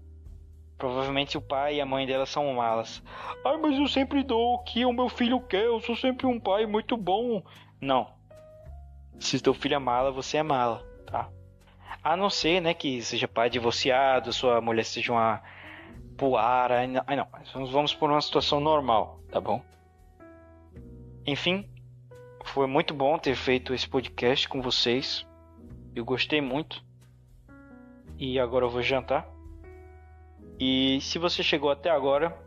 [0.78, 3.02] provavelmente o pai e a mãe dela são malas.
[3.44, 6.40] Ai, mas eu sempre dou o que o meu filho quer, eu sou sempre um
[6.40, 7.44] pai muito bom.
[7.82, 8.14] Não.
[9.20, 11.30] Se teu filho é mala, você é mala, tá?
[12.04, 15.42] A não ser, né, que seja pai divorciado, sua mulher seja uma
[16.18, 16.80] puara.
[17.08, 17.28] Ai, não.
[17.54, 19.62] Vamos, vamos por uma situação normal, tá bom?
[21.26, 21.70] Enfim,
[22.46, 25.26] foi muito bom ter feito esse podcast com vocês.
[25.96, 26.84] Eu gostei muito
[28.18, 29.28] e agora eu vou jantar.
[30.60, 32.38] E se você chegou até agora,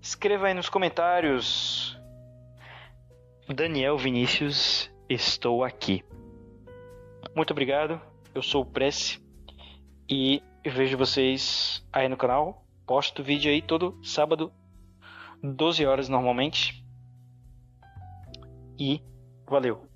[0.00, 1.98] escreva aí nos comentários.
[3.48, 6.04] Daniel Vinícius, estou aqui.
[7.34, 8.00] Muito obrigado.
[8.34, 9.20] Eu sou o Prece
[10.08, 12.64] e vejo vocês aí no canal.
[12.86, 14.52] Posto vídeo aí todo sábado,
[15.42, 16.84] 12 horas normalmente.
[18.78, 19.02] E
[19.46, 19.91] valeu.